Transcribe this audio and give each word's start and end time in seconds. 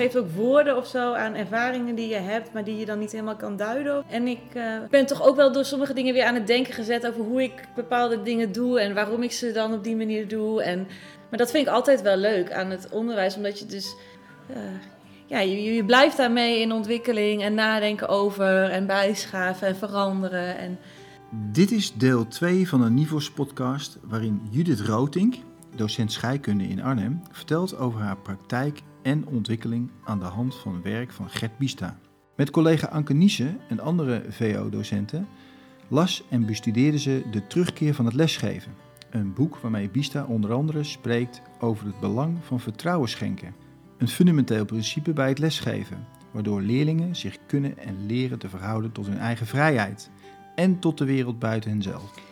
geeft 0.00 0.16
ook 0.16 0.30
woorden 0.30 0.76
of 0.76 0.86
zo 0.86 1.12
aan 1.12 1.34
ervaringen 1.34 1.94
die 1.94 2.08
je 2.08 2.14
hebt, 2.14 2.52
maar 2.52 2.64
die 2.64 2.76
je 2.76 2.86
dan 2.86 2.98
niet 2.98 3.12
helemaal 3.12 3.36
kan 3.36 3.56
duiden. 3.56 4.04
En 4.08 4.26
ik 4.26 4.40
uh, 4.54 4.62
ben 4.90 5.06
toch 5.06 5.22
ook 5.22 5.36
wel 5.36 5.52
door 5.52 5.64
sommige 5.64 5.94
dingen 5.94 6.14
weer 6.14 6.24
aan 6.24 6.34
het 6.34 6.46
denken 6.46 6.74
gezet 6.74 7.06
over 7.06 7.20
hoe 7.24 7.42
ik 7.42 7.68
bepaalde 7.74 8.22
dingen 8.22 8.52
doe 8.52 8.80
en 8.80 8.94
waarom 8.94 9.22
ik 9.22 9.32
ze 9.32 9.52
dan 9.52 9.72
op 9.72 9.84
die 9.84 9.96
manier 9.96 10.28
doe. 10.28 10.62
En, 10.62 10.86
maar 11.30 11.38
dat 11.38 11.50
vind 11.50 11.66
ik 11.66 11.72
altijd 11.72 12.02
wel 12.02 12.16
leuk 12.16 12.52
aan 12.52 12.70
het 12.70 12.88
onderwijs, 12.90 13.36
omdat 13.36 13.58
je 13.58 13.66
dus. 13.66 13.94
Uh, 14.50 14.56
ja, 15.26 15.38
je, 15.38 15.74
je, 15.74 15.84
blijft 15.84 16.16
daarmee 16.16 16.60
in 16.60 16.72
ontwikkeling 16.72 17.42
en 17.42 17.54
nadenken 17.54 18.08
over 18.08 18.70
en 18.70 18.86
bijschaven 18.86 19.66
en 19.66 19.76
veranderen. 19.76 20.58
En... 20.58 20.78
Dit 21.52 21.70
is 21.70 21.92
deel 21.92 22.28
2 22.28 22.68
van 22.68 22.82
een 22.82 22.94
Nivos 22.94 23.30
podcast 23.30 23.98
waarin 24.02 24.48
Judith 24.50 24.80
Rotink, 24.80 25.34
docent 25.76 26.12
scheikunde 26.12 26.64
in 26.64 26.82
Arnhem, 26.82 27.22
vertelt 27.30 27.78
over 27.78 28.00
haar 28.00 28.16
praktijk 28.16 28.80
en 29.02 29.26
ontwikkeling 29.26 29.90
aan 30.04 30.18
de 30.18 30.24
hand 30.24 30.54
van 30.54 30.82
werk 30.82 31.12
van 31.12 31.30
Gert 31.30 31.58
Bista. 31.58 31.98
Met 32.36 32.50
collega 32.50 32.86
Anke 32.86 33.14
Niese 33.14 33.56
en 33.68 33.80
andere 33.80 34.24
VO-docenten 34.28 35.28
las 35.88 36.24
en 36.28 36.46
bestudeerde 36.46 36.98
ze 36.98 37.22
De 37.30 37.46
Terugkeer 37.46 37.94
van 37.94 38.04
het 38.04 38.14
Lesgeven, 38.14 38.72
een 39.10 39.32
boek 39.32 39.56
waarmee 39.56 39.90
Bista 39.90 40.24
onder 40.24 40.52
andere 40.52 40.84
spreekt 40.84 41.42
over 41.60 41.86
het 41.86 42.00
belang 42.00 42.38
van 42.42 42.60
vertrouwen 42.60 43.08
schenken, 43.08 43.54
een 43.98 44.08
fundamenteel 44.08 44.64
principe 44.64 45.12
bij 45.12 45.28
het 45.28 45.38
lesgeven, 45.38 46.06
waardoor 46.30 46.62
leerlingen 46.62 47.16
zich 47.16 47.38
kunnen 47.46 47.78
en 47.78 48.06
leren 48.06 48.38
te 48.38 48.48
verhouden 48.48 48.92
tot 48.92 49.06
hun 49.06 49.18
eigen 49.18 49.46
vrijheid 49.46 50.10
en 50.54 50.78
tot 50.78 50.98
de 50.98 51.04
wereld 51.04 51.38
buiten 51.38 51.70
henzelf. 51.70 52.29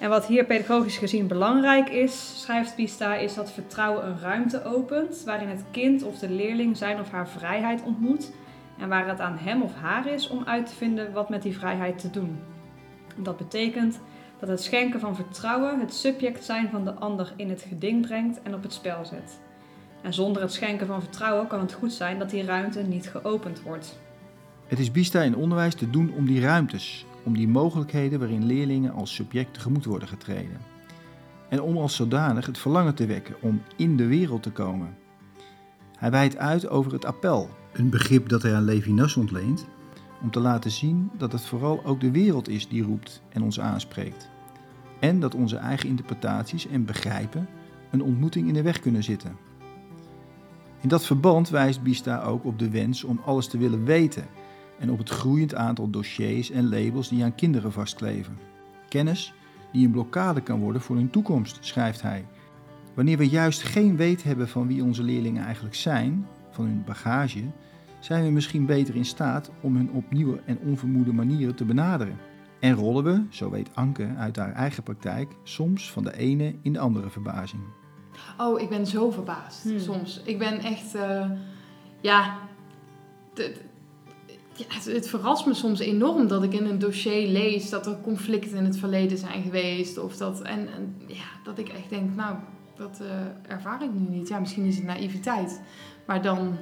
En 0.00 0.08
wat 0.08 0.26
hier 0.26 0.44
pedagogisch 0.44 0.96
gezien 0.96 1.26
belangrijk 1.26 1.88
is, 1.88 2.40
schrijft 2.42 2.74
Pista, 2.74 3.14
is 3.14 3.34
dat 3.34 3.52
vertrouwen 3.52 4.06
een 4.06 4.18
ruimte 4.20 4.64
opent 4.64 5.22
waarin 5.24 5.48
het 5.48 5.64
kind 5.70 6.02
of 6.02 6.18
de 6.18 6.30
leerling 6.30 6.76
zijn 6.76 7.00
of 7.00 7.10
haar 7.10 7.28
vrijheid 7.28 7.82
ontmoet 7.82 8.32
en 8.78 8.88
waar 8.88 9.08
het 9.08 9.20
aan 9.20 9.38
hem 9.38 9.62
of 9.62 9.74
haar 9.74 10.06
is 10.06 10.28
om 10.28 10.44
uit 10.44 10.66
te 10.66 10.74
vinden 10.74 11.12
wat 11.12 11.28
met 11.28 11.42
die 11.42 11.58
vrijheid 11.58 11.98
te 11.98 12.10
doen. 12.10 12.38
Dat 13.16 13.36
betekent 13.36 14.00
dat 14.38 14.48
het 14.48 14.62
schenken 14.62 15.00
van 15.00 15.14
vertrouwen 15.14 15.80
het 15.80 15.94
subject 15.94 16.44
zijn 16.44 16.68
van 16.70 16.84
de 16.84 16.94
ander 16.94 17.32
in 17.36 17.50
het 17.50 17.62
geding 17.68 18.06
brengt 18.06 18.42
en 18.42 18.54
op 18.54 18.62
het 18.62 18.72
spel 18.72 19.04
zet. 19.04 19.40
En 20.02 20.14
zonder 20.14 20.42
het 20.42 20.52
schenken 20.52 20.86
van 20.86 21.02
vertrouwen 21.02 21.46
kan 21.46 21.60
het 21.60 21.72
goed 21.72 21.92
zijn 21.92 22.18
dat 22.18 22.30
die 22.30 22.44
ruimte 22.44 22.82
niet 22.82 23.08
geopend 23.08 23.62
wordt. 23.62 23.98
Het 24.66 24.78
is 24.78 24.90
Bista 24.90 25.22
in 25.22 25.36
onderwijs 25.36 25.74
te 25.74 25.90
doen 25.90 26.12
om 26.16 26.26
die 26.26 26.40
ruimtes, 26.40 27.06
om 27.24 27.36
die 27.36 27.48
mogelijkheden 27.48 28.18
waarin 28.18 28.44
leerlingen 28.44 28.92
als 28.92 29.14
subject 29.14 29.54
tegemoet 29.54 29.84
worden 29.84 30.08
getreden. 30.08 30.58
En 31.48 31.62
om 31.62 31.76
als 31.76 31.96
zodanig 31.96 32.46
het 32.46 32.58
verlangen 32.58 32.94
te 32.94 33.06
wekken 33.06 33.34
om 33.40 33.62
in 33.76 33.96
de 33.96 34.06
wereld 34.06 34.42
te 34.42 34.50
komen. 34.50 34.96
Hij 35.96 36.10
wijdt 36.10 36.36
uit 36.36 36.68
over 36.68 36.92
het 36.92 37.04
appel, 37.04 37.48
een 37.72 37.90
begrip 37.90 38.28
dat 38.28 38.42
hij 38.42 38.54
aan 38.54 38.64
Levinas 38.64 39.16
ontleent, 39.16 39.66
om 40.22 40.30
te 40.30 40.40
laten 40.40 40.70
zien 40.70 41.10
dat 41.18 41.32
het 41.32 41.46
vooral 41.46 41.84
ook 41.84 42.00
de 42.00 42.10
wereld 42.10 42.48
is 42.48 42.68
die 42.68 42.82
roept 42.82 43.22
en 43.28 43.42
ons 43.42 43.60
aanspreekt. 43.60 44.28
En 45.00 45.20
dat 45.20 45.34
onze 45.34 45.56
eigen 45.56 45.88
interpretaties 45.88 46.66
en 46.66 46.84
begrijpen 46.84 47.48
een 47.90 48.02
ontmoeting 48.02 48.48
in 48.48 48.54
de 48.54 48.62
weg 48.62 48.80
kunnen 48.80 49.02
zitten. 49.02 49.36
In 50.80 50.88
dat 50.88 51.04
verband 51.04 51.48
wijst 51.48 51.82
Bista 51.82 52.22
ook 52.22 52.44
op 52.44 52.58
de 52.58 52.70
wens 52.70 53.04
om 53.04 53.20
alles 53.24 53.46
te 53.46 53.58
willen 53.58 53.84
weten 53.84 54.26
en 54.80 54.90
op 54.90 54.98
het 54.98 55.08
groeiend 55.08 55.54
aantal 55.54 55.90
dossiers 55.90 56.50
en 56.50 56.68
labels 56.68 57.08
die 57.08 57.24
aan 57.24 57.34
kinderen 57.34 57.72
vastkleven. 57.72 58.38
Kennis 58.88 59.34
die 59.72 59.86
een 59.86 59.92
blokkade 59.92 60.40
kan 60.40 60.60
worden 60.60 60.82
voor 60.82 60.96
hun 60.96 61.10
toekomst, 61.10 61.58
schrijft 61.60 62.02
hij. 62.02 62.26
Wanneer 62.94 63.18
we 63.18 63.28
juist 63.28 63.62
geen 63.62 63.96
weet 63.96 64.22
hebben 64.22 64.48
van 64.48 64.66
wie 64.66 64.84
onze 64.84 65.02
leerlingen 65.02 65.44
eigenlijk 65.44 65.74
zijn, 65.74 66.26
van 66.50 66.64
hun 66.64 66.82
bagage, 66.86 67.42
zijn 68.00 68.24
we 68.24 68.30
misschien 68.30 68.66
beter 68.66 68.96
in 68.96 69.04
staat 69.04 69.50
om 69.60 69.76
hun 69.76 69.90
op 69.90 70.10
nieuwe 70.10 70.40
en 70.44 70.58
onvermoede 70.58 71.12
manieren 71.12 71.54
te 71.54 71.64
benaderen. 71.64 72.16
En 72.60 72.74
rollen 72.74 73.04
we, 73.04 73.24
zo 73.30 73.50
weet 73.50 73.74
Anke 73.74 74.14
uit 74.16 74.36
haar 74.36 74.52
eigen 74.52 74.82
praktijk, 74.82 75.32
soms 75.42 75.92
van 75.92 76.04
de 76.04 76.16
ene 76.16 76.54
in 76.62 76.72
de 76.72 76.78
andere 76.78 77.10
verbazing. 77.10 77.62
Oh, 78.38 78.60
ik 78.60 78.68
ben 78.68 78.86
zo 78.86 79.10
verbaasd 79.10 79.62
hmm. 79.62 79.78
soms. 79.78 80.20
Ik 80.24 80.38
ben 80.38 80.58
echt, 80.58 80.94
uh, 80.94 81.30
ja, 82.00 82.38
het, 84.68 85.08
verrast 85.08 85.46
me 85.46 85.54
soms 85.54 85.80
enorm 85.80 86.28
dat 86.28 86.42
ik 86.42 86.52
in 86.52 86.66
een 86.66 86.78
dossier 86.78 87.28
lees 87.28 87.70
dat 87.70 87.86
er 87.86 88.00
conflicten 88.02 88.56
in 88.56 88.64
het 88.64 88.76
verleden 88.78 89.18
zijn 89.18 89.42
geweest. 89.42 89.98
Of 89.98 90.16
dat, 90.16 90.42
en, 90.42 90.68
en 90.76 90.94
ja, 91.06 91.24
dat 91.44 91.58
ik 91.58 91.68
echt 91.68 91.88
denk, 91.88 92.14
nou, 92.14 92.36
dat 92.76 93.00
uh, 93.02 93.52
ervaar 93.52 93.82
ik 93.82 93.90
nu 93.92 94.16
niet. 94.16 94.28
Ja, 94.28 94.38
misschien 94.38 94.64
is 94.64 94.76
het 94.76 94.84
naïviteit. 94.84 95.60
Maar 96.06 96.22
dan, 96.22 96.56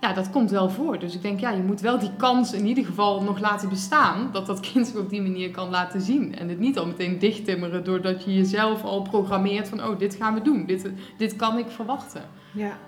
ja, 0.00 0.12
dat 0.12 0.30
komt 0.30 0.50
wel 0.50 0.70
voor. 0.70 0.98
Dus 0.98 1.14
ik 1.14 1.22
denk, 1.22 1.40
ja, 1.40 1.50
je 1.50 1.62
moet 1.62 1.80
wel 1.80 1.98
die 1.98 2.16
kans 2.16 2.52
in 2.52 2.66
ieder 2.66 2.84
geval 2.84 3.22
nog 3.22 3.40
laten 3.40 3.68
bestaan. 3.68 4.28
Dat 4.32 4.46
dat 4.46 4.60
kind 4.60 4.86
zich 4.86 4.96
op 4.96 5.10
die 5.10 5.22
manier 5.22 5.50
kan 5.50 5.70
laten 5.70 6.00
zien. 6.00 6.36
En 6.36 6.48
het 6.48 6.58
niet 6.58 6.78
al 6.78 6.86
meteen 6.86 7.18
dichttimmeren 7.18 7.84
doordat 7.84 8.24
je 8.24 8.34
jezelf 8.34 8.84
al 8.84 9.02
programmeert 9.02 9.68
van, 9.68 9.84
oh, 9.84 9.98
dit 9.98 10.14
gaan 10.14 10.34
we 10.34 10.42
doen. 10.42 10.66
Dit, 10.66 10.90
dit 11.18 11.36
kan 11.36 11.58
ik 11.58 11.68
verwachten. 11.68 12.22
Ja. 12.52 12.78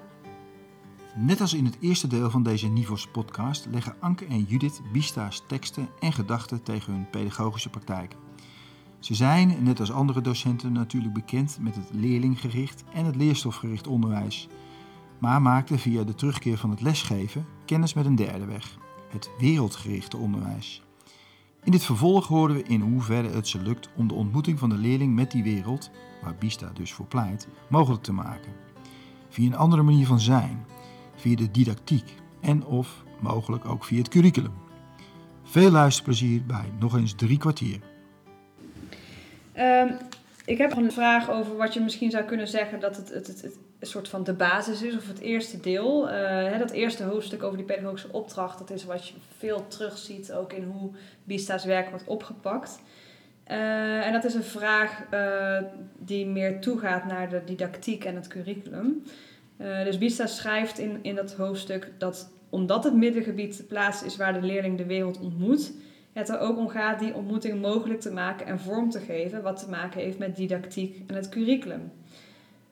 Net 1.14 1.40
als 1.40 1.54
in 1.54 1.64
het 1.64 1.76
eerste 1.80 2.06
deel 2.06 2.30
van 2.30 2.42
deze 2.42 2.68
Nivos 2.68 3.06
podcast 3.06 3.66
leggen 3.70 3.94
Anke 4.00 4.24
en 4.24 4.42
Judith 4.42 4.80
Bista's 4.92 5.42
teksten 5.46 5.88
en 6.00 6.12
gedachten 6.12 6.62
tegen 6.62 6.92
hun 6.92 7.10
pedagogische 7.10 7.70
praktijk. 7.70 8.16
Ze 8.98 9.14
zijn, 9.14 9.62
net 9.62 9.80
als 9.80 9.92
andere 9.92 10.20
docenten, 10.20 10.72
natuurlijk 10.72 11.14
bekend 11.14 11.58
met 11.60 11.74
het 11.74 11.88
leerlinggericht 11.92 12.84
en 12.92 13.04
het 13.04 13.16
leerstofgericht 13.16 13.86
onderwijs, 13.86 14.48
maar 15.18 15.42
maakten 15.42 15.78
via 15.78 16.04
de 16.04 16.14
terugkeer 16.14 16.58
van 16.58 16.70
het 16.70 16.80
lesgeven 16.80 17.46
kennis 17.64 17.94
met 17.94 18.06
een 18.06 18.16
derde 18.16 18.44
weg, 18.44 18.78
het 19.08 19.30
wereldgerichte 19.38 20.16
onderwijs. 20.16 20.82
In 21.62 21.72
dit 21.72 21.84
vervolg 21.84 22.26
hoorden 22.26 22.56
we 22.56 22.62
in 22.62 22.80
hoeverre 22.80 23.28
het 23.28 23.48
ze 23.48 23.62
lukt 23.62 23.90
om 23.96 24.08
de 24.08 24.14
ontmoeting 24.14 24.58
van 24.58 24.68
de 24.68 24.78
leerling 24.78 25.14
met 25.14 25.30
die 25.30 25.42
wereld, 25.42 25.90
waar 26.22 26.36
Bista 26.38 26.70
dus 26.74 26.92
voor 26.92 27.06
pleit, 27.06 27.48
mogelijk 27.68 28.02
te 28.02 28.12
maken. 28.12 28.52
Via 29.28 29.46
een 29.46 29.56
andere 29.56 29.82
manier 29.82 30.06
van 30.06 30.20
zijn, 30.20 30.64
via 31.20 31.36
de 31.36 31.50
didactiek 31.50 32.14
en 32.40 32.66
of 32.66 33.04
mogelijk 33.20 33.64
ook 33.64 33.84
via 33.84 33.98
het 33.98 34.08
curriculum. 34.08 34.52
Veel 35.42 35.70
luisterplezier 35.70 36.42
bij 36.46 36.64
nog 36.78 36.96
eens 36.96 37.14
drie 37.14 37.38
kwartier. 37.38 37.78
Um, 39.58 39.96
ik 40.44 40.58
heb 40.58 40.76
een 40.76 40.92
vraag 40.92 41.30
over 41.30 41.56
wat 41.56 41.74
je 41.74 41.80
misschien 41.80 42.10
zou 42.10 42.24
kunnen 42.24 42.48
zeggen 42.48 42.80
dat 42.80 42.96
het, 42.96 43.08
het, 43.08 43.26
het, 43.26 43.42
het 43.42 43.58
een 43.78 43.86
soort 43.86 44.08
van 44.08 44.24
de 44.24 44.32
basis 44.32 44.82
is, 44.82 44.96
of 44.96 45.08
het 45.08 45.18
eerste 45.18 45.60
deel. 45.60 46.08
Uh, 46.08 46.14
hè, 46.24 46.58
dat 46.58 46.70
eerste 46.70 47.04
hoofdstuk 47.04 47.42
over 47.42 47.56
die 47.56 47.66
pedagogische 47.66 48.12
opdracht, 48.12 48.58
dat 48.58 48.70
is 48.70 48.84
wat 48.84 49.08
je 49.08 49.14
veel 49.38 49.68
terugziet 49.68 50.32
ook 50.32 50.52
in 50.52 50.64
hoe 50.64 50.90
Bista's 51.24 51.64
werk 51.64 51.88
wordt 51.88 52.06
opgepakt. 52.06 52.80
Uh, 53.50 54.06
en 54.06 54.12
dat 54.12 54.24
is 54.24 54.34
een 54.34 54.42
vraag 54.42 55.02
uh, 55.14 55.58
die 55.98 56.26
meer 56.26 56.60
toegaat 56.60 57.04
naar 57.04 57.28
de 57.28 57.42
didactiek 57.44 58.04
en 58.04 58.14
het 58.14 58.28
curriculum. 58.28 59.02
Uh, 59.60 59.84
dus 59.84 59.98
Bista 59.98 60.26
schrijft 60.26 60.78
in, 60.78 60.98
in 61.02 61.14
dat 61.14 61.32
hoofdstuk 61.32 61.92
dat 61.98 62.30
omdat 62.50 62.84
het 62.84 62.94
middengebied 62.94 63.56
de 63.56 63.62
plaats 63.62 64.02
is 64.02 64.16
waar 64.16 64.32
de 64.32 64.46
leerling 64.46 64.78
de 64.78 64.86
wereld 64.86 65.20
ontmoet, 65.20 65.72
het 66.12 66.28
er 66.28 66.38
ook 66.38 66.58
om 66.58 66.68
gaat 66.68 66.98
die 66.98 67.14
ontmoeting 67.14 67.60
mogelijk 67.60 68.00
te 68.00 68.12
maken 68.12 68.46
en 68.46 68.60
vorm 68.60 68.90
te 68.90 69.00
geven, 69.00 69.42
wat 69.42 69.58
te 69.58 69.70
maken 69.70 70.00
heeft 70.00 70.18
met 70.18 70.36
didactiek 70.36 71.02
en 71.06 71.14
het 71.14 71.28
curriculum. 71.28 71.92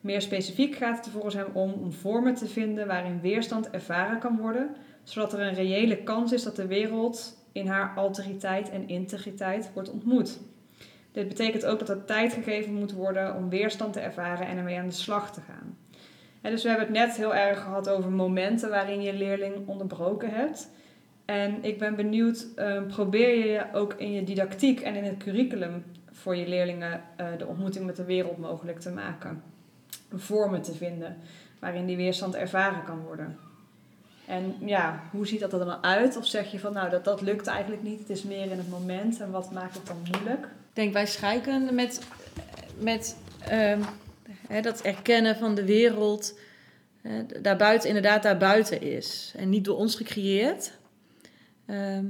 Meer 0.01 0.21
specifiek 0.21 0.75
gaat 0.75 0.97
het 0.97 1.05
er 1.05 1.11
volgens 1.11 1.35
hem 1.35 1.47
om 1.53 1.71
om 1.71 1.91
vormen 1.91 2.35
te 2.35 2.47
vinden 2.47 2.87
waarin 2.87 3.21
weerstand 3.21 3.69
ervaren 3.69 4.19
kan 4.19 4.37
worden, 4.37 4.75
zodat 5.03 5.33
er 5.33 5.39
een 5.39 5.53
reële 5.53 6.03
kans 6.03 6.31
is 6.31 6.43
dat 6.43 6.55
de 6.55 6.67
wereld 6.67 7.37
in 7.51 7.67
haar 7.67 7.93
alteriteit 7.95 8.69
en 8.69 8.87
integriteit 8.87 9.69
wordt 9.73 9.91
ontmoet. 9.91 10.39
Dit 11.11 11.27
betekent 11.27 11.65
ook 11.65 11.79
dat 11.79 11.89
er 11.89 12.05
tijd 12.05 12.33
gegeven 12.33 12.73
moet 12.73 12.93
worden 12.93 13.35
om 13.35 13.49
weerstand 13.49 13.93
te 13.93 13.99
ervaren 13.99 14.47
en 14.47 14.57
ermee 14.57 14.79
aan 14.79 14.87
de 14.87 14.93
slag 14.93 15.33
te 15.33 15.41
gaan 15.41 15.78
dus 16.41 16.63
we 16.63 16.69
hebben 16.69 16.87
het 16.87 16.95
net 16.95 17.15
heel 17.15 17.35
erg 17.35 17.61
gehad 17.61 17.89
over 17.89 18.11
momenten 18.11 18.69
waarin 18.69 19.01
je 19.01 19.13
leerling 19.13 19.67
onderbroken 19.67 20.29
hebt. 20.29 20.69
En 21.25 21.63
ik 21.63 21.79
ben 21.79 21.95
benieuwd, 21.95 22.47
uh, 22.55 22.81
probeer 22.87 23.51
je 23.51 23.65
ook 23.73 23.93
in 23.93 24.11
je 24.11 24.23
didactiek 24.23 24.79
en 24.79 24.95
in 24.95 25.03
het 25.03 25.17
curriculum 25.17 25.83
voor 26.11 26.35
je 26.35 26.47
leerlingen 26.47 27.01
uh, 27.21 27.27
de 27.37 27.47
ontmoeting 27.47 27.85
met 27.85 27.95
de 27.95 28.03
wereld 28.03 28.37
mogelijk 28.37 28.79
te 28.79 28.89
maken? 28.89 29.43
Vormen 30.15 30.61
te 30.61 30.73
vinden 30.73 31.17
waarin 31.59 31.85
die 31.85 31.97
weerstand 31.97 32.35
ervaren 32.35 32.83
kan 32.83 32.99
worden. 32.99 33.37
En 34.25 34.55
ja, 34.59 35.03
hoe 35.11 35.27
ziet 35.27 35.39
dat 35.39 35.53
er 35.53 35.59
dan 35.59 35.83
uit? 35.83 36.17
Of 36.17 36.25
zeg 36.25 36.51
je 36.51 36.59
van 36.59 36.73
nou, 36.73 36.89
dat, 36.89 37.03
dat 37.03 37.21
lukt 37.21 37.47
eigenlijk 37.47 37.83
niet, 37.83 37.99
het 37.99 38.09
is 38.09 38.23
meer 38.23 38.51
in 38.51 38.57
het 38.57 38.69
moment 38.69 39.19
en 39.19 39.31
wat 39.31 39.51
maakt 39.51 39.73
het 39.73 39.87
dan 39.87 39.97
moeilijk? 40.11 40.45
Ik 40.45 40.75
denk 40.75 40.93
wij 40.93 41.05
scheikunde 41.05 41.71
met, 41.71 42.07
met 42.77 43.15
um 44.49 44.61
dat 44.61 44.81
erkennen 44.81 45.35
van 45.35 45.55
de 45.55 45.65
wereld 45.65 46.33
daarbuiten, 47.41 47.87
inderdaad 47.87 48.23
daarbuiten 48.23 48.81
is. 48.81 49.33
En 49.35 49.49
niet 49.49 49.65
door 49.65 49.77
ons 49.77 49.95
gecreëerd. 49.95 50.71
Ehm, 51.65 52.05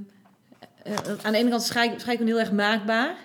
eh, 0.83 0.93
aan 1.21 1.31
de 1.31 1.37
ene 1.37 1.49
kant 1.49 1.63
scheikunde 1.63 2.25
heel 2.25 2.39
erg 2.39 2.51
maakbaar. 2.51 3.15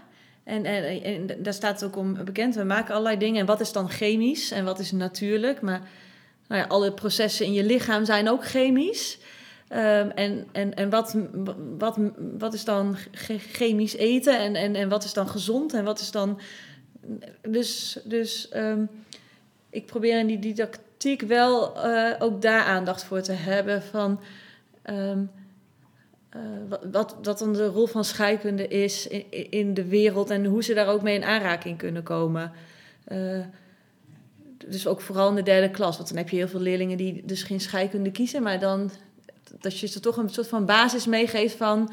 En, 0.44 0.64
en, 0.64 1.02
en, 1.02 1.42
daar 1.42 1.52
staat 1.52 1.80
het 1.80 1.90
ook 1.90 1.96
om 1.96 2.24
bekend. 2.24 2.54
We 2.54 2.64
maken 2.64 2.90
allerlei 2.90 3.18
dingen. 3.18 3.40
En 3.40 3.46
wat 3.46 3.60
is 3.60 3.72
dan 3.72 3.90
chemisch 3.90 4.50
en 4.50 4.64
wat 4.64 4.78
is 4.78 4.92
natuurlijk? 4.92 5.60
Maar 5.60 5.80
nou 6.48 6.60
ja, 6.60 6.66
alle 6.66 6.92
processen 6.92 7.46
in 7.46 7.52
je 7.52 7.64
lichaam 7.64 8.04
zijn 8.04 8.28
ook 8.28 8.46
chemisch. 8.46 9.18
Ehm, 9.68 10.08
en 10.08 10.46
en, 10.52 10.74
en 10.74 10.90
wat, 10.90 11.16
wat, 11.78 11.98
wat 12.38 12.54
is 12.54 12.64
dan 12.64 12.96
chemisch 13.52 13.96
eten 13.96 14.38
en, 14.38 14.54
en, 14.54 14.74
en 14.74 14.88
wat 14.88 15.04
is 15.04 15.12
dan 15.12 15.28
gezond 15.28 15.74
en 15.74 15.84
wat 15.84 16.00
is 16.00 16.10
dan. 16.10 16.40
Dus, 17.48 17.98
dus 18.04 18.48
um, 18.54 18.88
ik 19.74 19.86
probeer 19.86 20.18
in 20.18 20.26
die 20.26 20.38
didactiek 20.38 21.20
wel 21.20 21.86
uh, 21.86 22.10
ook 22.18 22.42
daar 22.42 22.64
aandacht 22.64 23.04
voor 23.04 23.20
te 23.20 23.32
hebben. 23.32 23.82
Van, 23.82 24.20
um, 24.90 25.30
wat, 26.90 27.16
wat 27.22 27.38
dan 27.38 27.52
de 27.52 27.66
rol 27.66 27.86
van 27.86 28.04
scheikunde 28.04 28.68
is 28.68 29.06
in, 29.06 29.50
in 29.50 29.74
de 29.74 29.84
wereld 29.84 30.30
en 30.30 30.44
hoe 30.44 30.62
ze 30.62 30.74
daar 30.74 30.88
ook 30.88 31.02
mee 31.02 31.14
in 31.14 31.24
aanraking 31.24 31.78
kunnen 31.78 32.02
komen. 32.02 32.52
Uh, 33.08 33.44
dus 34.66 34.86
ook 34.86 35.00
vooral 35.00 35.28
in 35.28 35.34
de 35.34 35.42
derde 35.42 35.70
klas. 35.70 35.96
Want 35.96 36.08
dan 36.08 36.18
heb 36.18 36.28
je 36.28 36.36
heel 36.36 36.48
veel 36.48 36.60
leerlingen 36.60 36.96
die 36.96 37.22
dus 37.24 37.42
geen 37.42 37.60
scheikunde 37.60 38.10
kiezen, 38.10 38.42
maar 38.42 38.60
dan 38.60 38.90
dat 39.60 39.78
je 39.78 39.86
ze 39.86 40.00
toch 40.00 40.16
een 40.16 40.28
soort 40.28 40.48
van 40.48 40.66
basis 40.66 41.06
meegeeft 41.06 41.56
van. 41.56 41.92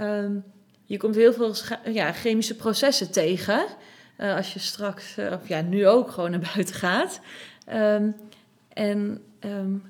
Um, 0.00 0.44
je 0.84 0.96
komt 0.96 1.14
heel 1.14 1.32
veel 1.32 1.54
ja, 1.92 2.12
chemische 2.12 2.56
processen 2.56 3.10
tegen. 3.10 3.66
Uh, 4.18 4.36
als 4.36 4.52
je 4.52 4.58
straks, 4.58 5.18
uh, 5.18 5.32
of 5.32 5.48
ja, 5.48 5.60
nu 5.60 5.86
ook 5.86 6.10
gewoon 6.10 6.30
naar 6.30 6.50
buiten 6.54 6.74
gaat. 6.74 7.20
Um, 7.72 8.14
en 8.68 9.22
um, 9.40 9.82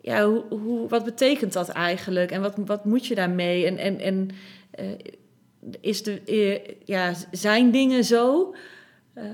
ja, 0.00 0.28
hoe, 0.48 0.88
wat 0.88 1.04
betekent 1.04 1.52
dat 1.52 1.68
eigenlijk? 1.68 2.30
En 2.30 2.40
wat, 2.40 2.54
wat 2.66 2.84
moet 2.84 3.06
je 3.06 3.14
daarmee? 3.14 3.66
En, 3.66 3.78
en, 3.78 3.98
en 3.98 4.30
uh, 4.80 4.86
is 5.80 6.02
de, 6.02 6.62
ja, 6.84 7.12
zijn 7.30 7.70
dingen 7.70 8.04
zo? 8.04 8.54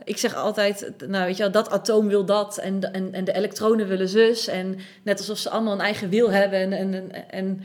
Ik 0.05 0.17
zeg 0.17 0.35
altijd, 0.35 0.93
nou 1.07 1.27
weet 1.27 1.37
je 1.37 1.43
wel, 1.43 1.53
dat 1.53 1.71
atoom 1.71 2.09
wil 2.09 2.25
dat 2.25 2.59
en, 2.59 2.93
en, 2.93 3.13
en 3.13 3.25
de 3.25 3.33
elektronen 3.33 3.89
willen 3.89 4.09
zus. 4.09 4.47
En 4.47 4.79
net 5.03 5.19
alsof 5.19 5.39
ze 5.39 5.51
allemaal 5.51 5.73
een 5.73 5.81
eigen 5.81 6.09
wil 6.09 6.31
hebben. 6.31 6.59
En, 6.59 6.73
en, 6.73 7.31
en, 7.31 7.63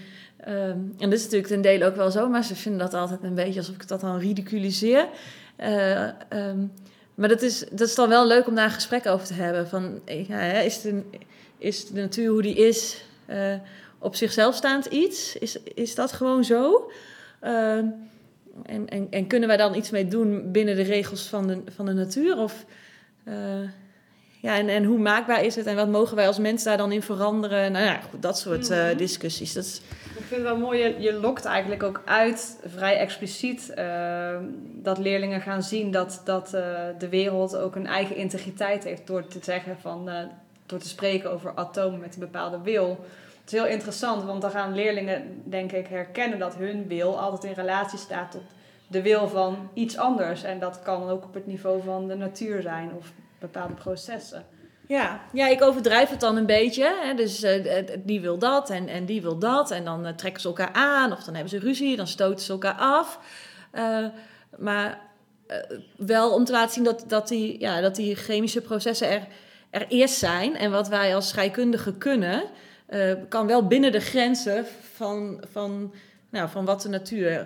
um, 0.47 0.95
en 0.97 1.09
dat 1.09 1.13
is 1.13 1.23
natuurlijk 1.23 1.51
ten 1.51 1.61
dele 1.61 1.85
ook 1.85 1.95
wel 1.95 2.11
zo, 2.11 2.29
maar 2.29 2.44
ze 2.44 2.55
vinden 2.55 2.79
dat 2.79 2.94
altijd 2.94 3.23
een 3.23 3.35
beetje 3.35 3.59
alsof 3.59 3.75
ik 3.75 3.87
dat 3.87 4.01
dan 4.01 4.19
ridiculiseer. 4.19 5.07
Uh, 5.61 6.07
um, 6.29 6.71
maar 7.15 7.29
dat 7.29 7.41
is, 7.41 7.59
dat 7.71 7.87
is 7.87 7.95
dan 7.95 8.09
wel 8.09 8.27
leuk 8.27 8.47
om 8.47 8.55
daar 8.55 8.65
een 8.65 8.71
gesprek 8.71 9.05
over 9.07 9.27
te 9.27 9.33
hebben. 9.33 9.67
Van, 9.67 10.01
ja, 10.05 10.39
is, 10.41 10.81
de, 10.81 11.01
is 11.57 11.87
de 11.87 12.01
natuur 12.01 12.29
hoe 12.29 12.41
die 12.41 12.55
is 12.55 13.05
uh, 13.29 13.53
op 13.99 14.15
zichzelf 14.15 14.55
staand 14.55 14.85
iets? 14.85 15.35
Is, 15.35 15.57
is 15.63 15.95
dat 15.95 16.11
gewoon 16.11 16.43
zo? 16.43 16.91
Uh, 17.43 17.75
en, 18.65 18.89
en, 18.89 19.07
en, 19.09 19.27
kunnen 19.27 19.47
wij 19.47 19.57
dan 19.57 19.75
iets 19.75 19.89
mee 19.89 20.07
doen 20.07 20.51
binnen 20.51 20.75
de 20.75 20.81
regels 20.81 21.27
van 21.27 21.47
de, 21.47 21.61
van 21.75 21.85
de 21.85 21.93
natuur? 21.93 22.37
Of, 22.37 22.65
ja, 24.41 24.57
en, 24.57 24.69
en 24.69 24.83
hoe 24.83 24.97
maakbaar 24.97 25.43
is 25.43 25.55
het 25.55 25.65
en 25.65 25.75
wat 25.75 25.88
mogen 25.88 26.15
wij 26.15 26.27
als 26.27 26.39
mens 26.39 26.63
daar 26.63 26.77
dan 26.77 26.91
in 26.91 27.01
veranderen? 27.01 27.71
Nou 27.71 27.85
ja, 27.85 27.99
goed, 28.09 28.21
dat 28.21 28.38
soort 28.38 28.69
uh, 28.69 28.85
discussies. 28.97 29.53
Dat 29.53 29.63
is... 29.63 29.81
Ik 30.17 30.27
vind 30.27 30.41
het 30.41 30.41
wel 30.41 30.57
mooi, 30.57 30.79
je, 30.79 30.95
je 30.99 31.13
lokt 31.13 31.45
eigenlijk 31.45 31.83
ook 31.83 32.01
uit, 32.05 32.59
vrij 32.65 32.97
expliciet, 32.97 33.73
uh, 33.77 34.38
dat 34.63 34.97
leerlingen 34.97 35.41
gaan 35.41 35.63
zien 35.63 35.91
dat, 35.91 36.21
dat 36.25 36.53
uh, 36.55 36.61
de 36.97 37.09
wereld 37.09 37.55
ook 37.55 37.75
een 37.75 37.88
eigen 37.88 38.15
integriteit 38.15 38.83
heeft 38.83 39.07
door 39.07 39.27
te 39.27 39.39
zeggen 39.41 39.77
van, 39.81 40.09
door 40.65 40.79
te 40.79 40.87
spreken 40.87 41.31
over 41.31 41.51
atomen 41.55 41.99
met 41.99 42.13
een 42.13 42.19
bepaalde 42.19 42.61
wil. 42.63 42.89
Het 43.41 43.53
is 43.53 43.59
heel 43.59 43.67
interessant, 43.67 44.23
want 44.23 44.41
dan 44.41 44.51
gaan 44.51 44.75
leerlingen, 44.75 45.41
denk 45.44 45.71
ik, 45.71 45.87
herkennen 45.87 46.39
dat 46.39 46.55
hun 46.55 46.87
wil 46.87 47.19
altijd 47.19 47.44
in 47.44 47.63
relatie 47.63 47.99
staat 47.99 48.31
tot 48.31 48.44
de 48.87 49.01
wil 49.01 49.27
van 49.27 49.69
iets 49.73 49.97
anders. 49.97 50.44
En 50.44 50.59
dat 50.59 50.81
kan 50.83 51.09
ook 51.09 51.23
op 51.23 51.33
het 51.33 51.47
niveau 51.47 51.81
van 51.83 52.07
de 52.07 52.15
natuur 52.15 52.61
zijn 52.61 52.91
of 52.97 53.11
bepaalde 53.41 53.73
processen. 53.73 54.45
Ja, 54.91 55.21
ja 55.33 55.47
ik 55.47 55.61
overdrijf 55.61 56.09
het 56.09 56.19
dan 56.19 56.38
een 56.38 56.45
beetje. 56.45 56.95
Hè. 57.01 57.13
Dus 57.13 57.43
uh, 57.43 57.88
die 58.03 58.21
wil 58.21 58.38
dat 58.38 58.69
en, 58.69 58.88
en 58.88 59.05
die 59.05 59.21
wil 59.21 59.38
dat. 59.38 59.71
En 59.71 59.85
dan 59.85 60.05
uh, 60.05 60.13
trekken 60.13 60.41
ze 60.41 60.47
elkaar 60.47 60.73
aan 60.73 61.11
of 61.11 61.23
dan 61.23 61.33
hebben 61.33 61.51
ze 61.51 61.59
ruzie, 61.59 61.95
dan 61.95 62.07
stoten 62.07 62.45
ze 62.45 62.51
elkaar 62.51 62.73
af. 62.73 63.19
Uh, 63.73 64.05
maar 64.57 64.99
wel 65.97 66.33
om 66.33 66.45
te 66.45 66.51
laten 66.51 66.73
zien 66.73 66.83
dat, 66.83 67.03
dat, 67.07 67.27
die, 67.27 67.59
ja, 67.59 67.81
dat 67.81 67.95
die 67.95 68.15
chemische 68.15 68.61
processen 68.61 69.09
er, 69.09 69.27
er 69.69 69.85
eerst 69.87 70.17
zijn. 70.17 70.55
En 70.57 70.71
wat 70.71 70.87
wij 70.87 71.15
als 71.15 71.29
scheikundigen 71.29 71.97
kunnen, 71.97 72.44
kan 73.29 73.47
wel 73.47 73.67
binnen 73.67 73.91
de 73.91 73.99
grenzen 73.99 74.65
van, 74.94 75.44
van, 75.51 75.94
nou, 76.29 76.49
van 76.49 76.65
wat 76.65 76.81
de 76.81 76.89
natuur 76.89 77.45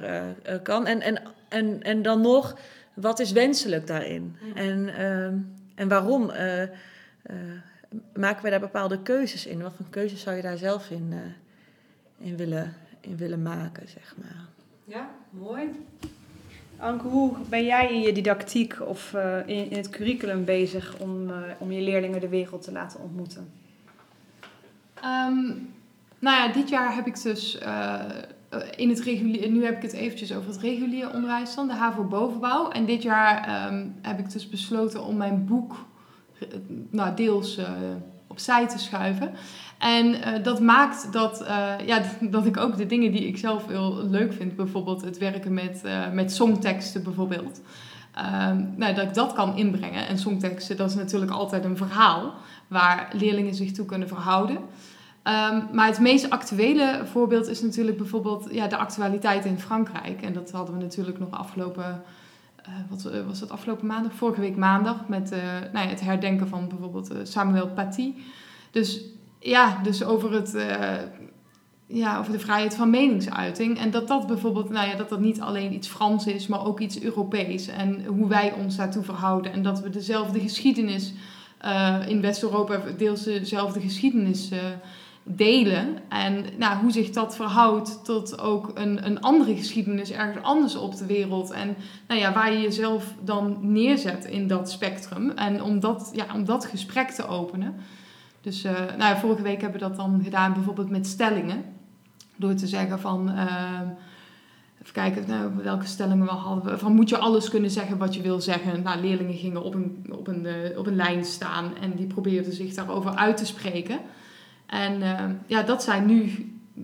kan. 0.64 0.88
En, 0.88 1.02
en, 1.02 1.22
en, 1.50 1.84
en 1.84 2.02
dan 2.02 2.22
nog, 2.22 2.56
wat 2.94 3.20
is 3.20 3.32
wenselijk 3.32 3.88
daarin? 3.88 4.38
Ja. 4.42 4.62
En, 4.62 4.90
ehm, 4.98 5.38
en 5.76 5.88
waarom? 5.88 6.30
Uh, 6.30 6.64
maken 8.14 8.42
wij 8.42 8.52
daar 8.52 8.60
bepaalde 8.60 9.02
keuzes 9.02 9.46
in? 9.46 9.62
Wat 9.62 9.74
voor 9.76 9.86
keuzes 9.90 10.22
zou 10.22 10.36
je 10.36 10.42
daar 10.42 10.58
zelf 10.58 10.90
in, 10.90 11.12
uh, 11.12 12.28
in, 12.28 12.38
willen, 12.38 12.74
in 13.02 13.18
willen 13.18 13.42
maken, 13.42 13.88
zeg 13.88 14.16
maar? 14.22 14.46
Ja, 14.84 15.10
mooi. 15.30 15.86
Anke, 16.78 17.08
hoe 17.08 17.34
ben 17.50 17.66
jij 17.66 17.94
in 17.94 18.02
je 18.02 18.12
didactiek 18.12 18.82
of 18.82 19.14
uh, 19.14 19.38
in, 19.46 19.70
in, 19.70 19.78
het 19.78 19.90
curriculum 19.90 20.46
bezig 20.46 20.98
om, 21.00 21.32
om 21.58 21.72
je 21.72 21.82
leerlingen 21.82 22.20
de 22.20 22.30
wereld 22.30 22.62
te 22.62 22.72
laten 22.72 23.00
ontmoeten? 23.00 23.52
Um, 24.96 25.74
nou 26.20 26.38
ja, 26.38 26.54
dit 26.54 26.70
jaar 26.70 26.96
heb 26.96 27.08
ik 27.08 27.22
dus 27.22 27.58
in 28.76 28.90
het 28.90 29.00
regulier, 29.00 29.50
nu 29.50 29.66
heb 29.66 29.76
ik 29.76 29.82
het 29.82 29.94
eventjes 29.94 30.34
over 30.34 30.50
het 30.50 30.60
reguliere 30.60 31.14
onderwijs 31.14 31.56
dan, 31.56 31.68
de 31.68 31.74
HAVO 31.74 32.04
bovenbouw. 32.04 32.70
En 32.70 32.86
dit 32.86 33.04
jaar 33.04 33.68
um, 33.68 33.96
heb 34.02 34.20
ik 34.20 34.32
dus 34.32 34.50
besloten 34.50 35.04
om 35.04 35.18
mijn 35.18 35.46
boek 35.46 35.86
nou, 36.90 37.16
deels 37.16 37.58
uh, 37.58 37.66
opzij 38.28 38.68
te 38.68 38.80
schuiven. 38.80 39.32
En 39.78 40.16
dat 40.44 40.60
maakt 40.60 41.14
dat, 41.14 41.46
ja, 41.86 42.02
dat 42.36 42.46
ik 42.46 42.58
ook 42.58 42.78
de 42.78 42.86
dingen 42.86 43.12
die 43.12 43.28
ik 43.28 43.38
zelf 43.38 43.68
heel 43.68 44.08
leuk 44.10 44.34
vind, 44.34 44.56
bijvoorbeeld 44.56 45.02
het 45.02 45.18
werken 45.18 45.54
met, 45.54 45.84
met 46.14 46.34
songteksten 46.34 47.04
bijvoorbeeld, 47.04 47.62
nou, 48.76 48.94
dat 48.94 49.04
ik 49.04 49.14
dat 49.14 49.34
kan 49.34 49.58
inbrengen. 49.58 50.08
En 50.08 50.18
songteksten, 50.18 50.78
dat 50.78 50.90
is 50.90 50.96
natuurlijk 50.96 51.32
altijd 51.32 51.66
een 51.66 51.78
verhaal 51.78 52.34
waar 52.68 53.10
leerlingen 53.14 53.56
zich 53.56 53.72
toe 53.72 53.86
kunnen 53.86 54.08
verhouden. 54.08 54.58
Um, 55.28 55.68
maar 55.72 55.88
het 55.88 56.00
meest 56.00 56.30
actuele 56.30 57.02
voorbeeld 57.06 57.48
is 57.48 57.62
natuurlijk 57.62 57.98
bijvoorbeeld 57.98 58.48
ja, 58.52 58.68
de 58.68 58.78
actualiteit 58.78 59.46
in 59.46 59.60
Frankrijk. 59.60 60.22
En 60.22 60.34
dat 60.34 60.52
hadden 60.52 60.78
we 60.78 60.82
natuurlijk 60.82 61.20
nog 61.20 61.32
afgelopen 61.32 62.04
uh, 62.68 62.74
wat 62.90 63.12
uh, 63.14 63.28
was 63.28 63.40
dat 63.40 63.50
afgelopen 63.50 63.88
maandag? 63.88 64.14
Vorige 64.14 64.42
week 64.42 64.56
maandag 64.56 65.08
met 65.08 65.32
uh, 65.32 65.40
nou 65.74 65.86
ja, 65.86 65.92
het 65.92 66.02
herdenken 66.02 66.48
van 66.48 66.68
bijvoorbeeld 66.68 67.12
Samuel 67.24 67.68
Paty. 67.68 68.14
Dus 68.72 69.02
ja, 69.40 69.80
dus 69.84 70.04
over, 70.04 70.34
het, 70.34 70.58
ja, 71.86 72.20
over 72.20 72.32
de 72.32 72.40
vrijheid 72.40 72.76
van 72.76 72.90
meningsuiting. 72.90 73.80
En 73.80 73.92
dat 73.92 74.08
dat 74.08 74.28
bijvoorbeeld, 74.28 74.70
nou 74.70 74.88
ja, 74.90 74.96
dat 74.96 75.10
dat 75.10 75.20
niet 75.20 75.42
alleen 75.42 75.74
iets 75.74 75.88
Frans 75.88 76.28
is, 76.28 76.48
maar 76.48 76.66
ook 76.66 76.80
iets 76.80 77.02
Europees. 77.02 77.68
En 77.68 78.06
hoe 78.06 78.28
wij 78.28 78.54
ons 78.54 78.76
daartoe 78.76 79.04
verhouden. 79.04 79.52
En 79.52 79.64
dat 79.64 79.82
we 79.82 79.90
dezelfde 79.90 80.40
geschiedenis 80.40 81.14
in 82.08 82.22
West-Europa 82.22 82.80
deels 82.98 83.24
dezelfde 83.24 83.80
geschiedenis 83.80 84.50
delen. 85.28 85.98
En 86.10 86.46
nou, 86.58 86.78
hoe 86.78 86.92
zich 86.92 87.10
dat 87.10 87.36
verhoudt 87.36 88.06
tot 88.06 88.40
ook 88.40 88.72
een, 88.74 89.06
een 89.06 89.22
andere 89.22 89.56
geschiedenis 89.56 90.12
ergens 90.12 90.44
anders 90.44 90.76
op 90.76 90.98
de 90.98 91.06
wereld. 91.06 91.52
En 91.52 91.76
nou 92.08 92.20
ja, 92.20 92.34
waar 92.34 92.54
je 92.54 92.62
jezelf 92.62 93.14
dan 93.24 93.58
neerzet 93.62 94.26
in 94.26 94.48
dat 94.48 94.72
spectrum. 94.72 95.30
En 95.30 95.64
om 95.64 95.80
dat, 95.80 96.12
ja, 96.14 96.26
om 96.34 96.46
dat 96.46 96.66
gesprek 96.66 97.10
te 97.10 97.28
openen. 97.28 97.76
Dus 98.42 98.66
uh, 98.66 98.72
nou 98.98 99.18
vorige 99.18 99.42
week 99.42 99.62
hebben 99.62 99.80
we 99.80 99.88
dat 99.88 99.96
dan 99.96 100.22
gedaan 100.24 100.54
bijvoorbeeld 100.54 100.90
met 100.90 101.08
stellingen. 101.08 101.64
Door 102.36 102.54
te 102.54 102.68
zeggen 102.68 103.00
van... 103.00 103.30
Uh, 103.30 103.82
even 104.82 104.94
kijken 104.94 105.24
nou, 105.28 105.52
welke 105.64 105.86
stellingen 105.86 106.26
we 106.26 106.32
hadden. 106.32 106.80
Van 106.80 106.94
moet 106.94 107.10
je 107.10 107.18
alles 107.18 107.50
kunnen 107.50 107.72
zeggen 107.72 107.98
wat 107.98 108.16
je 108.16 108.22
wil 108.22 108.42
zeggen? 108.42 108.82
Nou, 108.82 109.02
leerlingen 109.02 109.34
gingen 109.34 109.64
op 109.64 109.74
een, 109.74 110.06
op 110.12 110.28
een, 110.28 110.44
uh, 110.44 110.78
op 110.78 110.88
een 110.88 110.96
lijn 110.96 111.26
staan 111.26 111.72
en 111.82 111.96
die 111.96 112.08
probeerden 112.08 112.54
zich 112.54 112.74
daarover 112.74 113.16
uit 113.16 113.38
te 113.38 113.46
spreken. 113.46 114.00
En 114.66 115.02
uh, 115.02 115.24
ja, 115.46 115.64
dat 115.64 115.84
zijn 115.84 116.06
nu, 116.06 116.32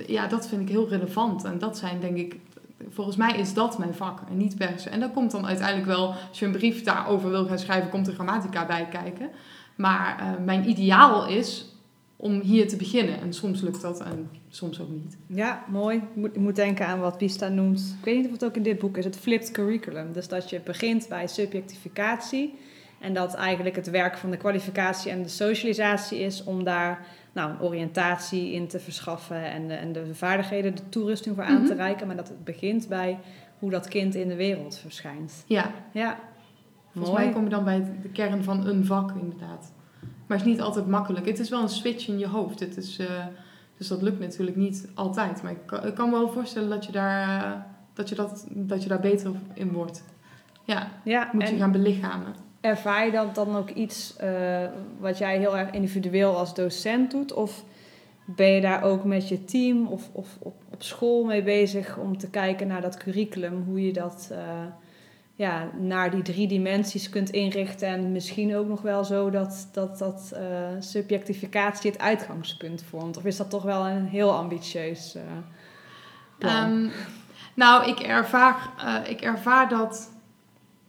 ja, 0.08 0.28
dat 0.28 0.48
vind 0.48 0.62
ik 0.62 0.70
heel 0.70 0.90
relevant. 0.90 1.44
En 1.44 1.60
dat 1.60 1.78
zijn 1.78 2.00
denk 2.00 2.18
ik, 2.18 2.36
volgens 2.90 3.18
mij 3.18 3.38
is 3.38 3.54
dat 3.54 3.78
mijn 3.78 3.94
vak 3.94 4.20
en 4.30 4.38
niet 4.38 4.58
persen. 4.58 4.92
En 4.92 5.00
dan 5.00 5.14
komt 5.14 5.32
dan 5.32 5.46
uiteindelijk 5.46 5.88
wel, 5.88 6.14
als 6.30 6.40
je 6.40 6.46
een 6.46 6.52
brief 6.52 6.84
daarover 6.84 7.30
wil 7.30 7.46
gaan 7.46 7.60
schrijven, 7.60 7.90
komt 7.90 8.06
de 8.06 8.14
grammatica 8.14 8.66
bij 8.66 8.88
kijken. 8.90 9.30
Maar 9.76 10.18
uh, 10.22 10.46
mijn 10.46 10.70
ideaal 10.70 11.28
is 11.28 11.66
om 12.16 12.40
hier 12.40 12.68
te 12.68 12.76
beginnen. 12.76 13.22
En 13.22 13.34
soms 13.34 13.62
lukt 13.62 13.82
dat 13.82 14.02
en 14.02 14.30
soms 14.50 14.82
ook 14.82 14.90
niet. 14.90 15.18
Ja, 15.28 15.64
mooi. 15.68 15.98
Ik 15.98 16.16
moet, 16.16 16.36
moet 16.36 16.56
denken 16.56 16.88
aan 16.88 17.00
wat 17.00 17.18
Pista 17.18 17.48
noemt. 17.48 17.96
Ik 18.00 18.06
weet 18.06 18.16
niet 18.16 18.26
of 18.26 18.32
het 18.32 18.46
ook 18.46 18.56
in 18.56 18.64
dit 18.64 18.80
boek 18.80 18.98
is, 18.98 19.06
het 19.06 19.18
flipped 19.18 19.52
curriculum. 19.52 20.14
Dus 20.14 20.28
dat 20.28 20.50
je 20.50 20.62
begint 20.66 21.08
bij 21.10 21.28
subjectificatie. 21.28 22.58
En 23.00 23.14
dat 23.14 23.34
eigenlijk 23.34 23.76
het 23.76 23.90
werk 23.90 24.18
van 24.18 24.32
de 24.32 24.38
kwalificatie 24.38 25.12
en 25.12 25.24
de 25.24 25.30
socialisatie 25.30 26.20
is 26.20 26.44
om 26.44 26.64
daar 26.64 27.06
nou, 27.32 27.52
een 27.52 27.62
oriëntatie 27.62 28.52
in 28.52 28.68
te 28.68 28.80
verschaffen 28.80 29.44
en 29.52 29.68
de, 29.68 29.74
en 29.74 29.92
de 29.92 30.16
vaardigheden, 30.16 30.76
de 30.76 30.90
toerusting 30.90 31.36
voor 31.36 31.44
aan 31.44 31.52
mm 31.52 31.58
-hmm. 31.58 31.68
te 31.68 31.74
reiken. 31.74 32.08
Maar 32.08 32.16
dat 32.16 32.28
het 32.28 32.44
begint 32.44 32.88
bij 32.88 33.20
hoe 33.60 33.70
dat 33.70 33.88
kind 33.88 34.16
in 34.16 34.28
de 34.28 34.36
wereld 34.36 34.78
verschijnt. 34.78 35.44
Ja. 35.48 35.72
Ja. 35.92 36.20
Volgens 36.92 37.14
Mooi. 37.14 37.26
mij 37.26 37.34
kom 37.34 37.44
je 37.44 37.50
dan 37.50 37.64
bij 37.64 37.86
de 38.02 38.10
kern 38.10 38.44
van 38.44 38.68
een 38.68 38.86
vak 38.86 39.12
inderdaad. 39.12 39.74
Maar 40.28 40.38
het 40.38 40.48
is 40.48 40.54
niet 40.54 40.62
altijd 40.62 40.88
makkelijk. 40.88 41.26
Het 41.26 41.40
is 41.40 41.50
wel 41.50 41.62
een 41.62 41.70
switch 41.70 42.08
in 42.08 42.20
je 42.20 42.28
hoofd. 42.28 42.60
Het 42.60 42.78
is, 42.78 43.00
eh, 43.00 43.26
dus 43.78 43.88
dat 43.88 44.02
lukt 44.02 44.20
natuurlijk 44.20 44.58
niet 44.58 44.90
altijd. 44.94 45.44
Maar 45.44 45.52
ik 45.52 45.66
kan, 45.66 45.86
ik 45.86 45.96
kan 45.96 46.10
me 46.10 46.18
wel 46.18 46.30
voorstellen 46.30 46.70
dat 46.70 46.86
je 46.86 46.92
daar, 46.92 47.44
eh, 47.44 47.60
dat 47.94 48.10
je 48.10 48.16
dat, 48.16 48.46
dat 48.50 48.84
je 48.84 48.90
daar 48.90 49.00
beter 49.00 49.32
in 49.54 49.72
wordt. 49.72 50.04
Ja, 50.64 50.88
Ja, 51.04 51.30
moet 51.32 51.50
je 51.50 51.58
gaan 51.58 51.72
belichamen. 51.72 52.36
Ervaar 52.62 53.06
je 53.06 53.12
dat 53.12 53.36
dan 53.36 53.56
ook 53.56 53.70
iets 53.70 54.16
eh, 54.18 54.66
wat 55.00 55.18
jij 55.18 55.38
heel 55.38 55.58
erg 55.58 55.72
individueel 55.72 56.38
als 56.38 56.56
docent 56.56 57.12
doet? 57.12 57.34
Of 57.34 57.64
ben 58.26 58.48
je 58.48 58.62
daar 58.62 58.84
ook 58.84 59.04
met 59.04 59.28
je 59.28 59.46
team 59.46 59.88
of, 59.88 60.10
of 60.12 60.38
op, 60.40 60.56
op 60.70 60.84
school 60.84 61.24
mee 61.24 61.44
bezig 61.44 61.98
om 61.98 62.18
te 62.18 62.30
kijken 62.30 62.68
naar 62.68 62.82
dat 62.82 62.98
curriculum? 62.98 63.64
Hoe 63.68 63.86
je 63.86 63.94
dat 63.94 64.30
eh, 64.32 64.66
ja, 65.36 65.70
naar 65.80 66.12
die 66.12 66.22
drie 66.22 66.48
dimensies 66.48 67.10
kunt 67.10 67.30
inrichten. 67.30 67.88
En 67.88 68.12
misschien 68.12 68.56
ook 68.56 68.68
nog 68.68 68.82
wel 68.82 69.04
zo 69.04 69.30
dat, 69.30 69.70
dat, 69.72 69.98
dat 69.98 70.32
eh, 70.36 70.42
subjectificatie 70.80 71.92
het 71.92 72.00
uitgangspunt 72.00 72.84
vormt. 72.90 73.18
Of 73.18 73.26
is 73.26 73.38
dat 73.38 73.50
toch 73.50 73.64
wel 73.64 73.88
een 73.88 74.06
heel 74.06 74.34
ambitieus 74.34 75.18
plan? 76.38 76.52
Ehm, 76.52 76.88
nou, 77.54 77.90
ik 77.90 78.00
ervaar, 78.00 78.70
ik 79.08 79.22
ervaar 79.22 79.70
dat. 79.70 80.11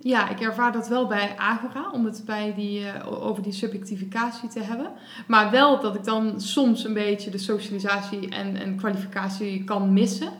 Ja, 0.05 0.29
ik 0.29 0.41
ervaar 0.41 0.73
dat 0.73 0.89
wel 0.89 1.07
bij 1.07 1.35
Agora, 1.37 1.91
om 1.93 2.05
het 2.05 2.23
bij 2.27 2.55
die, 2.57 2.87
eh, 2.89 3.25
over 3.27 3.43
die 3.43 3.53
subjectificatie 3.53 4.49
te 4.49 4.61
hebben. 4.61 4.91
Maar 5.27 5.51
wel 5.51 5.81
dat 5.81 5.95
ik 5.95 6.05
dan 6.05 6.41
soms 6.41 6.85
een 6.85 6.93
beetje 6.95 7.31
de 7.31 7.39
socialisatie 7.39 8.29
en, 8.29 8.57
en 8.57 8.77
kwalificatie 8.77 9.65
kan 9.65 9.93
missen. 9.93 10.33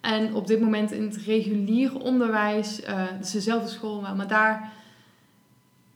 En 0.00 0.34
op 0.34 0.46
dit 0.46 0.60
moment 0.60 0.92
in 0.92 1.02
het 1.02 1.16
reguliere 1.16 1.98
onderwijs, 1.98 2.80
dat 3.16 3.24
is 3.26 3.30
dezelfde 3.30 3.68
school 3.68 4.02
wel, 4.02 4.14
maar 4.14 4.26
daar, 4.28 4.72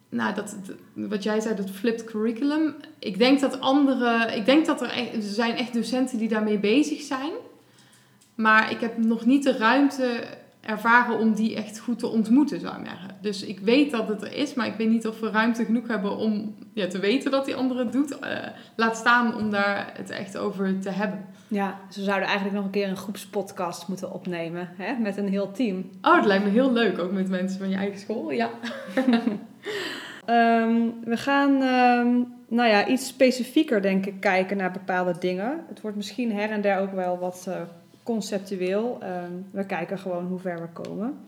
nou, 0.08 0.34
dat- 0.34 0.56
wat 0.94 1.22
jij 1.22 1.40
zei, 1.40 1.54
dat 1.54 1.70
flipped 1.70 2.04
curriculum. 2.04 2.74
Ik 2.98 3.18
denk 3.18 3.40
dat 3.40 3.60
andere, 3.60 4.32
ik 4.36 4.44
denk 4.44 4.66
dat 4.66 4.80
er, 4.82 4.88
echt, 4.90 5.14
er 5.14 5.22
zijn 5.22 5.56
echt 5.56 5.72
docenten 5.74 6.18
die 6.18 6.28
daarmee 6.28 6.58
bezig 6.58 7.00
zijn. 7.00 7.30
Maar 8.34 8.70
ik 8.70 8.80
heb 8.80 8.98
nog 8.98 9.24
niet 9.26 9.42
de 9.42 9.56
ruimte 9.56 10.24
ervaren 10.70 11.18
om 11.18 11.34
die 11.34 11.56
echt 11.56 11.78
goed 11.78 11.98
te 11.98 12.06
ontmoeten, 12.06 12.60
zou 12.60 12.80
ik 12.80 12.86
zeggen. 12.86 13.10
Dus 13.20 13.44
ik 13.44 13.60
weet 13.60 13.90
dat 13.90 14.08
het 14.08 14.22
er 14.22 14.32
is, 14.32 14.54
maar 14.54 14.66
ik 14.66 14.74
weet 14.74 14.88
niet 14.88 15.06
of 15.06 15.20
we 15.20 15.30
ruimte 15.30 15.64
genoeg 15.64 15.88
hebben 15.88 16.16
om 16.16 16.54
ja, 16.74 16.86
te 16.86 16.98
weten 16.98 17.30
dat 17.30 17.44
die 17.44 17.54
andere 17.54 17.84
het 17.84 17.92
doet. 17.92 18.18
Eh, 18.18 18.46
laat 18.76 18.96
staan 18.96 19.36
om 19.36 19.50
daar 19.50 19.92
het 19.96 20.10
echt 20.10 20.38
over 20.38 20.80
te 20.80 20.90
hebben. 20.90 21.24
Ja, 21.48 21.80
ze 21.90 22.02
zouden 22.02 22.26
eigenlijk 22.26 22.56
nog 22.56 22.64
een 22.64 22.70
keer 22.70 22.88
een 22.88 22.96
groepspodcast 22.96 23.88
moeten 23.88 24.12
opnemen 24.12 24.68
hè? 24.76 24.94
met 24.98 25.16
een 25.16 25.28
heel 25.28 25.52
team. 25.52 25.90
Oh, 26.02 26.16
het 26.16 26.24
lijkt 26.24 26.44
me 26.44 26.50
heel 26.50 26.72
leuk, 26.72 26.98
ook 26.98 27.12
met 27.12 27.28
mensen 27.28 27.58
van 27.58 27.68
je 27.68 27.76
eigen 27.76 27.98
school. 27.98 28.30
Ja. 28.30 28.50
Ehm, 30.24 30.88
we 31.04 31.16
gaan 31.16 31.62
ehm, 31.62 32.22
nou 32.48 32.68
ja, 32.68 32.86
iets 32.86 33.06
specifieker, 33.06 33.82
denk 33.82 34.06
ik, 34.06 34.20
kijken 34.20 34.56
naar 34.56 34.70
bepaalde 34.70 35.14
dingen. 35.18 35.64
Het 35.68 35.80
wordt 35.80 35.96
misschien 35.96 36.32
her 36.32 36.50
en 36.50 36.60
der 36.60 36.78
ook 36.78 36.92
wel 36.92 37.18
wat 37.18 37.44
eh, 37.48 37.60
conceptueel. 38.10 38.98
Ehm, 39.00 39.32
we 39.50 39.66
kijken 39.66 39.98
gewoon 39.98 40.26
hoe 40.26 40.38
ver 40.38 40.60
we 40.60 40.68
komen. 40.82 41.18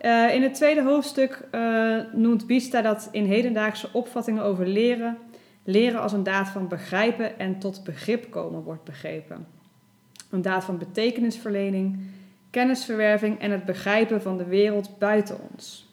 Eh, 0.00 0.34
in 0.34 0.42
het 0.42 0.54
tweede 0.54 0.82
hoofdstuk 0.82 1.48
eh, 1.50 1.96
noemt 2.12 2.46
Bista 2.46 2.82
dat 2.82 3.08
in 3.12 3.24
hedendaagse 3.24 3.88
opvattingen 3.92 4.42
over 4.42 4.66
leren, 4.66 5.18
leren 5.64 6.00
als 6.00 6.12
een 6.12 6.22
daad 6.22 6.48
van 6.48 6.68
begrijpen 6.68 7.38
en 7.38 7.58
tot 7.58 7.84
begrip 7.84 8.30
komen 8.30 8.62
wordt 8.62 8.84
begrepen. 8.84 9.46
Een 10.30 10.42
daad 10.42 10.64
van 10.64 10.78
betekenisverlening, 10.78 11.98
kennisverwerving 12.50 13.40
en 13.40 13.50
het 13.50 13.64
begrijpen 13.64 14.22
van 14.22 14.38
de 14.38 14.44
wereld 14.44 14.98
buiten 14.98 15.38
ons. 15.52 15.88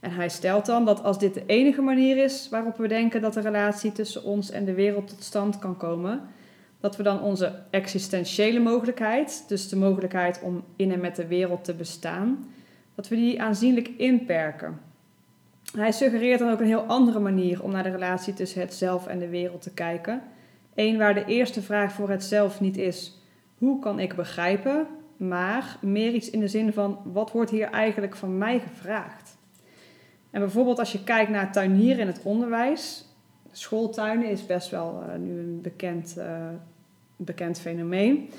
En 0.00 0.10
hij 0.10 0.28
stelt 0.28 0.66
dan 0.66 0.84
dat 0.84 1.02
als 1.02 1.18
dit 1.18 1.34
de 1.34 1.46
enige 1.46 1.82
manier 1.82 2.16
is 2.16 2.48
waarop 2.48 2.76
we 2.76 2.88
denken 2.88 3.20
dat 3.20 3.34
de 3.34 3.40
relatie 3.40 3.92
tussen 3.92 4.24
ons 4.24 4.50
en 4.50 4.64
de 4.64 4.74
wereld 4.74 5.08
tot 5.08 5.22
stand 5.22 5.58
kan 5.58 5.76
komen, 5.76 6.20
dat 6.80 6.96
we 6.96 7.02
dan 7.02 7.22
onze 7.22 7.52
existentiële 7.70 8.60
mogelijkheid, 8.60 9.44
dus 9.48 9.68
de 9.68 9.76
mogelijkheid 9.76 10.40
om 10.42 10.64
in 10.76 10.92
en 10.92 11.00
met 11.00 11.16
de 11.16 11.26
wereld 11.26 11.64
te 11.64 11.74
bestaan, 11.74 12.46
dat 12.94 13.08
we 13.08 13.16
die 13.16 13.42
aanzienlijk 13.42 13.90
inperken. 13.96 14.80
Hij 15.76 15.92
suggereert 15.92 16.38
dan 16.38 16.50
ook 16.50 16.60
een 16.60 16.66
heel 16.66 16.84
andere 16.84 17.18
manier 17.18 17.62
om 17.62 17.70
naar 17.70 17.82
de 17.82 17.90
relatie 17.90 18.34
tussen 18.34 18.60
het 18.60 18.74
zelf 18.74 19.06
en 19.06 19.18
de 19.18 19.28
wereld 19.28 19.62
te 19.62 19.74
kijken. 19.74 20.22
Eén 20.74 20.98
waar 20.98 21.14
de 21.14 21.24
eerste 21.24 21.62
vraag 21.62 21.92
voor 21.92 22.10
het 22.10 22.24
zelf 22.24 22.60
niet 22.60 22.76
is: 22.76 23.20
hoe 23.58 23.78
kan 23.78 23.98
ik 23.98 24.14
begrijpen? 24.14 24.86
Maar 25.16 25.76
meer 25.80 26.12
iets 26.12 26.30
in 26.30 26.40
de 26.40 26.48
zin 26.48 26.72
van: 26.72 26.98
wat 27.04 27.32
wordt 27.32 27.50
hier 27.50 27.70
eigenlijk 27.70 28.16
van 28.16 28.38
mij 28.38 28.60
gevraagd? 28.60 29.36
En 30.30 30.40
bijvoorbeeld 30.40 30.78
als 30.78 30.92
je 30.92 31.04
kijkt 31.04 31.30
naar 31.30 31.52
tuinieren 31.52 32.00
in 32.00 32.06
het 32.06 32.22
onderwijs. 32.22 33.05
Schooltuinen 33.56 34.28
is 34.28 34.46
best 34.46 34.70
wel 34.70 35.02
eh, 35.02 35.18
nu 35.18 35.38
een 35.38 35.60
bekend, 35.62 36.16
eh, 36.16 36.48
bekend 37.16 37.58
fenomeen. 37.58 38.30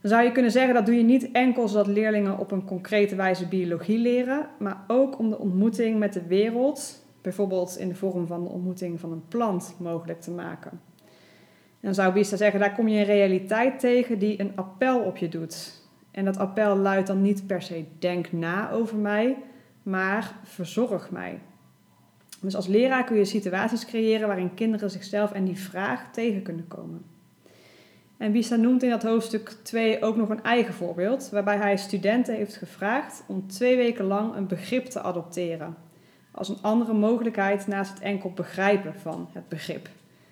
Dan 0.00 0.10
zou 0.10 0.24
je 0.24 0.32
kunnen 0.32 0.50
zeggen 0.50 0.74
dat 0.74 0.86
doe 0.86 0.94
je 0.94 1.02
niet 1.02 1.30
enkel 1.32 1.68
zodat 1.68 1.86
leerlingen 1.86 2.38
op 2.38 2.50
een 2.50 2.64
concrete 2.64 3.14
wijze 3.14 3.46
biologie 3.46 3.98
leren, 3.98 4.46
maar 4.58 4.84
ook 4.86 5.18
om 5.18 5.30
de 5.30 5.38
ontmoeting 5.38 5.98
met 5.98 6.12
de 6.12 6.26
wereld, 6.26 7.04
bijvoorbeeld 7.22 7.78
in 7.78 7.88
de 7.88 7.94
vorm 7.94 8.26
van 8.26 8.44
de 8.44 8.50
ontmoeting 8.50 9.00
van 9.00 9.12
een 9.12 9.28
plant, 9.28 9.74
mogelijk 9.78 10.20
te 10.20 10.30
maken. 10.30 10.70
En 10.70 11.86
dan 11.86 11.94
zou 11.94 12.12
Bista 12.12 12.36
zeggen, 12.36 12.60
daar 12.60 12.74
kom 12.74 12.88
je 12.88 12.98
een 12.98 13.04
realiteit 13.04 13.78
tegen 13.78 14.18
die 14.18 14.40
een 14.40 14.52
appel 14.54 15.00
op 15.00 15.16
je 15.16 15.28
doet. 15.28 15.82
En 16.10 16.24
dat 16.24 16.38
appel 16.38 16.76
luidt 16.76 17.06
dan 17.06 17.22
niet 17.22 17.46
per 17.46 17.62
se 17.62 17.84
denk 17.98 18.32
na 18.32 18.70
over 18.70 18.96
mij, 18.96 19.36
maar 19.82 20.34
verzorg 20.42 21.10
mij. 21.10 21.38
Dus 22.40 22.54
als 22.56 22.66
leraar 22.66 23.04
kun 23.04 23.16
je 23.16 23.24
situaties 23.24 23.86
creëren 23.86 24.26
waarin 24.26 24.54
kinderen 24.54 24.90
zichzelf 24.90 25.32
en 25.32 25.44
die 25.44 25.58
vraag 25.58 26.12
tegen 26.12 26.42
kunnen 26.42 26.68
komen. 26.68 27.04
En 28.16 28.32
Bisa 28.32 28.56
noemt 28.56 28.82
in 28.82 28.90
dat 28.90 29.02
hoofdstuk 29.02 29.56
2 29.62 30.02
ook 30.02 30.16
nog 30.16 30.28
een 30.28 30.42
eigen 30.42 30.74
voorbeeld, 30.74 31.28
waarbij 31.30 31.56
hij 31.56 31.76
studenten 31.76 32.34
heeft 32.34 32.56
gevraagd 32.56 33.24
om 33.26 33.46
twee 33.46 33.76
weken 33.76 34.04
lang 34.04 34.36
een 34.36 34.46
begrip 34.46 34.86
te 34.86 35.00
adopteren. 35.00 35.76
Als 36.30 36.48
een 36.48 36.58
andere 36.60 36.92
mogelijkheid 36.92 37.66
naast 37.66 37.92
het 37.92 38.02
enkel 38.02 38.32
begrijpen 38.32 38.94
van 38.94 39.28
het 39.32 39.48
begrip. 39.48 39.88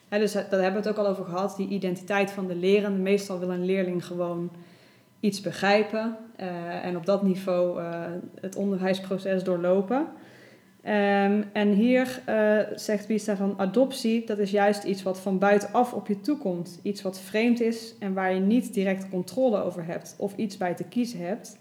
Dus 0.09 0.33
daar 0.33 0.43
hebben 0.43 0.83
we 0.83 0.89
het 0.89 0.89
ook 0.89 1.05
al 1.05 1.07
over 1.07 1.25
gehad, 1.25 1.57
die 1.57 1.69
identiteit 1.69 2.31
van 2.31 2.47
de 2.47 2.55
lerende. 2.55 2.99
Meestal 2.99 3.39
wil 3.39 3.51
een 3.51 3.65
leerling 3.65 4.07
gewoon 4.07 4.51
iets 5.21 5.41
begrijpen 5.41 6.17
eh, 6.37 6.85
en 6.85 6.97
op 6.97 7.07
dat 7.07 7.23
niveau 7.23 7.81
eh, 7.81 8.01
het 8.41 8.57
onderwijsproces 8.57 9.45
doorlopen. 9.45 10.07
Ehm, 10.83 11.43
en 11.53 11.73
hier 11.73 12.23
eh, 12.25 12.59
zegt 12.75 13.07
Bista 13.07 13.37
van 13.37 13.55
adoptie, 13.57 14.27
dat 14.27 14.39
is 14.39 14.51
juist 14.51 14.85
iets 14.85 15.03
wat 15.03 15.21
van 15.21 15.39
buitenaf 15.39 15.93
op 15.93 16.07
je 16.07 16.21
toekomt. 16.21 16.81
Iets 16.83 17.03
wat 17.03 17.21
vreemd 17.21 17.61
is 17.61 17.95
en 17.99 18.15
waar 18.15 18.35
je 18.35 18.41
niet 18.41 18.75
direct 18.75 19.09
controle 19.09 19.63
over 19.63 19.85
hebt 19.85 20.15
of 20.19 20.37
iets 20.37 20.57
bij 20.57 20.75
te 20.75 20.85
kiezen 20.85 21.21
hebt. 21.21 21.59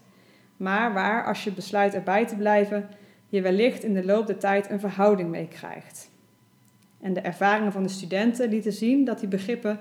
Maar 0.56 0.92
waar, 0.92 1.24
als 1.24 1.44
je 1.44 1.52
besluit 1.52 1.94
erbij 1.94 2.26
te 2.26 2.36
blijven, 2.36 2.88
je 3.28 3.40
wellicht 3.40 3.84
in 3.84 3.94
de 3.94 4.04
loop 4.04 4.26
der 4.26 4.38
tijd 4.38 4.70
een 4.70 4.80
verhouding 4.80 5.30
mee 5.30 5.48
krijgt. 5.48 6.10
En 7.00 7.12
de 7.12 7.20
ervaringen 7.20 7.72
van 7.72 7.82
de 7.82 7.88
studenten 7.88 8.48
lieten 8.48 8.72
zien 8.72 9.04
dat 9.04 9.18
die 9.18 9.28
begrippen 9.28 9.80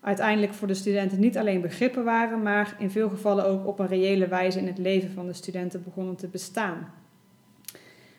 uiteindelijk 0.00 0.54
voor 0.54 0.68
de 0.68 0.74
studenten 0.74 1.20
niet 1.20 1.38
alleen 1.38 1.60
begrippen 1.60 2.04
waren, 2.04 2.42
maar 2.42 2.76
in 2.78 2.90
veel 2.90 3.08
gevallen 3.08 3.46
ook 3.46 3.66
op 3.66 3.78
een 3.78 3.86
reële 3.86 4.28
wijze 4.28 4.58
in 4.58 4.66
het 4.66 4.78
leven 4.78 5.10
van 5.10 5.26
de 5.26 5.32
studenten 5.32 5.82
begonnen 5.82 6.16
te 6.16 6.28
bestaan. 6.28 7.01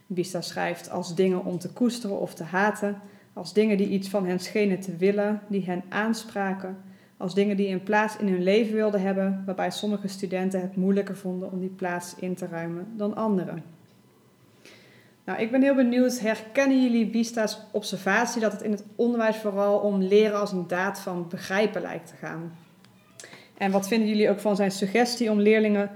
Bista 0.08 0.42
schrijft 0.42 0.90
als 0.90 1.16
dingen 1.16 1.46
om 1.46 1.58
te 1.60 1.70
koesteren 1.70 2.20
of 2.20 2.34
te 2.34 2.44
haten, 2.44 3.02
als 3.34 3.54
dingen 3.54 3.78
die 3.78 3.90
iets 3.90 4.10
van 4.10 4.26
hen 4.26 4.40
schenen 4.40 4.80
te 4.80 4.96
willen, 4.96 5.42
die 5.48 5.66
hen 5.66 5.84
aanspraken, 5.90 6.78
als 7.18 7.34
dingen 7.34 7.58
die 7.58 7.68
een 7.68 7.84
plaats 7.84 8.18
in 8.18 8.28
hun 8.28 8.44
leven 8.44 8.76
wilden 8.76 9.02
hebben, 9.02 9.44
waarbij 9.46 9.72
sommige 9.72 10.08
studenten 10.08 10.62
het 10.62 10.76
moeilijker 10.76 11.18
vonden 11.18 11.52
om 11.52 11.60
die 11.60 11.70
plaats 11.70 12.16
in 12.16 12.36
te 12.36 12.48
ruimen 12.48 12.88
dan 12.98 13.16
anderen. 13.16 13.64
Nou, 15.26 15.40
ik 15.40 15.52
ben 15.52 15.62
heel 15.62 15.76
benieuwd, 15.76 16.20
herkennen 16.20 16.84
jullie 16.84 17.10
Bista's 17.10 17.60
observatie 17.72 18.42
dat 18.42 18.52
het 18.52 18.62
in 18.62 18.72
het 18.72 18.84
onderwijs 18.96 19.38
vooral 19.38 19.80
om 19.80 20.02
leren 20.02 20.40
als 20.40 20.52
een 20.52 20.68
daad 20.68 21.00
van 21.00 21.28
begrijpen 21.30 21.82
lijkt 21.82 22.08
te 22.08 22.16
gaan? 22.16 22.52
En 23.58 23.72
wat 23.72 23.88
vinden 23.88 24.08
jullie 24.08 24.30
ook 24.30 24.40
van 24.40 24.56
zijn 24.56 24.72
suggestie 24.72 25.32
om 25.32 25.40
leerlingen 25.40 25.90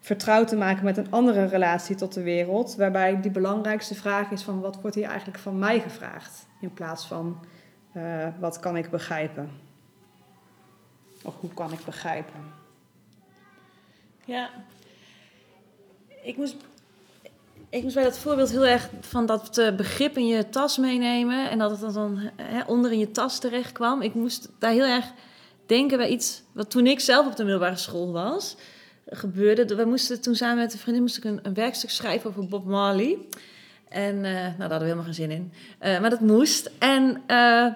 vertrouwd 0.00 0.48
te 0.48 0.56
maken 0.56 0.84
met 0.84 0.96
een 0.96 1.10
andere 1.10 1.44
relatie 1.44 1.96
tot 1.96 2.14
de 2.14 2.22
wereld, 2.22 2.76
waarbij 2.76 3.20
die 3.20 3.30
belangrijkste 3.30 3.94
vraag 3.94 4.30
is 4.30 4.42
van 4.42 4.60
wat 4.60 4.80
wordt 4.80 4.96
hier 4.96 5.08
eigenlijk 5.08 5.38
van 5.38 5.58
mij 5.58 5.80
gevraagd, 5.80 6.46
in 6.60 6.72
plaats 6.72 7.06
van 7.06 7.40
uh, 7.96 8.28
wat 8.38 8.60
kan 8.60 8.76
ik 8.76 8.90
begrijpen? 8.90 9.50
Of 11.24 11.34
hoe 11.40 11.54
kan 11.54 11.72
ik 11.72 11.84
begrijpen? 11.84 12.40
Ja, 14.24 14.50
ik 16.22 16.36
moest, 16.36 16.56
ik 17.68 17.82
moest 17.82 17.94
bij 17.94 18.04
dat 18.04 18.18
voorbeeld 18.18 18.50
heel 18.50 18.66
erg 18.66 18.90
van 19.00 19.26
dat 19.26 19.58
uh, 19.58 19.76
begrip 19.76 20.16
in 20.16 20.26
je 20.26 20.48
tas 20.48 20.78
meenemen 20.78 21.50
en 21.50 21.58
dat 21.58 21.80
het 21.80 21.94
dan 21.94 22.30
hè, 22.36 22.62
onder 22.62 22.92
in 22.92 22.98
je 22.98 23.10
tas 23.10 23.38
terecht 23.38 23.72
kwam. 23.72 24.02
Ik 24.02 24.14
moest 24.14 24.48
daar 24.58 24.72
heel 24.72 24.84
erg 24.84 25.12
denken 25.66 25.98
bij 25.98 26.08
iets 26.08 26.42
wat 26.52 26.70
toen 26.70 26.86
ik 26.86 27.00
zelf 27.00 27.26
op 27.26 27.36
de 27.36 27.42
middelbare 27.42 27.76
school 27.76 28.12
was 28.12 28.56
gebeurde. 29.10 29.74
We 29.74 29.84
moesten 29.84 30.20
toen 30.20 30.34
samen 30.34 30.56
met 30.56 30.72
een 30.72 30.78
vriendin 30.78 31.02
moest 31.02 31.16
ik 31.16 31.24
een, 31.24 31.54
werkstuk 31.54 31.90
schrijven 31.90 32.30
over 32.30 32.46
Bob 32.46 32.64
Marley. 32.64 33.18
En 33.88 34.14
uh, 34.14 34.22
nou, 34.22 34.32
daar 34.32 34.58
hadden 34.58 34.78
we 34.78 34.84
helemaal 34.84 35.04
geen 35.04 35.14
zin 35.14 35.30
in. 35.30 35.52
Uh, 35.82 36.00
maar 36.00 36.10
dat 36.10 36.20
moest. 36.20 36.70
En, 36.78 37.22
uh, 37.26 37.66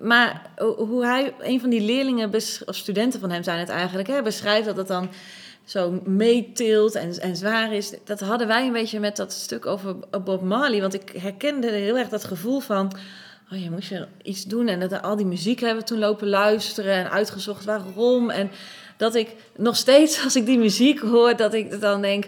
maar 0.00 0.50
hoe 0.56 1.04
hij, 1.04 1.34
een 1.40 1.60
van 1.60 1.70
die 1.70 1.80
leerlingen, 1.80 2.34
of 2.64 2.76
studenten 2.76 3.20
van 3.20 3.30
hem 3.30 3.42
zijn 3.42 3.58
het 3.58 3.68
eigenlijk, 3.68 4.08
hè, 4.08 4.22
beschrijft 4.22 4.66
dat 4.66 4.76
het 4.76 4.88
dan 4.88 5.08
zo 5.64 6.00
meetilt 6.04 6.94
en, 6.94 7.20
en 7.20 7.36
zwaar 7.36 7.72
is. 7.72 7.94
Dat 8.04 8.20
hadden 8.20 8.46
wij 8.46 8.66
een 8.66 8.72
beetje 8.72 9.00
met 9.00 9.16
dat 9.16 9.32
stuk 9.32 9.66
over 9.66 9.96
Bob 10.24 10.42
Marley. 10.42 10.80
Want 10.80 10.94
ik 10.94 11.12
herkende 11.18 11.70
heel 11.70 11.98
erg 11.98 12.08
dat 12.08 12.24
gevoel 12.24 12.60
van... 12.60 12.92
Oh, 13.52 13.62
je 13.62 13.70
moest 13.70 13.88
je 13.88 14.06
iets 14.22 14.44
doen. 14.44 14.68
En 14.68 14.80
dat 14.80 15.02
al 15.02 15.16
die 15.16 15.26
muziek 15.26 15.60
hebben 15.60 15.78
we 15.78 15.88
toen 15.88 15.98
lopen 15.98 16.28
luisteren 16.28 16.94
en 16.94 17.10
uitgezocht 17.10 17.64
waarom. 17.64 18.30
En 18.30 18.50
dat 19.00 19.14
ik 19.14 19.34
nog 19.56 19.76
steeds, 19.76 20.24
als 20.24 20.36
ik 20.36 20.46
die 20.46 20.58
muziek 20.58 20.98
hoor, 20.98 21.36
dat 21.36 21.54
ik 21.54 21.80
dan 21.80 22.02
denk... 22.02 22.26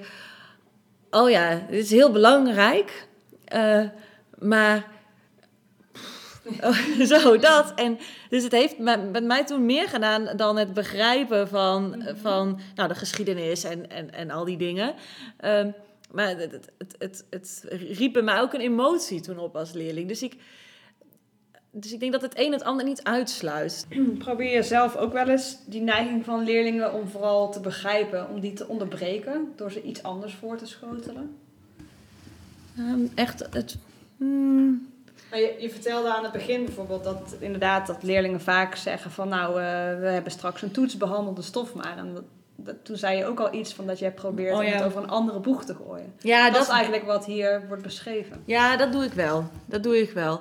Oh 1.10 1.30
ja, 1.30 1.66
dit 1.70 1.84
is 1.84 1.90
heel 1.90 2.10
belangrijk. 2.10 3.06
Uh, 3.54 3.84
maar 4.38 4.90
Oh, 6.60 6.78
zo, 7.12 7.38
dat. 7.38 7.72
En 7.74 7.98
dus 8.28 8.42
het 8.42 8.52
heeft 8.52 8.78
met 8.78 9.24
mij 9.24 9.44
toen 9.44 9.66
meer 9.66 9.88
gedaan 9.88 10.36
dan 10.36 10.56
het 10.56 10.74
begrijpen 10.74 11.48
van, 11.48 11.88
mhm. 11.88 12.16
van 12.16 12.60
nou, 12.74 12.88
de 12.88 12.94
geschiedenis 12.94 13.64
en, 13.64 13.90
en, 13.90 14.12
en 14.12 14.30
al 14.30 14.44
die 14.44 14.56
dingen. 14.56 14.94
Um, 15.44 15.74
maar 16.10 16.28
het, 16.28 16.52
het, 16.52 16.70
het, 16.78 16.96
het, 16.98 17.24
het 17.30 17.64
riep 17.70 18.12
bij 18.12 18.22
mij 18.22 18.40
ook 18.40 18.52
een 18.52 18.60
emotie 18.60 19.20
toen 19.20 19.38
op 19.38 19.56
als 19.56 19.72
leerling. 19.72 20.08
Dus 20.08 20.22
ik, 20.22 20.34
dus 21.74 21.92
ik 21.92 22.00
denk 22.00 22.12
dat 22.12 22.22
het 22.22 22.38
een 22.38 22.52
het 22.52 22.64
ander 22.64 22.84
niet 22.84 23.02
uitsluit. 23.02 23.86
Probeer 24.18 24.54
je 24.54 24.62
zelf 24.62 24.96
ook 24.96 25.12
wel 25.12 25.28
eens 25.28 25.58
die 25.66 25.80
neiging 25.80 26.24
van 26.24 26.44
leerlingen 26.44 26.92
om 26.92 27.08
vooral 27.08 27.52
te 27.52 27.60
begrijpen, 27.60 28.28
om 28.28 28.40
die 28.40 28.52
te 28.52 28.68
onderbreken 28.68 29.52
door 29.56 29.72
ze 29.72 29.82
iets 29.82 30.02
anders 30.02 30.34
voor 30.34 30.56
te 30.56 30.66
schotelen? 30.66 31.36
Um, 32.78 33.10
echt, 33.14 33.46
het. 33.50 33.76
Hmm, 34.16 34.88
maar 35.30 35.40
je, 35.40 35.56
je, 35.58 35.70
vertelde 35.70 36.14
aan 36.14 36.22
het 36.22 36.32
begin 36.32 36.64
bijvoorbeeld 36.64 37.04
dat 37.04 37.36
inderdaad 37.38 37.86
dat 37.86 38.02
leerlingen 38.02 38.40
vaak 38.40 38.74
zeggen 38.74 39.10
van 39.10 39.28
nou, 39.28 39.48
uh, 39.48 39.56
we 40.00 40.06
hebben 40.06 40.32
straks 40.32 40.62
een 40.62 40.70
toets 40.70 40.96
behandelde 40.96 41.42
stof 41.42 41.74
maar. 41.74 41.96
En 41.96 42.16
dat, 42.56 42.74
toen 42.84 42.96
zei 42.96 43.16
je 43.16 43.26
ook 43.26 43.40
al 43.40 43.54
iets 43.54 43.74
van 43.74 43.86
dat 43.86 43.98
jij 43.98 44.12
probeert 44.12 44.52
oh, 44.52 44.60
om 44.60 44.66
het 44.66 44.82
over 44.82 45.02
een 45.02 45.10
andere 45.10 45.40
boeg 45.40 45.64
te 45.64 45.74
gooien. 45.74 46.12
Ja, 46.18 46.50
dat, 46.50 46.62
is 46.62 46.68
eigenlijk 46.68 47.04
wat 47.04 47.24
hier 47.24 47.64
wordt 47.68 47.82
beschreven. 47.82 48.42
Ja, 48.44 48.76
dat 48.76 48.92
doe 48.92 49.04
ik 49.04 49.12
wel. 49.12 49.50
Dat 49.66 49.82
doe 49.82 50.00
ik 50.00 50.10
wel. 50.10 50.40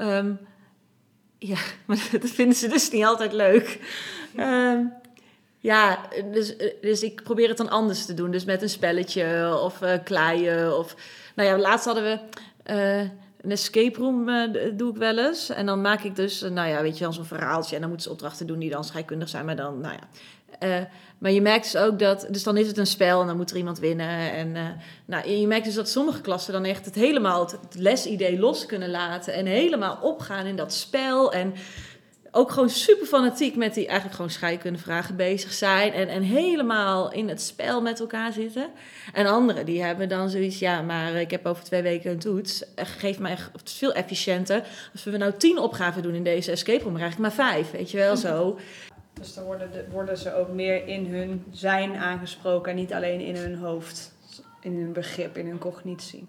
Um, 0.00 0.38
ja, 1.40 1.58
maar 1.86 2.08
dat 2.20 2.30
vinden 2.30 2.56
ze 2.56 2.68
dus 2.68 2.90
niet 2.90 3.04
altijd 3.04 3.32
leuk. 3.32 3.78
Um, 4.38 4.92
ja, 5.58 5.98
dus, 6.32 6.54
dus 6.80 7.02
ik 7.02 7.22
probeer 7.22 7.48
het 7.48 7.56
dan 7.56 7.70
anders 7.70 8.06
te 8.06 8.14
doen. 8.14 8.30
Dus 8.30 8.44
met 8.44 8.62
een 8.62 8.68
spelletje 8.68 9.58
of 9.62 9.82
uh, 9.82 9.92
kleien. 10.04 10.78
Of, 10.78 10.94
nou 11.34 11.48
ja, 11.48 11.58
laatst 11.58 11.84
hadden 11.84 12.04
we... 12.04 12.18
Uh, 12.72 13.10
een 13.40 13.50
escape 13.50 13.98
room 13.98 14.28
uh, 14.28 14.52
doe 14.76 14.90
ik 14.90 14.96
wel 14.96 15.18
eens. 15.18 15.48
En 15.50 15.66
dan 15.66 15.80
maak 15.80 16.02
ik 16.02 16.16
dus, 16.16 16.40
nou 16.40 16.68
ja, 16.68 16.82
weet 16.82 16.98
je, 16.98 17.04
dan 17.04 17.12
zo'n 17.12 17.24
verhaaltje. 17.24 17.74
En 17.74 17.80
dan 17.80 17.90
moeten 17.90 18.08
ze 18.08 18.12
opdrachten 18.12 18.46
doen 18.46 18.58
die 18.58 18.70
dan 18.70 18.84
scheikundig 18.84 19.28
zijn. 19.28 19.44
Maar 19.44 19.56
dan, 19.56 19.80
nou 19.80 19.94
ja. 19.94 20.08
Uh, 20.62 20.76
maar 21.18 21.30
je 21.30 21.40
merkt 21.40 21.72
dus 21.72 21.82
ook 21.82 21.98
dat, 21.98 22.26
dus 22.30 22.42
dan 22.42 22.56
is 22.56 22.66
het 22.66 22.78
een 22.78 22.86
spel 22.86 23.20
en 23.20 23.26
dan 23.26 23.36
moet 23.36 23.50
er 23.50 23.56
iemand 23.56 23.78
winnen. 23.78 24.32
En 24.32 24.56
nou, 25.04 25.28
je 25.28 25.46
merkt 25.46 25.64
dus 25.64 25.74
dat 25.74 25.88
sommige 25.88 26.20
klassen 26.20 26.52
dan 26.52 26.64
echt 26.64 26.84
het 26.84 26.94
helemaal, 26.94 27.46
het, 27.46 27.74
lesidee 27.74 28.38
los 28.38 28.66
kunnen 28.66 28.90
laten. 28.90 29.34
En 29.34 29.46
helemaal 29.46 29.98
opgaan 30.02 30.46
in 30.46 30.56
dat 30.56 30.74
spel. 30.74 31.32
En 31.32 31.54
ook 32.32 32.50
gewoon 32.50 32.70
super 32.70 33.06
fanatiek 33.06 33.56
met 33.56 33.74
die 33.74 33.86
eigenlijk 33.86 34.16
gewoon 34.16 34.30
scheikundevragen 34.30 35.16
bezig 35.16 35.52
zijn. 35.52 35.92
En, 35.92 36.08
en 36.08 36.22
helemaal 36.22 37.12
in 37.12 37.28
het 37.28 37.40
spel 37.40 37.82
met 37.82 38.00
elkaar 38.00 38.32
zitten. 38.32 38.68
En 39.12 39.26
anderen 39.26 39.66
die 39.66 39.82
hebben 39.82 40.08
dan 40.08 40.30
zoiets, 40.30 40.58
ja, 40.58 40.82
maar 40.82 41.14
ik 41.14 41.30
heb 41.30 41.46
over 41.46 41.64
twee 41.64 41.82
weken 41.82 42.10
een 42.10 42.18
toets. 42.18 42.64
Geef 42.76 43.18
mij 43.18 43.30
het 43.30 43.70
veel 43.70 43.92
efficiënter. 43.92 44.62
Als 44.92 45.04
we 45.04 45.16
nou 45.16 45.32
tien 45.36 45.58
opgaven 45.58 46.02
doen 46.02 46.14
in 46.14 46.24
deze 46.24 46.50
escape 46.50 46.84
room, 46.84 46.94
krijg 46.94 47.12
ik 47.12 47.18
maar 47.18 47.32
vijf. 47.32 47.70
Weet 47.70 47.90
je 47.90 47.96
wel 47.96 48.16
zo. 48.16 48.58
Dus 49.12 49.34
dan 49.34 49.44
worden, 49.44 49.72
de, 49.72 49.84
worden 49.90 50.18
ze 50.18 50.34
ook 50.34 50.48
meer 50.48 50.86
in 50.86 51.06
hun 51.06 51.44
zijn 51.50 51.96
aangesproken 51.96 52.70
en 52.70 52.76
niet 52.76 52.92
alleen 52.92 53.20
in 53.20 53.36
hun 53.36 53.56
hoofd. 53.56 54.18
In 54.60 54.76
hun 54.76 54.92
begrip, 54.92 55.36
in 55.36 55.46
hun 55.46 55.58
cognitie. 55.58 56.28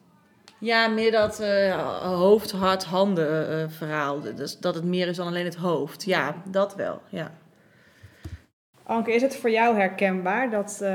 Ja, 0.59 0.87
meer 0.87 1.11
dat 1.11 1.41
uh, 1.41 1.97
hoofd, 2.01 2.51
hart, 2.51 2.83
handen 2.83 3.59
uh, 3.59 3.69
verhaal. 3.69 4.21
Dus 4.21 4.59
dat 4.59 4.75
het 4.75 4.83
meer 4.83 5.07
is 5.07 5.15
dan 5.15 5.27
alleen 5.27 5.45
het 5.45 5.55
hoofd. 5.55 6.03
Ja, 6.03 6.35
dat 6.45 6.75
wel, 6.75 7.01
ja. 7.09 7.31
Anke, 8.83 9.13
is 9.13 9.21
het 9.21 9.35
voor 9.35 9.49
jou 9.49 9.75
herkenbaar 9.75 10.49
dat, 10.49 10.79
uh, 10.81 10.89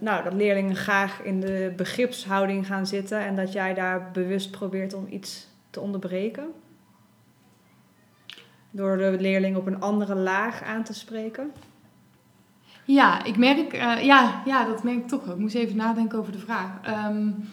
nou, 0.00 0.24
dat 0.24 0.32
leerlingen 0.32 0.76
graag 0.76 1.22
in 1.22 1.40
de 1.40 1.72
begripshouding 1.76 2.66
gaan 2.66 2.86
zitten 2.86 3.18
en 3.20 3.36
dat 3.36 3.52
jij 3.52 3.74
daar 3.74 4.10
bewust 4.10 4.50
probeert 4.50 4.94
om 4.94 5.06
iets 5.10 5.48
te 5.70 5.80
onderbreken? 5.80 6.52
Door 8.70 8.96
de 8.96 9.16
leerling 9.20 9.56
op 9.56 9.66
een 9.66 9.80
andere 9.80 10.14
laag 10.14 10.62
aan 10.62 10.84
te 10.84 10.94
spreken? 10.94 11.50
Ja, 12.84 13.24
ik 13.24 13.36
merk, 13.36 13.72
ja, 14.02 14.42
ja, 14.44 14.64
dat 14.64 14.82
merk 14.82 14.96
ik 14.96 15.08
toch. 15.08 15.26
Ik 15.26 15.38
moest 15.38 15.54
even 15.54 15.76
nadenken 15.76 16.18
over 16.18 16.32
de 16.32 16.38
vraag. 16.38 16.70
Um, 17.08 17.48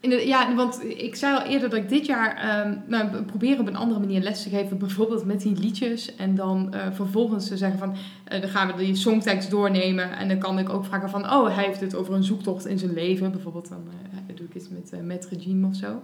ja, 0.00 0.54
want 0.54 0.84
ik 0.84 1.14
zei 1.14 1.34
al 1.34 1.42
eerder 1.42 1.70
dat 1.70 1.78
ik 1.78 1.88
dit 1.88 2.06
jaar 2.06 2.60
um, 2.66 2.82
nou, 2.86 3.22
probeer 3.22 3.60
op 3.60 3.66
een 3.66 3.76
andere 3.76 4.00
manier 4.00 4.20
les 4.20 4.42
te 4.42 4.48
geven. 4.48 4.78
Bijvoorbeeld 4.78 5.24
met 5.24 5.40
die 5.40 5.56
liedjes. 5.56 6.16
En 6.16 6.34
dan 6.34 6.72
uh, 6.74 6.80
vervolgens 6.92 7.48
te 7.48 7.56
zeggen 7.56 7.78
van... 7.78 7.94
Uh, 8.32 8.40
dan 8.40 8.50
gaan 8.50 8.66
we 8.66 8.84
die 8.84 8.94
songtekst 8.94 9.50
doornemen. 9.50 10.16
En 10.16 10.28
dan 10.28 10.38
kan 10.38 10.58
ik 10.58 10.68
ook 10.68 10.84
vragen 10.84 11.10
van... 11.10 11.32
Oh, 11.32 11.54
hij 11.54 11.64
heeft 11.64 11.80
het 11.80 11.94
over 11.94 12.14
een 12.14 12.24
zoektocht 12.24 12.66
in 12.66 12.78
zijn 12.78 12.92
leven. 12.92 13.30
Bijvoorbeeld 13.32 13.68
dan 13.68 13.88
doe 14.34 14.46
ik 14.46 14.54
iets 14.54 14.68
met, 14.68 15.04
met 15.04 15.28
of 15.64 15.76
zo. 15.76 16.02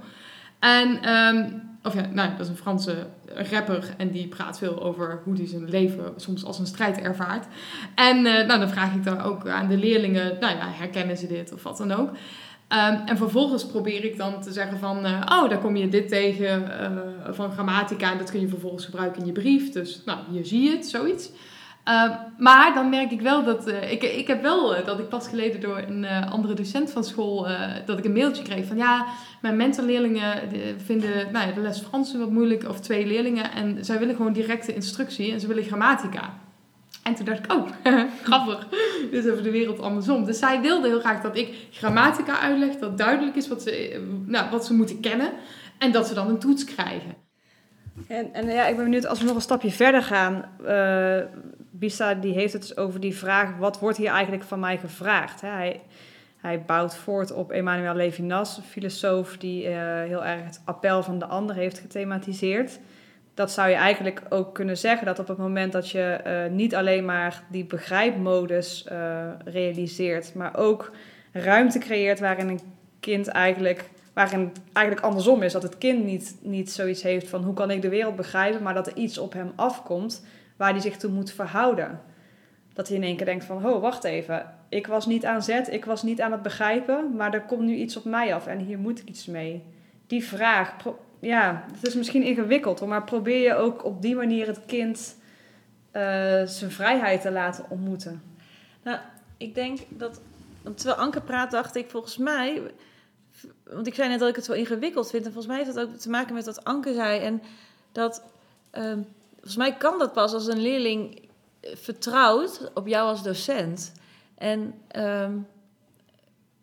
En... 0.62 1.14
Um, 1.14 1.70
of 1.84 1.94
ja, 1.94 2.06
nou, 2.12 2.30
dat 2.30 2.40
is 2.40 2.48
een 2.48 2.56
Franse 2.56 3.06
rapper 3.50 3.94
en 3.96 4.10
die 4.10 4.28
praat 4.28 4.58
veel 4.58 4.82
over 4.82 5.20
hoe 5.24 5.36
hij 5.36 5.46
zijn 5.46 5.70
leven 5.70 6.12
soms 6.16 6.44
als 6.44 6.58
een 6.58 6.66
strijd 6.66 6.98
ervaart. 6.98 7.46
En 7.94 8.22
nou, 8.22 8.46
dan 8.46 8.68
vraag 8.68 8.94
ik 8.94 9.04
dan 9.04 9.20
ook 9.20 9.48
aan 9.48 9.68
de 9.68 9.76
leerlingen, 9.76 10.36
nou 10.40 10.56
ja, 10.56 10.68
herkennen 10.70 11.16
ze 11.16 11.26
dit 11.26 11.52
of 11.52 11.62
wat 11.62 11.78
dan 11.78 11.92
ook. 11.92 12.08
Um, 12.08 13.02
en 13.06 13.16
vervolgens 13.16 13.66
probeer 13.66 14.04
ik 14.04 14.16
dan 14.16 14.40
te 14.40 14.52
zeggen 14.52 14.78
van, 14.78 15.06
uh, 15.06 15.20
oh, 15.28 15.48
daar 15.48 15.58
kom 15.58 15.76
je 15.76 15.88
dit 15.88 16.08
tegen 16.08 16.62
uh, 16.62 17.34
van 17.34 17.52
grammatica 17.52 18.12
en 18.12 18.18
dat 18.18 18.30
kun 18.30 18.40
je 18.40 18.48
vervolgens 18.48 18.84
gebruiken 18.84 19.20
in 19.20 19.26
je 19.26 19.32
brief. 19.32 19.72
Dus 19.72 20.02
nou, 20.04 20.18
hier 20.30 20.46
zie 20.46 20.62
je 20.62 20.70
het, 20.70 20.86
zoiets. 20.86 21.30
Um, 21.88 22.10
maar 22.38 22.74
dan 22.74 22.88
merk 22.88 23.10
ik 23.10 23.20
wel 23.20 23.44
dat, 23.44 23.68
uh, 23.68 23.92
ik, 23.92 24.02
ik 24.02 24.26
heb 24.26 24.42
wel 24.42 24.84
dat 24.84 24.98
ik 24.98 25.08
pas 25.08 25.28
geleden 25.28 25.60
door 25.60 25.78
een 25.78 26.04
andere 26.04 26.54
docent 26.54 26.90
van 26.90 27.04
school, 27.04 27.46
dat 27.86 27.98
ik 27.98 28.04
een 28.04 28.12
mailtje 28.12 28.42
kreeg 28.42 28.66
van, 28.66 28.76
ja, 28.76 29.06
mijn 29.40 29.56
mentorleerlingen 29.56 30.50
vinden 30.84 31.32
nou, 31.32 31.54
de 31.54 31.60
les 31.60 31.80
Frans 31.80 32.16
wat 32.16 32.30
moeilijk, 32.30 32.68
of 32.68 32.80
twee 32.80 33.06
leerlingen, 33.06 33.52
en 33.52 33.84
zij 33.84 33.98
willen 33.98 34.16
gewoon 34.16 34.32
directe 34.32 34.74
instructie 34.74 35.32
en 35.32 35.40
ze 35.40 35.46
willen 35.46 35.64
grammatica. 35.64 36.34
En 37.02 37.14
toen 37.14 37.24
dacht 37.24 37.44
ik, 37.44 37.52
oh, 37.52 37.68
grappig. 38.22 38.66
Is 39.10 39.26
over 39.26 39.42
de 39.42 39.50
wereld 39.50 39.80
andersom. 39.80 40.24
Dus 40.24 40.38
zij 40.38 40.60
wilde 40.60 40.88
heel 40.88 41.00
graag 41.00 41.20
dat 41.20 41.36
ik 41.36 41.66
grammatica 41.70 42.38
uitleg, 42.38 42.76
dat 42.76 42.98
duidelijk 42.98 43.36
is 43.36 43.48
wat 43.48 43.62
ze, 43.62 44.04
nou, 44.26 44.50
wat 44.50 44.66
ze 44.66 44.74
moeten 44.74 45.00
kennen. 45.00 45.32
En 45.78 45.92
dat 45.92 46.06
ze 46.06 46.14
dan 46.14 46.28
een 46.28 46.38
toets 46.38 46.64
krijgen. 46.64 47.14
En, 48.08 48.32
en 48.32 48.46
ja, 48.46 48.66
ik 48.66 48.76
ben 48.76 48.84
benieuwd, 48.84 49.06
als 49.06 49.18
we 49.20 49.26
nog 49.26 49.34
een 49.34 49.40
stapje 49.40 49.70
verder 49.70 50.02
gaan. 50.02 50.44
Bisa 51.74 52.14
die 52.14 52.32
heeft 52.32 52.52
het 52.52 52.62
dus 52.62 52.76
over 52.76 53.00
die 53.00 53.16
vraag, 53.16 53.56
wat 53.56 53.78
wordt 53.78 53.98
hier 53.98 54.10
eigenlijk 54.10 54.44
van 54.44 54.60
mij 54.60 54.78
gevraagd? 54.78 55.40
Hij, 55.40 55.80
hij 56.36 56.62
bouwt 56.62 56.96
voort 56.96 57.32
op 57.32 57.50
Emmanuel 57.50 57.94
Levinas, 57.94 58.56
een 58.56 58.62
filosoof 58.62 59.36
die 59.36 59.64
uh, 59.64 59.74
heel 60.02 60.24
erg 60.24 60.44
het 60.44 60.62
appel 60.64 61.02
van 61.02 61.18
de 61.18 61.26
ander 61.26 61.56
heeft 61.56 61.78
gethematiseerd 61.78 62.78
dat 63.34 63.52
zou 63.52 63.68
je 63.68 63.74
eigenlijk 63.74 64.22
ook 64.28 64.54
kunnen 64.54 64.78
zeggen 64.78 65.06
dat 65.06 65.18
op 65.18 65.28
het 65.28 65.38
moment 65.38 65.72
dat 65.72 65.90
je 65.90 66.20
uh, 66.26 66.56
niet 66.56 66.74
alleen 66.74 67.04
maar 67.04 67.42
die 67.50 67.64
begrijpmodus 67.64 68.86
uh, 68.92 69.26
realiseert, 69.44 70.34
maar 70.34 70.56
ook 70.56 70.92
ruimte 71.32 71.78
creëert 71.78 72.20
waarin 72.20 72.48
een 72.48 72.60
kind 73.00 73.28
eigenlijk, 73.28 73.90
waarin 74.12 74.52
eigenlijk 74.72 75.06
andersom 75.06 75.42
is, 75.42 75.52
dat 75.52 75.62
het 75.62 75.78
kind 75.78 76.04
niet, 76.04 76.36
niet 76.42 76.70
zoiets 76.70 77.02
heeft 77.02 77.28
van 77.28 77.42
hoe 77.42 77.54
kan 77.54 77.70
ik 77.70 77.82
de 77.82 77.88
wereld 77.88 78.16
begrijpen, 78.16 78.62
maar 78.62 78.74
dat 78.74 78.86
er 78.86 78.96
iets 78.96 79.18
op 79.18 79.32
hem 79.32 79.52
afkomt 79.56 80.24
waar 80.56 80.70
hij 80.70 80.80
zich 80.80 80.96
toe 80.96 81.10
moet 81.10 81.32
verhouden. 81.32 82.00
Dat 82.72 82.88
hij 82.88 82.96
in 82.96 83.02
één 83.02 83.16
keer 83.16 83.26
denkt 83.26 83.44
van, 83.44 83.66
oh 83.66 83.80
wacht 83.80 84.04
even, 84.04 84.54
ik 84.68 84.86
was 84.86 85.06
niet 85.06 85.24
aan 85.24 85.42
zet, 85.42 85.72
ik 85.72 85.84
was 85.84 86.02
niet 86.02 86.20
aan 86.20 86.32
het 86.32 86.42
begrijpen, 86.42 87.16
maar 87.16 87.34
er 87.34 87.42
komt 87.42 87.62
nu 87.62 87.74
iets 87.74 87.96
op 87.96 88.04
mij 88.04 88.34
af 88.34 88.46
en 88.46 88.58
hier 88.58 88.78
moet 88.78 89.00
ik 89.00 89.08
iets 89.08 89.26
mee. 89.26 89.64
Die 90.06 90.24
vraag, 90.24 90.74
ja, 91.20 91.64
het 91.74 91.86
is 91.86 91.94
misschien 91.94 92.22
ingewikkeld, 92.22 92.86
maar 92.86 93.04
probeer 93.04 93.42
je 93.42 93.54
ook 93.54 93.84
op 93.84 94.02
die 94.02 94.14
manier 94.14 94.46
het 94.46 94.66
kind 94.66 95.16
uh, 95.92 96.02
zijn 96.44 96.70
vrijheid 96.70 97.20
te 97.20 97.30
laten 97.30 97.64
ontmoeten. 97.68 98.22
Nou, 98.82 98.98
ik 99.36 99.54
denk 99.54 99.78
dat, 99.88 100.20
terwijl 100.74 100.98
Anke 100.98 101.20
praat, 101.20 101.50
dacht 101.50 101.76
ik 101.76 101.90
volgens 101.90 102.16
mij, 102.16 102.62
want 103.64 103.86
ik 103.86 103.94
zei 103.94 104.08
net 104.08 104.18
dat 104.18 104.28
ik 104.28 104.36
het 104.36 104.44
zo 104.44 104.52
ingewikkeld 104.52 105.10
vind, 105.10 105.26
en 105.26 105.32
volgens 105.32 105.54
mij 105.54 105.62
heeft 105.62 105.74
dat 105.74 105.88
ook 105.88 105.96
te 105.96 106.10
maken 106.10 106.34
met 106.34 106.44
wat 106.44 106.64
Anke 106.64 106.94
zei. 106.94 107.20
En 107.20 107.42
dat, 107.92 108.24
uh, 108.74 108.92
volgens 109.42 109.56
mij 109.56 109.76
kan 109.76 109.98
dat 109.98 110.12
pas 110.12 110.32
als 110.32 110.46
een 110.46 110.60
leerling 110.60 111.28
vertrouwt 111.60 112.70
op 112.74 112.86
jou 112.86 113.08
als 113.08 113.22
docent. 113.22 113.92
En 114.34 114.74
um, 114.96 115.46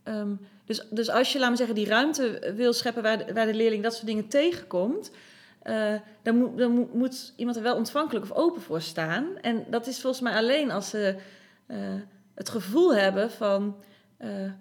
um, 0.03 0.39
Dus, 0.65 0.85
dus 0.89 1.09
als 1.09 1.31
je, 1.31 1.39
laat 1.39 1.47
maar 1.47 1.57
zeggen, 1.57 1.75
die 1.75 1.87
ruimte 1.87 2.53
wil 2.55 2.73
scheppen 2.73 3.03
waar 3.03 3.25
de, 3.25 3.33
waar 3.33 3.45
de 3.45 3.53
leerling 3.53 3.83
dat 3.83 3.93
soort 3.93 4.05
dingen 4.05 4.27
tegenkomt, 4.27 5.11
uh, 5.63 5.93
dan, 6.21 6.37
moet, 6.37 6.57
dan 6.57 6.89
moet, 6.93 7.33
iemand 7.35 7.57
er 7.57 7.63
wel 7.63 7.75
ontvankelijk 7.75 8.25
of 8.25 8.37
open 8.37 8.61
voor 8.61 8.81
staan. 8.81 9.37
En 9.41 9.65
dat 9.69 9.87
is 9.87 10.01
volgens 10.01 10.21
mij 10.21 10.33
alleen 10.33 10.71
als 10.71 10.89
ze 10.89 11.15
uh, 11.67 11.77
het 12.33 12.49
gevoel 12.49 12.95
hebben 12.95 13.31
van, 13.31 13.75
uh, 14.19 14.51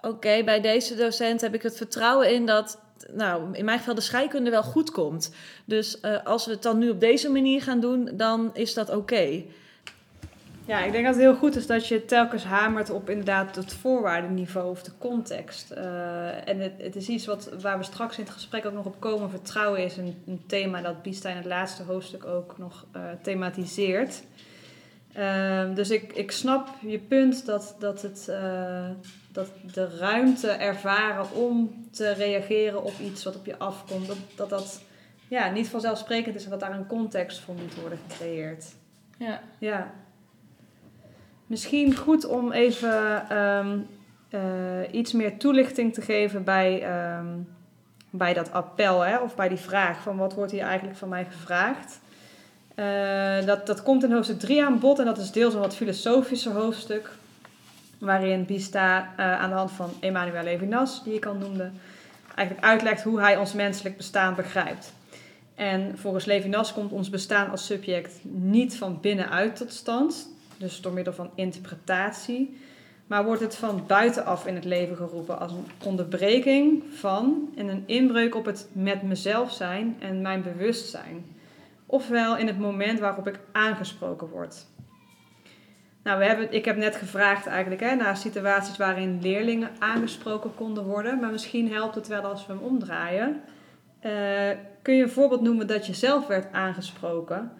oké, 0.00 0.44
bij 0.44 0.60
deze 0.60 0.94
docent 0.94 1.40
heb 1.40 1.54
ik 1.54 1.62
het 1.62 1.76
vertrouwen 1.76 2.34
in 2.34 2.46
dat, 2.46 2.81
nou, 3.12 3.42
in 3.52 3.64
mijn 3.64 3.78
geval 3.78 3.94
de 3.94 4.00
scheikunde 4.00 4.50
wel 4.50 4.62
goed 4.62 4.90
komt. 4.90 5.34
Dus 5.64 6.02
als 6.24 6.44
we 6.46 6.52
het 6.52 6.62
dan 6.62 6.78
nu 6.78 6.90
op 6.90 7.00
deze 7.00 7.30
manier 7.30 7.62
gaan 7.62 7.80
doen, 7.80 8.10
dan 8.12 8.50
is 8.54 8.74
dat 8.74 8.90
oké. 8.90 9.42
Ja, 10.64 10.84
ik 10.84 10.92
denk 10.92 11.04
dat 11.04 11.14
het 11.14 11.22
heel 11.22 11.34
goed 11.34 11.56
is 11.56 11.66
dat 11.66 11.86
je 11.86 12.04
telkens 12.04 12.44
hamert 12.44 12.90
op 12.90 13.10
inderdaad 13.10 13.56
het 13.56 13.72
voorwaardenniveau 13.72 14.70
of 14.70 14.82
de 14.82 14.90
context. 14.98 15.72
Uh, 15.72 16.48
en 16.48 16.58
het, 16.58 16.72
het, 16.78 16.96
is 16.96 17.08
iets 17.08 17.26
wat, 17.26 17.50
waar 17.60 17.78
we 17.78 17.84
straks 17.84 18.18
in 18.18 18.24
het 18.24 18.32
gesprek 18.32 18.66
ook 18.66 18.72
nog 18.72 18.84
op 18.84 19.00
komen. 19.00 19.30
Vertrouwen 19.30 19.84
is 19.84 19.96
een, 19.96 20.22
een 20.26 20.42
thema 20.46 20.80
dat 20.80 21.02
Bista 21.02 21.30
in 21.30 21.36
het 21.36 21.44
laatste 21.44 21.82
hoofdstuk 21.82 22.24
ook 22.24 22.58
nog 22.58 22.86
uh, 22.96 23.02
thematiseert. 23.22 24.22
Uh, 25.18 25.74
dus 25.74 25.90
ik, 25.90 26.12
ik 26.12 26.30
snap 26.30 26.68
je 26.80 26.98
punt 26.98 27.46
dat, 27.46 27.76
dat, 27.78 28.02
het, 28.02 28.32
dat 29.32 29.48
de 29.72 29.96
ruimte 29.98 30.48
ervaren 30.48 31.32
om 31.32 31.86
te 31.90 32.12
reageren 32.12 32.82
op 32.82 32.98
iets 33.00 33.24
wat 33.24 33.36
op 33.36 33.46
je 33.46 33.58
afkomt, 33.58 34.06
dat 34.06 34.16
dat, 34.36 34.48
dat 34.48 34.82
ja, 35.28 35.50
niet 35.50 35.68
vanzelfsprekend 35.68 36.34
is 36.34 36.44
en 36.44 36.50
dat 36.50 36.60
daar 36.60 36.78
een 36.78 36.86
context 36.86 37.38
voor 37.38 37.54
moet 37.54 37.74
worden 37.74 37.98
gecreëerd. 38.08 38.64
Ja. 39.18 39.40
ja. 39.58 39.90
Misschien 41.46 41.96
goed 41.96 42.26
om 42.26 42.52
even 42.52 43.36
um, 43.38 43.86
uh, 44.30 44.40
iets 44.90 45.12
meer 45.12 45.38
toelichting 45.38 45.94
te 45.94 46.00
geven 46.00 46.44
bij, 46.44 46.84
um, 47.18 47.48
bij 48.10 48.34
dat 48.34 48.52
appel, 48.52 49.00
hè, 49.00 49.18
of 49.18 49.34
bij 49.34 49.48
die 49.48 49.58
vraag 49.58 50.02
van 50.02 50.16
wat 50.16 50.34
wordt 50.34 50.52
hier 50.52 50.62
eigenlijk 50.62 50.98
van 50.98 51.08
mij 51.08 51.24
gevraagd. 51.24 52.00
Uh, 52.76 53.46
dat, 53.46 53.66
dat 53.66 53.82
komt 53.82 54.04
in 54.04 54.12
hoofdstuk 54.12 54.38
3 54.38 54.64
aan 54.64 54.78
bod 54.78 54.98
en 54.98 55.04
dat 55.04 55.18
is 55.18 55.30
deels 55.32 55.54
een 55.54 55.60
wat 55.60 55.76
filosofischer 55.76 56.52
hoofdstuk, 56.52 57.10
waarin 58.02 58.44
Bista 58.44 59.00
uh, 59.00 59.40
aan 59.40 59.48
de 59.48 59.56
hand 59.56 59.70
van 59.70 59.90
Emmanuel 60.00 60.42
Levinas, 60.42 61.04
die 61.04 61.14
ik 61.14 61.26
al 61.26 61.34
noemde, 61.34 61.70
eigenlijk 62.34 62.66
uitlegt 62.66 63.02
hoe 63.02 63.20
hij 63.20 63.36
ons 63.36 63.52
menselijk 63.52 63.96
bestaan 63.96 64.34
begrijpt. 64.34 64.92
En 65.54 65.98
volgens 65.98 66.24
Levinas 66.24 66.72
komt 66.72 66.92
ons 66.92 67.10
bestaan 67.10 67.50
als 67.50 67.66
subject 67.66 68.20
niet 68.22 68.76
van 68.76 68.98
binnenuit 69.00 69.56
tot 69.56 69.72
stand, 69.72 70.30
dus 70.56 70.80
door 70.80 70.92
middel 70.92 71.12
van 71.12 71.30
interpretatie. 71.34 72.60
Maar 73.06 73.24
wordt 73.24 73.42
het 73.42 73.54
van 73.54 73.84
buitenaf 73.86 74.46
in 74.46 74.54
het 74.54 74.64
leven 74.64 74.96
geroepen 74.96 75.38
als 75.38 75.52
een 75.52 75.66
onderbreking 75.84 76.82
van 76.94 77.52
en 77.56 77.68
een 77.68 77.82
inbreuk 77.86 78.34
op 78.34 78.44
het 78.44 78.68
met 78.72 79.02
mezelf 79.02 79.52
zijn 79.52 79.96
en 79.98 80.22
mijn 80.22 80.42
bewustzijn. 80.42 81.24
Ofwel 81.86 82.36
in 82.36 82.46
het 82.46 82.58
moment 82.58 82.98
waarop 83.00 83.28
ik 83.28 83.40
aangesproken 83.52 84.28
word. 84.28 84.66
Nou, 86.02 86.18
we 86.18 86.24
hebben, 86.24 86.52
ik 86.52 86.64
heb 86.64 86.76
net 86.76 86.96
gevraagd 86.96 87.46
eigenlijk 87.46 87.80
hè, 87.80 87.94
naar 87.94 88.16
situaties 88.16 88.76
waarin 88.76 89.18
leerlingen 89.22 89.70
aangesproken 89.78 90.54
konden 90.54 90.84
worden. 90.84 91.20
Maar 91.20 91.30
misschien 91.30 91.72
helpt 91.72 91.94
het 91.94 92.08
wel 92.08 92.22
als 92.22 92.46
we 92.46 92.52
hem 92.52 92.62
omdraaien. 92.62 93.40
Uh, 94.06 94.50
kun 94.82 94.94
je 94.94 95.02
een 95.02 95.10
voorbeeld 95.10 95.40
noemen 95.40 95.66
dat 95.66 95.86
je 95.86 95.94
zelf 95.94 96.26
werd 96.26 96.52
aangesproken? 96.52 97.52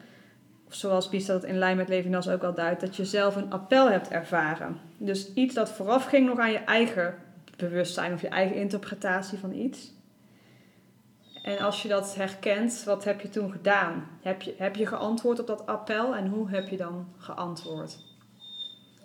zoals 0.74 1.08
Bies 1.08 1.26
dat 1.26 1.44
in 1.44 1.58
lijn 1.58 1.76
met 1.76 1.88
Levinas 1.88 2.28
ook 2.28 2.42
al 2.42 2.54
duidt, 2.54 2.80
dat 2.80 2.96
je 2.96 3.04
zelf 3.04 3.36
een 3.36 3.52
appel 3.52 3.90
hebt 3.90 4.08
ervaren. 4.08 4.78
Dus 4.96 5.32
iets 5.34 5.54
dat 5.54 5.72
vooraf 5.72 6.04
ging 6.04 6.26
nog 6.26 6.38
aan 6.38 6.52
je 6.52 6.58
eigen 6.58 7.14
bewustzijn 7.56 8.12
of 8.12 8.20
je 8.20 8.28
eigen 8.28 8.56
interpretatie 8.56 9.38
van 9.38 9.52
iets. 9.52 9.92
En 11.42 11.58
als 11.58 11.82
je 11.82 11.88
dat 11.88 12.14
herkent, 12.14 12.82
wat 12.84 13.04
heb 13.04 13.20
je 13.20 13.28
toen 13.28 13.52
gedaan? 13.52 14.08
Heb 14.22 14.42
je, 14.42 14.54
heb 14.58 14.76
je 14.76 14.86
geantwoord 14.86 15.40
op 15.40 15.46
dat 15.46 15.66
appel 15.66 16.14
en 16.16 16.26
hoe 16.26 16.50
heb 16.50 16.68
je 16.68 16.76
dan 16.76 17.08
geantwoord? 17.18 18.11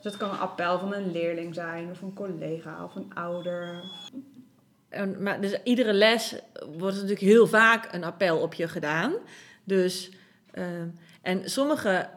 Dus 0.01 0.11
het 0.11 0.17
kan 0.17 0.29
een 0.29 0.39
appel 0.39 0.79
van 0.79 0.93
een 0.93 1.11
leerling 1.11 1.53
zijn, 1.55 1.89
of 1.89 2.01
een 2.01 2.13
collega, 2.13 2.83
of 2.83 2.95
een 2.95 3.13
ouder. 3.13 3.83
En, 4.89 5.23
maar 5.23 5.41
dus 5.41 5.63
iedere 5.63 5.93
les 5.93 6.35
wordt 6.77 6.95
natuurlijk 6.95 7.21
heel 7.21 7.47
vaak 7.47 7.93
een 7.93 8.03
appel 8.03 8.37
op 8.37 8.53
je 8.53 8.67
gedaan. 8.67 9.13
Dus 9.63 10.11
uh, 10.53 10.63
en 11.21 11.49
sommige, 11.49 12.09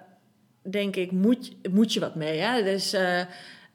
denk 0.62 0.96
ik, 0.96 1.12
moet, 1.12 1.56
moet 1.70 1.92
je 1.92 2.00
wat 2.00 2.14
mee. 2.14 2.38
Hè? 2.38 2.62
Dus 2.62 2.94
uh, 2.94 3.20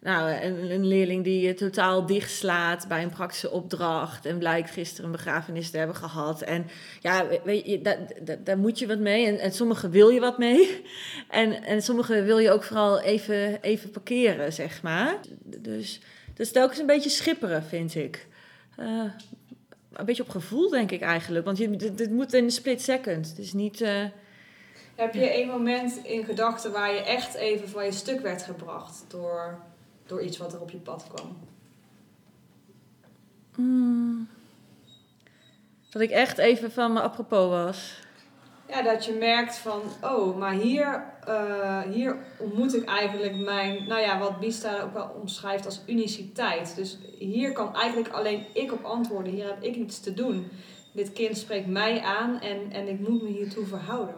nou, 0.06 0.32
een, 0.32 0.88
leerling 0.88 1.24
die 1.24 1.42
je 1.42 1.54
totaal 1.54 2.06
dichtslaat 2.06 2.88
bij 2.88 3.04
een 3.04 3.10
praktische 3.10 3.52
opdracht. 3.52 4.26
En 4.26 4.38
blijkt 4.38 4.70
gisteren 4.70 5.06
een 5.06 5.12
begrafenis 5.12 5.70
te 5.70 5.78
hebben 5.78 5.96
gehad. 5.96 6.42
En 6.42 6.68
ja, 7.00 7.26
weet 7.44 7.66
je, 7.66 7.82
daar, 7.82 7.98
daar, 8.44 8.58
moet 8.58 8.80
je 8.80 8.88
wat 8.88 9.00
mee. 9.00 9.26
En, 9.26 9.40
en 9.40 9.52
sommige 9.52 9.90
wil 9.90 10.10
je 10.10 10.20
wat 10.20 10.38
mee. 10.38 10.70
En, 11.30 11.64
en 11.64 11.82
sommige 11.82 12.24
wil 12.24 12.38
je 12.38 12.52
ook 12.52 12.64
vooral 12.64 13.02
even, 13.02 13.62
even 13.62 13.92
parkeren, 13.92 14.54
zeg 14.54 14.82
maar. 14.82 15.18
Dus 15.44 16.00
dat 16.28 16.46
is 16.46 16.52
telkens 16.52 16.80
een 16.80 16.86
beetje 16.86 17.10
schipperen, 17.10 17.64
vind 17.64 17.96
ik. 17.96 18.28
Uh, 18.80 19.04
een 19.94 20.06
beetje 20.06 20.24
op 20.24 20.30
gevoel, 20.30 20.70
denk 20.70 20.92
ik 20.92 21.02
eigenlijk. 21.02 21.46
Want 21.46 21.58
je, 21.58 21.76
dit, 21.76 22.12
moet 22.12 22.34
in 22.34 22.44
een 22.44 22.52
split 22.52 22.82
second. 22.82 23.28
Het 23.30 23.38
is 23.38 23.54
niet... 23.54 23.82
Uh, 23.82 24.04
heb 24.96 25.14
je 25.14 25.30
één 25.30 25.48
moment 25.48 26.00
in 26.04 26.24
gedachten 26.24 26.72
waar 26.72 26.94
je 26.94 27.04
echt 27.04 27.34
even 27.34 27.70
van 27.70 27.86
je 27.86 27.92
stuk 27.92 28.22
werd 28.22 28.44
gebracht 28.44 29.06
door, 29.08 29.60
door 30.06 30.22
iets 30.22 30.38
wat 30.38 30.54
er 30.54 30.62
op 30.62 30.70
je 30.70 30.78
pad 30.78 31.08
kwam? 31.14 31.38
Mm. 33.56 34.28
Dat 35.90 36.02
ik 36.02 36.10
echt 36.12 36.38
even 36.38 36.72
van 36.72 36.94
me 36.94 37.02
apropos 37.02 37.50
was. 37.50 38.04
Ja, 38.68 38.82
dat 38.82 39.06
je 39.06 39.14
merkt 39.14 39.58
van, 39.58 39.82
oh, 40.02 40.38
maar 40.38 40.54
hier, 40.54 41.04
uh, 41.28 41.82
hier 41.82 42.18
ontmoet 42.38 42.76
ik 42.76 42.86
eigenlijk 42.86 43.36
mijn, 43.36 43.88
nou 43.88 44.02
ja, 44.02 44.20
wat 44.20 44.40
Bista 44.40 44.82
ook 44.82 44.94
wel 44.94 45.16
omschrijft 45.22 45.66
als 45.66 45.82
uniciteit. 45.88 46.76
Dus 46.76 46.98
hier 47.18 47.52
kan 47.52 47.76
eigenlijk 47.76 48.14
alleen 48.14 48.46
ik 48.54 48.72
op 48.72 48.84
antwoorden, 48.84 49.34
hier 49.34 49.46
heb 49.46 49.64
ik 49.64 49.76
iets 49.76 50.00
te 50.00 50.14
doen. 50.14 50.48
Dit 50.92 51.14
kind 51.14 51.38
spreekt 51.38 51.68
mij 51.68 52.02
aan 52.02 52.40
en, 52.42 52.72
en 52.72 52.88
ik 52.88 53.00
moet 53.00 53.22
me 53.22 53.30
hiertoe 53.30 53.66
verhouden. 53.66 54.16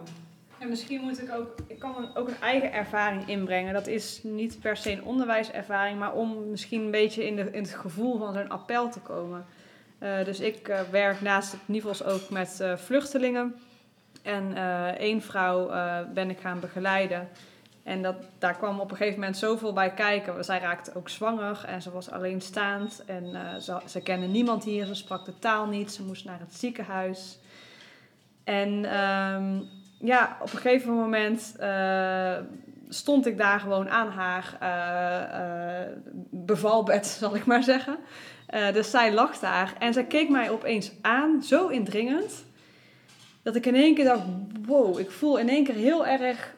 En 0.58 0.68
misschien 0.68 1.00
moet 1.00 1.22
ik 1.22 1.32
ook, 1.32 1.54
ik 1.66 1.78
kan 1.78 2.16
ook 2.16 2.28
een 2.28 2.40
eigen 2.40 2.72
ervaring 2.72 3.28
inbrengen. 3.28 3.74
Dat 3.74 3.86
is 3.86 4.20
niet 4.22 4.60
per 4.60 4.76
se 4.76 4.92
een 4.92 5.04
onderwijservaring, 5.04 5.98
maar 5.98 6.12
om 6.12 6.50
misschien 6.50 6.80
een 6.82 6.90
beetje 6.90 7.26
in, 7.26 7.36
de, 7.36 7.50
in 7.50 7.62
het 7.62 7.74
gevoel 7.74 8.18
van 8.18 8.34
zo'n 8.34 8.48
appel 8.48 8.90
te 8.90 9.00
komen. 9.00 9.46
Uh, 10.00 10.24
dus 10.24 10.40
ik 10.40 10.68
uh, 10.68 10.80
werk 10.90 11.20
naast 11.20 11.52
het 11.52 11.60
NIVOS 11.66 12.04
ook 12.04 12.30
met 12.30 12.58
uh, 12.62 12.76
vluchtelingen. 12.76 13.54
En 14.22 14.56
één 14.96 15.22
vrouw 15.22 15.66
ben 16.14 16.30
ik 16.30 16.38
gaan 16.38 16.60
begeleiden. 16.60 17.28
En 17.82 18.02
dat, 18.02 18.16
daar 18.38 18.56
kwam 18.56 18.80
op 18.80 18.90
een 18.90 18.96
gegeven 18.96 19.18
moment 19.18 19.36
zoveel 19.36 19.72
bij 19.72 19.94
kijken. 19.94 20.44
Zij 20.44 20.58
raakte 20.58 20.94
ook 20.94 21.08
zwanger 21.08 21.64
en 21.66 21.82
ze 21.82 21.90
was 21.90 22.10
alleenstaand. 22.10 23.02
En 23.06 23.32
ze, 23.62 23.80
ze 23.86 24.00
kende 24.00 24.26
niemand 24.26 24.64
hier, 24.64 24.86
ze 24.86 24.94
sprak 24.94 25.24
de 25.24 25.38
taal 25.38 25.66
niet. 25.66 25.92
Ze 25.92 26.02
moest 26.02 26.24
naar 26.24 26.40
het 26.40 26.54
ziekenhuis. 26.54 27.38
En 28.44 28.98
um, 28.98 29.68
ja, 29.98 30.36
op 30.40 30.52
een 30.52 30.58
gegeven 30.58 30.92
moment 30.92 31.56
uh, 31.60 32.36
stond 32.88 33.26
ik 33.26 33.38
daar 33.38 33.60
gewoon 33.60 33.90
aan 33.90 34.08
haar 34.08 34.58
uh, 34.62 35.40
uh, 35.40 35.96
bevalbed, 36.30 37.06
zal 37.20 37.36
ik 37.36 37.46
maar 37.46 37.62
zeggen. 37.62 37.96
dus 38.72 38.90
zij 38.90 39.12
lag 39.12 39.38
daar 39.38 39.74
en 39.78 39.92
zij 39.92 40.04
keek 40.04 40.28
mij 40.28 40.50
opeens 40.50 40.92
aan, 41.00 41.42
zo 41.42 41.68
indringend, 41.68 42.44
dat 43.42 43.56
ik 43.56 43.66
in 43.66 43.74
één 43.74 43.94
keer 43.94 44.04
dacht: 44.04 44.22
wow, 44.66 44.98
ik 44.98 45.10
voel 45.10 45.38
in 45.38 45.48
één 45.48 45.64
keer 45.64 45.74
heel 45.74 46.06
erg 46.06 46.56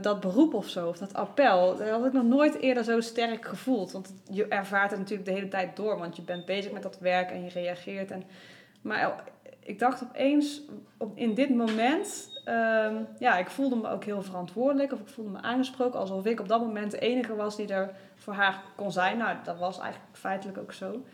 dat 0.00 0.20
beroep 0.20 0.54
of 0.54 0.68
zo, 0.68 0.88
of 0.88 0.98
dat 0.98 1.14
appel. 1.14 1.76
Dat 1.76 1.88
had 1.88 2.06
ik 2.06 2.12
nog 2.12 2.24
nooit 2.24 2.54
eerder 2.54 2.84
zo 2.84 3.00
sterk 3.00 3.46
gevoeld. 3.46 3.92
Want 3.92 4.14
je 4.30 4.48
ervaart 4.48 4.90
het 4.90 4.98
natuurlijk 4.98 5.28
de 5.28 5.34
hele 5.34 5.48
tijd 5.48 5.76
door, 5.76 5.98
want 5.98 6.16
je 6.16 6.22
bent 6.22 6.44
bezig 6.44 6.72
met 6.72 6.82
dat 6.82 6.98
werk 6.98 7.30
en 7.30 7.44
je 7.44 7.50
reageert. 7.50 8.10
En, 8.10 8.22
maar 8.82 9.22
ik 9.60 9.78
dacht 9.78 10.02
opeens, 10.02 10.60
op, 10.96 11.16
in 11.18 11.34
dit 11.34 11.50
moment 11.50 12.31
um, 12.44 13.06
ja, 13.18 13.36
ik 13.36 13.50
voelde 13.50 13.76
me 13.76 13.88
ook 13.88 14.04
heel 14.04 14.22
verantwoordelijk. 14.22 14.92
Of 14.92 15.00
ik 15.00 15.08
voelde 15.08 15.30
me 15.30 15.42
aangesproken 15.42 16.00
alsof 16.00 16.24
ik 16.24 16.40
op 16.40 16.48
dat 16.48 16.60
moment 16.60 16.90
de 16.90 16.98
enige 16.98 17.34
was 17.34 17.56
die 17.56 17.72
er 17.72 17.94
voor 18.16 18.34
haar 18.34 18.62
kon 18.76 18.92
zijn. 18.92 19.18
Nou, 19.18 19.36
dat 19.44 19.58
was 19.58 19.78
eigenlijk 19.78 20.16
feitelijk 20.16 20.58
ook 20.58 20.72
zo. 20.72 21.04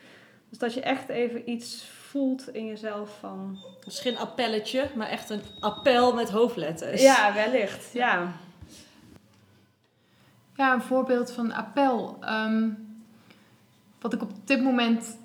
Dus 0.48 0.58
dat 0.58 0.74
je 0.74 0.80
echt 0.80 1.08
even 1.08 1.50
iets 1.50 1.84
voelt 1.84 2.54
in 2.54 2.66
jezelf 2.66 3.18
van... 3.18 3.58
Misschien 3.84 4.12
een 4.12 4.18
appelletje, 4.18 4.90
maar 4.94 5.08
echt 5.08 5.30
een 5.30 5.42
appel 5.60 6.14
met 6.14 6.30
hoofdletters. 6.30 7.02
Ja, 7.02 7.34
wellicht. 7.34 7.92
Ja. 7.92 8.32
Ja, 10.54 10.72
een 10.72 10.82
voorbeeld 10.82 11.32
van 11.32 11.52
appel. 11.52 12.18
Um, 12.22 12.86
wat 14.00 14.12
ik 14.12 14.22
op 14.22 14.30
dit 14.44 14.62
moment 14.62 15.18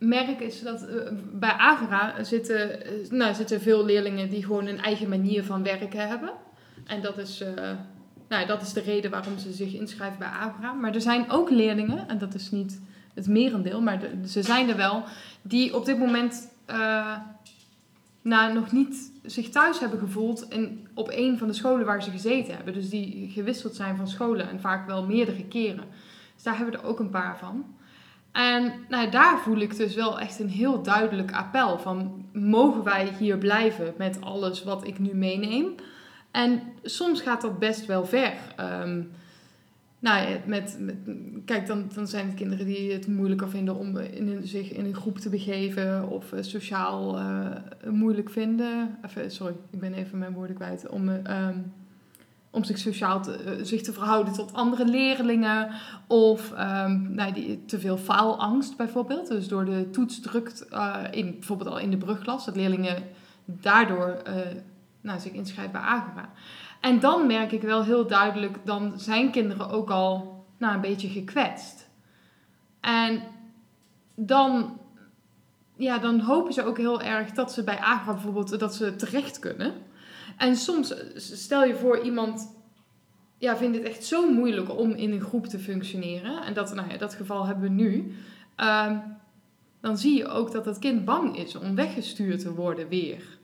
merk 0.00 0.40
is 0.40 0.62
dat 0.62 0.82
uh, 0.82 0.88
bij 1.32 1.50
Agora 1.50 2.24
zitten, 2.24 2.70
uh, 2.70 3.10
nou, 3.10 3.34
zitten 3.34 3.60
veel 3.60 3.84
leerlingen 3.84 4.28
die 4.28 4.44
gewoon 4.44 4.66
een 4.66 4.80
eigen 4.80 5.08
manier 5.08 5.44
van 5.44 5.62
werken 5.62 6.08
hebben. 6.08 6.30
En 6.86 7.02
dat 7.02 7.18
is, 7.18 7.42
uh, 7.42 7.48
nou, 8.28 8.46
dat 8.46 8.62
is 8.62 8.72
de 8.72 8.80
reden 8.80 9.10
waarom 9.10 9.38
ze 9.38 9.52
zich 9.52 9.74
inschrijven 9.74 10.18
bij 10.18 10.28
Agora. 10.28 10.72
Maar 10.72 10.94
er 10.94 11.00
zijn 11.00 11.30
ook 11.30 11.50
leerlingen, 11.50 12.08
en 12.08 12.18
dat 12.18 12.34
is 12.34 12.50
niet 12.50 12.80
het 13.14 13.28
merendeel, 13.28 13.80
maar 13.80 14.00
ze 14.26 14.42
zijn 14.42 14.68
er 14.68 14.76
wel, 14.76 15.04
die 15.42 15.76
op 15.76 15.84
dit 15.84 15.98
moment 15.98 16.48
eh, 16.64 17.16
nou, 18.22 18.52
nog 18.52 18.72
niet 18.72 19.12
zich 19.24 19.48
thuis 19.48 19.80
hebben 19.80 19.98
gevoeld 19.98 20.46
in, 20.50 20.88
op 20.94 21.08
een 21.12 21.38
van 21.38 21.48
de 21.48 21.54
scholen 21.54 21.86
waar 21.86 22.02
ze 22.02 22.10
gezeten 22.10 22.54
hebben. 22.54 22.74
Dus 22.74 22.88
die 22.88 23.30
gewisseld 23.30 23.74
zijn 23.74 23.96
van 23.96 24.08
scholen 24.08 24.48
en 24.48 24.60
vaak 24.60 24.86
wel 24.86 25.06
meerdere 25.06 25.44
keren. 25.44 25.84
Dus 26.34 26.42
daar 26.42 26.56
hebben 26.56 26.74
we 26.74 26.80
er 26.80 26.86
ook 26.86 26.98
een 26.98 27.10
paar 27.10 27.38
van. 27.38 27.64
En 28.32 28.72
nou, 28.88 29.10
daar 29.10 29.38
voel 29.38 29.58
ik 29.58 29.76
dus 29.76 29.94
wel 29.94 30.20
echt 30.20 30.38
een 30.38 30.48
heel 30.48 30.82
duidelijk 30.82 31.32
appel 31.32 31.78
van 31.78 32.24
mogen 32.32 32.84
wij 32.84 33.12
hier 33.18 33.38
blijven 33.38 33.94
met 33.98 34.20
alles 34.20 34.64
wat 34.64 34.86
ik 34.86 34.98
nu 34.98 35.14
meeneem? 35.14 35.74
En 36.30 36.62
soms 36.82 37.20
gaat 37.20 37.40
dat 37.40 37.58
best 37.58 37.86
wel 37.86 38.06
ver. 38.06 38.32
Ehm, 38.56 39.02
nou 39.98 40.38
met, 40.46 40.76
met, 40.78 40.96
kijk, 41.44 41.66
dan, 41.66 41.90
dan 41.94 42.06
zijn 42.06 42.26
het 42.26 42.34
kinderen 42.34 42.66
die 42.66 42.92
het 42.92 43.06
moeilijker 43.06 43.48
vinden 43.48 43.76
om 43.76 43.96
in 43.96 44.28
een, 44.28 44.46
zich 44.46 44.72
in 44.72 44.84
een 44.84 44.94
groep 44.94 45.18
te 45.18 45.28
begeven 45.28 46.08
of 46.08 46.32
eh, 46.32 46.42
sociaal 46.42 47.18
eh, 47.18 47.50
moeilijk 47.90 48.30
vinden. 48.30 48.98
Even, 49.04 49.30
sorry, 49.30 49.54
ik 49.70 49.80
ben 49.80 49.94
even 49.94 50.18
mijn 50.18 50.32
woorden 50.32 50.56
kwijt. 50.56 50.88
Om, 50.88 51.08
eh, 51.08 51.16
ehm, 51.24 51.58
om 52.50 52.64
zich 52.64 52.78
sociaal 52.78 53.22
te, 53.22 53.32
eh, 53.32 53.64
zich 53.64 53.82
te 53.82 53.92
verhouden 53.92 54.32
tot 54.32 54.52
andere 54.52 54.84
leerlingen. 54.84 55.70
Of 56.06 56.52
ehm, 56.52 57.14
nou, 57.14 57.32
die, 57.32 57.64
te 57.64 57.78
veel 57.78 57.96
faalangst 57.96 58.76
bijvoorbeeld. 58.76 59.28
Dus 59.28 59.48
door 59.48 59.64
de 59.64 59.90
toets 59.90 60.20
drukt, 60.20 60.68
eh, 60.68 60.96
in, 61.10 61.30
bijvoorbeeld 61.30 61.70
al 61.70 61.78
in 61.78 61.90
de 61.90 61.96
brugklas, 61.96 62.44
dat 62.44 62.56
leerlingen 62.56 63.02
daardoor 63.44 64.08
eh, 64.08 64.34
nou, 65.00 65.20
zich 65.20 65.32
inschrijven 65.32 65.72
bij 65.72 65.80
Agora. 65.80 66.30
En 66.80 67.00
dan 67.00 67.26
merk 67.26 67.52
ik 67.52 67.62
wel 67.62 67.84
heel 67.84 68.06
duidelijk, 68.06 68.58
dan 68.64 68.92
zijn 68.96 69.30
kinderen 69.30 69.68
ook 69.68 69.90
al 69.90 70.44
nou, 70.58 70.74
een 70.74 70.80
beetje 70.80 71.08
gekwetst. 71.08 71.88
En 72.80 73.22
dan, 74.14 74.78
ja, 75.76 75.98
dan 75.98 76.20
hopen 76.20 76.52
ze 76.52 76.64
ook 76.64 76.78
heel 76.78 77.02
erg 77.02 77.30
dat 77.30 77.52
ze 77.52 77.64
bij 77.64 77.78
Agora 77.78 78.12
bijvoorbeeld 78.12 78.58
dat 78.58 78.74
ze 78.74 78.96
terecht 78.96 79.38
kunnen. 79.38 79.72
En 80.40 80.56
soms, 80.56 80.94
stel 81.14 81.64
je 81.64 81.74
voor 81.74 82.00
iemand 82.00 82.56
ja, 83.38 83.56
vindt 83.56 83.76
het 83.76 83.86
echt 83.86 84.04
zo 84.04 84.30
moeilijk 84.32 84.78
om 84.78 84.90
in 84.90 85.12
een 85.12 85.20
groep 85.20 85.46
te 85.46 85.58
functioneren. 85.58 86.42
En 86.42 86.54
dat, 86.54 86.74
nou 86.74 86.90
ja, 86.90 86.96
dat 86.96 87.14
geval 87.14 87.46
hebben 87.46 87.64
we 87.64 87.82
nu. 87.82 88.14
Ehm, 88.56 88.96
dan 89.80 89.98
zie 89.98 90.16
je 90.16 90.26
ook 90.28 90.52
dat 90.52 90.64
dat 90.64 90.78
kind 90.78 91.04
bang 91.04 91.36
is 91.38 91.56
om 91.56 91.74
weggestuurd 91.74 92.40
te 92.40 92.54
worden 92.54 92.88
weer. 92.88 93.38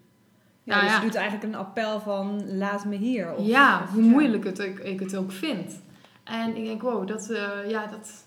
Ja, 0.62 0.74
Nou 0.74 0.80
dus 0.82 0.90
ja. 0.90 0.96
je 0.98 1.04
doet 1.04 1.14
eigenlijk 1.14 1.52
een 1.52 1.58
appel 1.60 2.00
van 2.00 2.56
laat 2.56 2.84
me 2.84 2.96
hier. 2.96 3.34
Of, 3.34 3.46
ja, 3.46 3.82
of- 3.82 3.90
hoe 3.90 4.02
moeilijk 4.02 4.44
het, 4.44 4.58
ik, 4.58 4.78
ik 4.78 5.00
het 5.00 5.16
ook 5.16 5.32
vind. 5.32 5.80
En 6.24 6.56
ik 6.56 6.64
denk, 6.64 6.82
wow, 6.82 7.06
dat, 7.08 7.30
eh, 7.30 7.50
ja, 7.68 7.86
dat, 7.86 8.25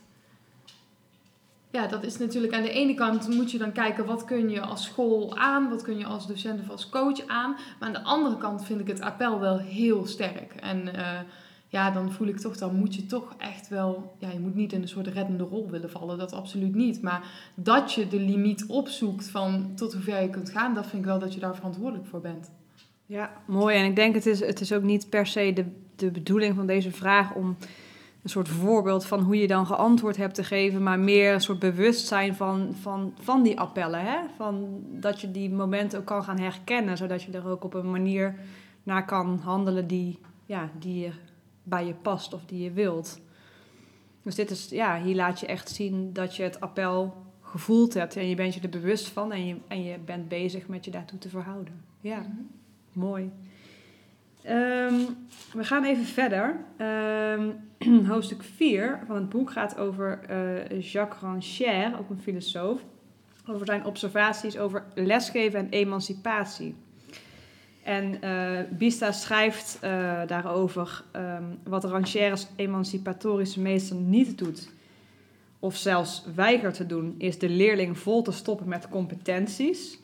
ja, 1.71 1.87
dat 1.87 2.03
is 2.03 2.17
natuurlijk 2.17 2.53
aan 2.53 2.61
de 2.61 2.71
ene 2.71 2.93
kant 2.93 3.27
moet 3.27 3.51
je 3.51 3.57
dan 3.57 3.71
kijken 3.71 4.05
wat 4.05 4.25
kun 4.25 4.49
je 4.49 4.61
als 4.61 4.83
school 4.83 5.37
aan, 5.37 5.69
wat 5.69 5.81
kun 5.81 5.97
je 5.97 6.05
als 6.05 6.27
docent 6.27 6.61
of 6.61 6.69
als 6.69 6.89
coach 6.89 7.27
aan. 7.27 7.51
Maar 7.51 7.87
aan 7.87 7.93
de 7.93 8.03
andere 8.03 8.37
kant 8.37 8.65
vind 8.65 8.79
ik 8.79 8.87
het 8.87 9.01
appel 9.01 9.39
wel 9.39 9.57
heel 9.57 10.05
sterk. 10.05 10.53
En 10.53 10.95
eh, 10.95 11.19
ja, 11.67 11.91
dan 11.91 12.11
voel 12.11 12.27
ik 12.27 12.37
toch, 12.37 12.57
dan 12.57 12.75
moet 12.75 12.95
je 12.95 13.05
toch 13.05 13.35
echt 13.37 13.67
wel, 13.67 14.15
ja, 14.19 14.29
je 14.29 14.39
moet 14.39 14.55
niet 14.55 14.73
in 14.73 14.81
een 14.81 14.87
soort 14.87 15.07
reddende 15.07 15.43
rol 15.43 15.69
willen 15.69 15.89
vallen, 15.89 16.17
dat 16.17 16.33
absoluut 16.33 16.75
niet. 16.75 17.01
Maar 17.01 17.51
dat 17.55 17.93
je 17.93 18.07
de 18.07 18.19
limiet 18.19 18.65
opzoekt 18.65 19.29
van 19.29 19.71
tot 19.75 19.93
hoe 19.93 20.01
ver 20.01 20.21
je 20.21 20.29
kunt 20.29 20.49
gaan, 20.49 20.73
dat 20.73 20.87
vind 20.87 21.01
ik 21.01 21.07
wel 21.07 21.19
dat 21.19 21.33
je 21.33 21.39
daar 21.39 21.55
verantwoordelijk 21.55 22.07
voor 22.07 22.21
bent. 22.21 22.51
Ja, 23.05 23.31
mooi. 23.45 23.75
En 23.77 23.85
ik 23.85 23.95
denk 23.95 24.15
het 24.15 24.25
is, 24.25 24.39
het 24.39 24.61
is 24.61 24.73
ook 24.73 24.83
niet 24.83 25.09
per 25.09 25.27
se 25.27 25.53
de, 25.53 25.65
de 25.95 26.11
bedoeling 26.11 26.55
van 26.55 26.67
deze 26.67 26.91
vraag 26.91 27.33
om 27.33 27.57
een 28.29 28.45
soort 28.45 28.57
voorbeeld 28.57 29.05
van 29.05 29.19
hoe 29.19 29.37
je 29.37 29.47
dan 29.47 29.65
geantwoord 29.65 30.17
hebt 30.17 30.35
te 30.35 30.43
geven, 30.43 30.83
maar 30.83 30.99
meer 30.99 31.33
een 31.33 31.41
soort 31.41 31.59
bewustzijn 31.59 32.35
van, 32.35 32.75
van, 32.81 33.13
van 33.19 33.43
die 33.43 33.59
appellen. 33.59 34.01
Hè? 34.01 34.17
Van 34.35 34.83
dat 34.91 35.21
je 35.21 35.31
die 35.31 35.49
momenten 35.49 35.99
ook 35.99 36.05
kan 36.05 36.23
gaan 36.23 36.39
herkennen, 36.39 36.97
zodat 36.97 37.23
je 37.23 37.31
er 37.31 37.47
ook 37.47 37.63
op 37.63 37.73
een 37.73 37.91
manier 37.91 38.35
naar 38.83 39.05
kan 39.05 39.39
handelen 39.43 39.87
die, 39.87 40.19
ja, 40.45 40.69
die 40.79 40.99
je, 40.99 41.11
bij 41.63 41.85
je 41.85 41.93
past 41.93 42.33
of 42.33 42.45
die 42.45 42.63
je 42.63 42.71
wilt. 42.71 43.19
Dus 44.23 44.35
dit 44.35 44.49
is, 44.49 44.69
ja, 44.69 45.01
hier 45.01 45.15
laat 45.15 45.39
je 45.39 45.45
echt 45.45 45.69
zien 45.69 46.13
dat 46.13 46.35
je 46.35 46.43
het 46.43 46.59
appel 46.59 47.13
gevoeld 47.41 47.93
hebt 47.93 48.15
en 48.15 48.29
je 48.29 48.35
bent 48.35 48.53
je 48.53 48.61
er 48.61 48.69
bewust 48.69 49.07
van 49.07 49.31
en 49.31 49.45
je, 49.45 49.57
en 49.67 49.83
je 49.83 49.97
bent 50.05 50.27
bezig 50.27 50.67
met 50.67 50.85
je 50.85 50.91
daartoe 50.91 51.19
te 51.19 51.29
verhouden. 51.29 51.83
Ja. 52.01 52.25
Mooi. 52.93 53.31
Ehm, 54.49 54.95
we 55.53 55.63
gaan 55.63 55.83
even 55.83 56.05
verder. 56.05 56.55
Ehm, 56.77 57.49
hoofdstuk 58.13 58.43
4 58.43 58.99
van 59.05 59.15
het 59.15 59.29
boek 59.29 59.51
gaat 59.51 59.77
over 59.77 60.19
eh, 60.27 60.81
Jacques 60.81 61.21
Rancière, 61.21 61.99
ook 61.99 62.09
een 62.09 62.19
filosoof. 62.21 62.81
Over 63.47 63.65
zijn 63.65 63.85
observaties 63.85 64.57
over 64.57 64.83
lesgeven 64.95 65.59
en 65.59 65.69
emancipatie. 65.69 66.75
En 67.83 68.21
eh 68.21 68.59
Bista 68.69 69.11
schrijft 69.11 69.77
eh, 69.81 70.21
daarover 70.27 71.03
ehm, 71.11 71.43
wat 71.63 71.83
Rancière's 71.83 72.47
emancipatorische 72.55 73.59
meester 73.59 73.95
niet 73.95 74.37
doet. 74.37 74.69
Of 75.59 75.75
zelfs 75.75 76.23
weigert 76.35 76.75
te 76.75 76.85
doen, 76.85 77.15
is 77.17 77.39
de 77.39 77.49
leerling 77.49 77.97
vol 77.97 78.21
te 78.21 78.31
stoppen 78.31 78.67
met 78.67 78.89
competenties. 78.89 79.99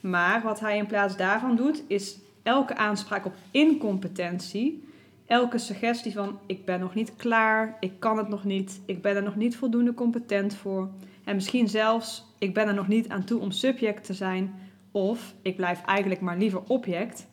Maar 0.00 0.42
wat 0.42 0.60
hij 0.60 0.76
in 0.76 0.86
plaats 0.86 1.16
daarvan 1.16 1.56
doet, 1.56 1.82
is 1.86 2.18
elke 2.48 2.76
aanspraak 2.76 3.24
op 3.24 3.34
incompetentie, 3.50 4.84
elke 5.26 5.58
suggestie 5.58 6.12
van 6.12 6.38
ik 6.46 6.64
ben 6.64 6.80
nog 6.80 6.94
niet 6.94 7.16
klaar, 7.16 7.76
ik 7.80 7.92
kan 7.98 8.18
het 8.18 8.28
nog 8.28 8.44
niet, 8.44 8.80
ik 8.86 9.02
ben 9.02 9.16
er 9.16 9.22
nog 9.22 9.36
niet 9.36 9.56
voldoende 9.56 9.94
competent 9.94 10.54
voor. 10.54 10.90
En 11.24 11.34
misschien 11.34 11.68
zelfs 11.68 12.24
ik 12.38 12.54
ben 12.54 12.68
er 12.68 12.74
nog 12.74 12.88
niet 12.88 13.08
aan 13.08 13.24
toe 13.24 13.40
om 13.40 13.50
subject 13.50 14.04
te 14.04 14.14
zijn, 14.14 14.54
of 14.90 15.34
ik 15.42 15.56
blijf 15.56 15.84
eigenlijk 15.84 16.20
maar 16.20 16.38
liever 16.38 16.62
object. 16.66 17.26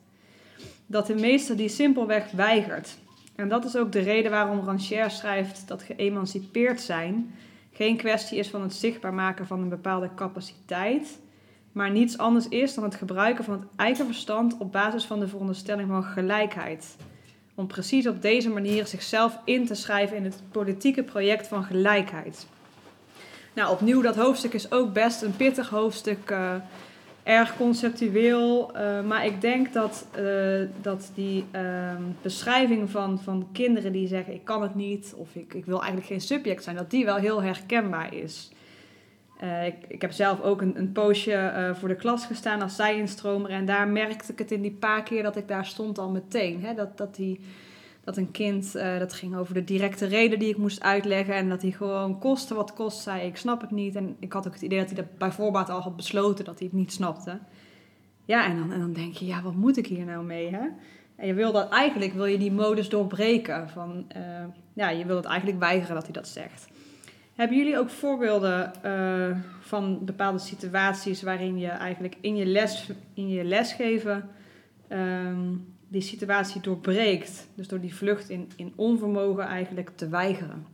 Dat 0.86 1.06
de 1.06 1.14
meester 1.14 1.56
die 1.56 1.68
simpelweg 1.68 2.30
weigert. 2.30 2.98
En 3.34 3.48
dat 3.48 3.64
is 3.64 3.76
ook 3.76 3.92
de 3.92 4.00
reden 4.00 4.30
waarom 4.30 4.60
Rancière 4.60 5.10
schrijft 5.10 5.68
dat 5.68 5.82
geëmancipeerd 5.82 6.80
zijn 6.80 7.34
geen 7.72 7.96
kwestie 7.96 8.38
is 8.38 8.48
van 8.48 8.62
het 8.62 8.74
zichtbaar 8.74 9.14
maken 9.14 9.46
van 9.46 9.60
een 9.60 9.68
bepaalde 9.68 10.10
capaciteit, 10.14 11.18
maar 11.76 11.90
niets 11.90 12.18
anders 12.18 12.48
is 12.48 12.74
dan 12.74 12.84
het 12.84 12.94
gebruiken 12.94 13.44
van 13.44 13.54
het 13.54 13.62
eigen 13.76 14.06
verstand 14.06 14.56
op 14.58 14.72
basis 14.72 15.04
van 15.04 15.20
de 15.20 15.28
veronderstelling 15.28 15.88
van 15.88 16.04
gelijkheid. 16.04 16.96
Om 17.54 17.66
precies 17.66 18.06
op 18.06 18.22
deze 18.22 18.48
manier 18.50 18.86
zichzelf 18.86 19.38
in 19.44 19.66
te 19.66 19.74
schrijven 19.74 20.16
in 20.16 20.24
het 20.24 20.42
politieke 20.50 21.02
project 21.02 21.46
van 21.46 21.64
gelijkheid. 21.64 22.46
Nou, 23.54 23.70
opnieuw, 23.72 24.02
dat 24.02 24.16
hoofdstuk 24.16 24.52
is 24.52 24.72
ook 24.72 24.92
best 24.92 25.22
een 25.22 25.36
pittig 25.36 25.68
hoofdstuk, 25.68 26.30
eh, 26.30 26.54
erg 27.22 27.56
conceptueel. 27.56 28.74
eh, 28.74 29.02
maar 29.02 29.26
ik 29.26 29.40
denk 29.40 29.72
dat, 29.72 30.06
eh, 30.10 30.24
dat 30.82 31.10
die 31.14 31.44
ehm, 31.50 32.02
beschrijving 32.22 32.90
van, 32.90 33.20
van 33.22 33.48
kinderen 33.52 33.92
die 33.92 34.08
zeggen: 34.08 34.34
Ik 34.34 34.44
kan 34.44 34.62
het 34.62 34.74
niet, 34.74 35.14
of 35.16 35.34
ik, 35.34 35.54
ik 35.54 35.64
wil 35.64 35.78
eigenlijk 35.78 36.06
geen 36.06 36.20
subject 36.20 36.64
zijn, 36.64 36.76
dat 36.76 36.90
die 36.90 37.04
wel 37.04 37.16
heel 37.16 37.42
herkenbaar 37.42 38.14
is. 38.14 38.50
Eh, 39.36 39.66
ik, 39.66 40.00
heb 40.00 40.12
zelf 40.12 40.40
ook 40.40 40.60
een, 40.60 40.78
een 40.78 40.92
poosje 40.92 41.32
eh, 41.32 41.74
voor 41.74 41.88
de 41.88 41.96
klas 41.96 42.26
gestaan 42.26 42.62
als 42.62 42.76
zijinstromer. 42.76 43.50
En 43.50 43.66
daar 43.66 43.88
merkte 43.88 44.32
ik 44.32 44.38
het 44.38 44.50
in 44.50 44.62
die 44.62 44.72
paar 44.72 45.02
keer 45.02 45.22
dat 45.22 45.36
ik 45.36 45.48
daar 45.48 45.66
stond 45.66 45.98
al 45.98 46.10
meteen. 46.10 46.62
Hè? 46.62 46.74
Dat, 46.74 46.96
dat, 46.98 47.14
die, 47.14 47.40
dat 48.04 48.16
een 48.16 48.30
kind, 48.30 48.74
eh, 48.74 48.98
dat 48.98 49.12
ging 49.12 49.36
over 49.36 49.54
de 49.54 49.64
directe 49.64 50.06
reden 50.06 50.38
die 50.38 50.48
ik 50.48 50.56
moest 50.56 50.82
uitleggen. 50.82 51.34
En 51.34 51.48
dat 51.48 51.62
hij 51.62 51.70
gewoon 51.70 52.18
koste 52.18 52.54
wat 52.54 52.72
kost 52.72 53.02
zei, 53.02 53.26
ik 53.26 53.36
snap 53.36 53.60
het 53.60 53.70
niet. 53.70 53.94
En 53.94 54.16
ik 54.18 54.32
had 54.32 54.46
ook 54.46 54.52
het 54.52 54.62
idee 54.62 54.78
dat 54.78 54.90
hij 54.90 54.96
dat 54.96 55.18
bij 55.18 55.32
voorbaat 55.32 55.70
al 55.70 55.80
had 55.80 55.96
besloten 55.96 56.44
dat 56.44 56.58
hij 56.58 56.68
het 56.68 56.76
niet 56.76 56.92
snapte. 56.92 57.38
Ja, 58.24 58.46
en 58.46 58.56
dan, 58.58 58.72
en 58.72 58.80
dan 58.80 58.92
denk 58.92 59.14
je, 59.14 59.26
ja, 59.26 59.42
wat 59.42 59.54
moet 59.54 59.76
ik 59.76 59.86
hier 59.86 60.04
nou 60.04 60.24
mee? 60.24 60.50
Hè? 60.50 60.66
En 61.16 61.26
je 61.26 61.34
wil 61.34 61.52
dat 61.52 61.70
eigenlijk, 61.70 62.12
wil 62.12 62.24
je 62.24 62.38
die 62.38 62.52
modus 62.52 62.88
doorbreken. 62.88 63.68
Van, 63.68 64.06
ja, 64.72 64.88
je 64.88 65.04
wil 65.06 65.16
het 65.16 65.24
eigenlijk 65.24 65.58
weigeren 65.58 65.94
dat 65.94 66.04
hij 66.04 66.12
dat 66.12 66.28
zegt. 66.28 66.68
Hebben 67.36 67.56
jullie 67.56 67.78
ook 67.78 67.90
voorbeelden 67.90 68.82
eh, 68.82 69.36
van 69.60 70.04
bepaalde 70.04 70.38
situaties 70.38 71.22
waarin 71.22 71.58
je 71.58 71.68
eigenlijk 71.68 72.16
in 72.20 72.36
je, 72.36 72.46
les, 72.46 72.90
in 73.14 73.28
je 73.28 73.44
lesgeven 73.44 74.30
ehm, 74.88 75.54
die 75.88 76.00
situatie 76.00 76.60
doorbreekt? 76.60 77.48
Dus 77.54 77.68
door 77.68 77.80
die 77.80 77.94
vlucht 77.94 78.28
in, 78.28 78.50
in 78.56 78.72
onvermogen 78.76 79.44
eigenlijk 79.44 79.90
te 79.94 80.08
weigeren. 80.08 80.66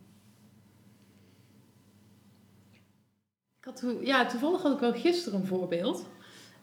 Ik 3.58 3.64
had, 3.64 3.84
ja, 4.00 4.26
toevallig 4.26 4.62
had 4.62 4.72
ik 4.72 4.80
wel 4.80 4.92
gisteren 4.94 5.40
een 5.40 5.46
voorbeeld. 5.46 6.06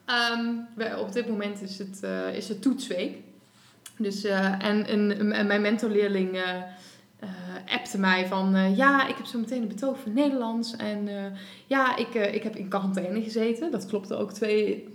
Ehm, 0.05 0.55
op 0.97 1.11
dit 1.11 1.27
moment 1.27 1.61
is 1.61 1.77
het, 1.77 2.03
eh, 2.03 2.35
is 2.35 2.49
het 2.49 2.61
toetsweek. 2.61 3.17
Dus, 3.97 4.23
eh, 4.23 4.65
en, 4.65 4.85
en, 4.85 5.31
en 5.31 5.47
mijn 5.47 5.61
mentorleerling 5.61 6.37
eh, 7.19 7.29
appte 7.75 7.99
mij 7.99 8.27
van... 8.27 8.55
eh, 8.55 8.77
ja, 8.77 9.07
ik 9.07 9.15
heb 9.15 9.25
zo 9.25 9.39
meteen 9.39 9.61
een 9.61 9.67
betoog 9.67 9.99
voor 9.99 10.11
Nederlands. 10.11 10.75
En 10.75 11.07
eh, 11.07 11.23
ja, 11.65 11.95
ik, 11.95 12.13
ik 12.13 12.43
heb 12.43 12.55
in 12.55 12.67
quarantaine 12.67 13.21
gezeten. 13.21 13.71
Dat 13.71 13.85
klopte 13.85 14.15
ook 14.15 14.31
twee, 14.31 14.89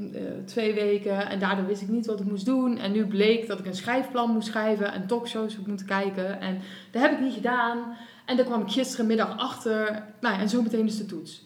twee 0.45 0.75
weken. 0.75 1.29
En 1.29 1.39
daardoor 1.39 1.67
wist 1.67 1.83
ik 1.83 1.89
niet 1.89 2.07
wat 2.07 2.21
ik 2.21 2.27
moest 2.27 2.47
doen. 2.47 2.79
En 2.79 2.93
nu 2.93 3.07
bleek 3.07 3.47
dat 3.47 3.59
ik 3.59 3.67
een 3.67 3.75
schrijfplan 3.75 4.31
moest 4.31 4.49
schrijven... 4.49 4.93
en 4.93 5.07
talkshows 5.07 5.57
heb 5.57 5.67
moeten 5.67 5.87
kijken. 5.87 6.41
En 6.41 6.61
dat 6.91 7.03
heb 7.03 7.13
ik 7.13 7.21
niet 7.21 7.35
gedaan. 7.35 7.97
En 8.25 8.37
daar 8.37 8.47
kwam 8.47 8.61
ik 8.61 8.71
gisterenmiddag 8.71 9.39
achter. 9.39 10.05
Nou 10.21 10.35
ja, 10.35 10.41
en 10.41 10.49
zo 10.49 10.63
meteen 10.63 10.87
is 10.87 10.99
de 10.99 11.07
toets. 11.07 11.43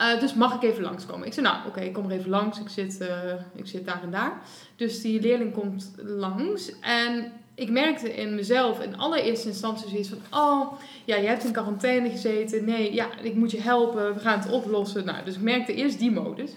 Uh, 0.00 0.20
dus 0.20 0.34
mag 0.34 0.54
ik 0.54 0.62
even 0.62 0.82
langskomen? 0.82 1.26
Ik 1.26 1.32
zei, 1.32 1.46
nou 1.46 1.66
oké, 1.66 1.80
ik 1.80 1.92
kom 1.92 2.04
er 2.04 2.18
even 2.18 2.30
langs. 2.30 2.60
Ik 2.60 2.68
zit, 2.68 3.00
uh, 3.00 3.08
ik 3.54 3.66
zit 3.66 3.84
daar 3.84 4.02
en 4.02 4.10
daar. 4.10 4.40
Dus 4.76 5.00
die 5.00 5.20
leerling 5.20 5.52
komt 5.52 5.92
langs. 5.96 6.78
En 6.80 7.32
ik 7.60 7.70
merkte 7.70 8.14
in 8.14 8.34
mezelf 8.34 8.80
in 8.80 8.98
allereerste 8.98 9.48
instantie 9.48 9.88
zoiets 9.88 10.08
van... 10.08 10.40
Oh, 10.40 10.72
ja, 11.04 11.16
je 11.16 11.26
hebt 11.26 11.44
in 11.44 11.52
quarantaine 11.52 12.10
gezeten. 12.10 12.64
Nee, 12.64 12.94
ja, 12.94 13.08
ik 13.22 13.34
moet 13.34 13.50
je 13.50 13.60
helpen. 13.60 14.14
We 14.14 14.20
gaan 14.20 14.38
het 14.38 14.50
oplossen. 14.50 15.04
Nou, 15.04 15.24
dus 15.24 15.34
ik 15.34 15.40
merkte 15.40 15.74
eerst 15.74 15.98
die 15.98 16.10
modus. 16.10 16.50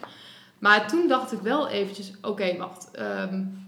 Maar 0.59 0.87
toen 0.87 1.07
dacht 1.07 1.31
ik 1.31 1.39
wel 1.39 1.69
eventjes... 1.69 2.11
Oké, 2.21 2.57
wacht. 2.57 2.89
Um, 2.99 3.67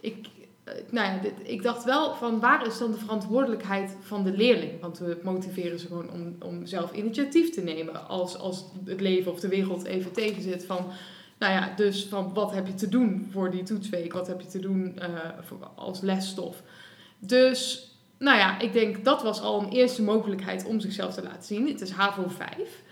ik, 0.00 0.16
uh, 0.64 0.74
nou 0.90 1.06
ja, 1.06 1.18
dit, 1.18 1.32
ik 1.42 1.62
dacht 1.62 1.84
wel 1.84 2.14
van 2.14 2.40
waar 2.40 2.66
is 2.66 2.78
dan 2.78 2.92
de 2.92 2.98
verantwoordelijkheid 2.98 3.96
van 4.00 4.24
de 4.24 4.36
leerling? 4.36 4.80
Want 4.80 4.98
we 4.98 5.18
motiveren 5.22 5.78
ze 5.78 5.86
gewoon 5.86 6.10
om, 6.10 6.36
om 6.42 6.66
zelf 6.66 6.92
initiatief 6.92 7.50
te 7.50 7.62
nemen. 7.62 8.08
Als, 8.08 8.38
als 8.38 8.64
het 8.84 9.00
leven 9.00 9.32
of 9.32 9.40
de 9.40 9.48
wereld 9.48 9.84
even 9.84 10.12
tegenzit 10.12 10.64
van... 10.64 10.86
Nou 11.38 11.52
ja, 11.52 11.72
dus 11.76 12.04
van 12.04 12.34
wat 12.34 12.52
heb 12.52 12.66
je 12.66 12.74
te 12.74 12.88
doen 12.88 13.28
voor 13.30 13.50
die 13.50 13.62
toetsweek? 13.62 14.12
Wat 14.12 14.26
heb 14.26 14.40
je 14.40 14.46
te 14.46 14.58
doen 14.58 14.98
uh, 14.98 15.04
voor, 15.40 15.70
als 15.74 16.00
lesstof? 16.00 16.62
Dus, 17.18 17.90
nou 18.18 18.38
ja, 18.38 18.58
ik 18.58 18.72
denk 18.72 19.04
dat 19.04 19.22
was 19.22 19.40
al 19.40 19.62
een 19.62 19.70
eerste 19.70 20.02
mogelijkheid 20.02 20.64
om 20.64 20.80
zichzelf 20.80 21.14
te 21.14 21.22
laten 21.22 21.42
zien. 21.42 21.68
Het 21.68 21.80
is 21.80 21.90
HAVO 21.90 22.28
5. 22.28 22.82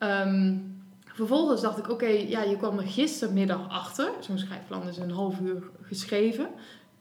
Um, 0.00 0.82
vervolgens 1.04 1.60
dacht 1.60 1.78
ik, 1.78 1.90
oké, 1.90 2.06
ja, 2.06 2.42
je 2.42 2.56
kwam 2.56 2.78
er 2.78 2.86
gistermiddag 2.86 3.68
achter. 3.68 4.10
Zo'n 4.20 4.38
schrijfplan 4.38 4.88
is 4.88 4.96
een 4.96 5.10
half 5.10 5.40
uur 5.40 5.62
geschreven. 5.82 6.48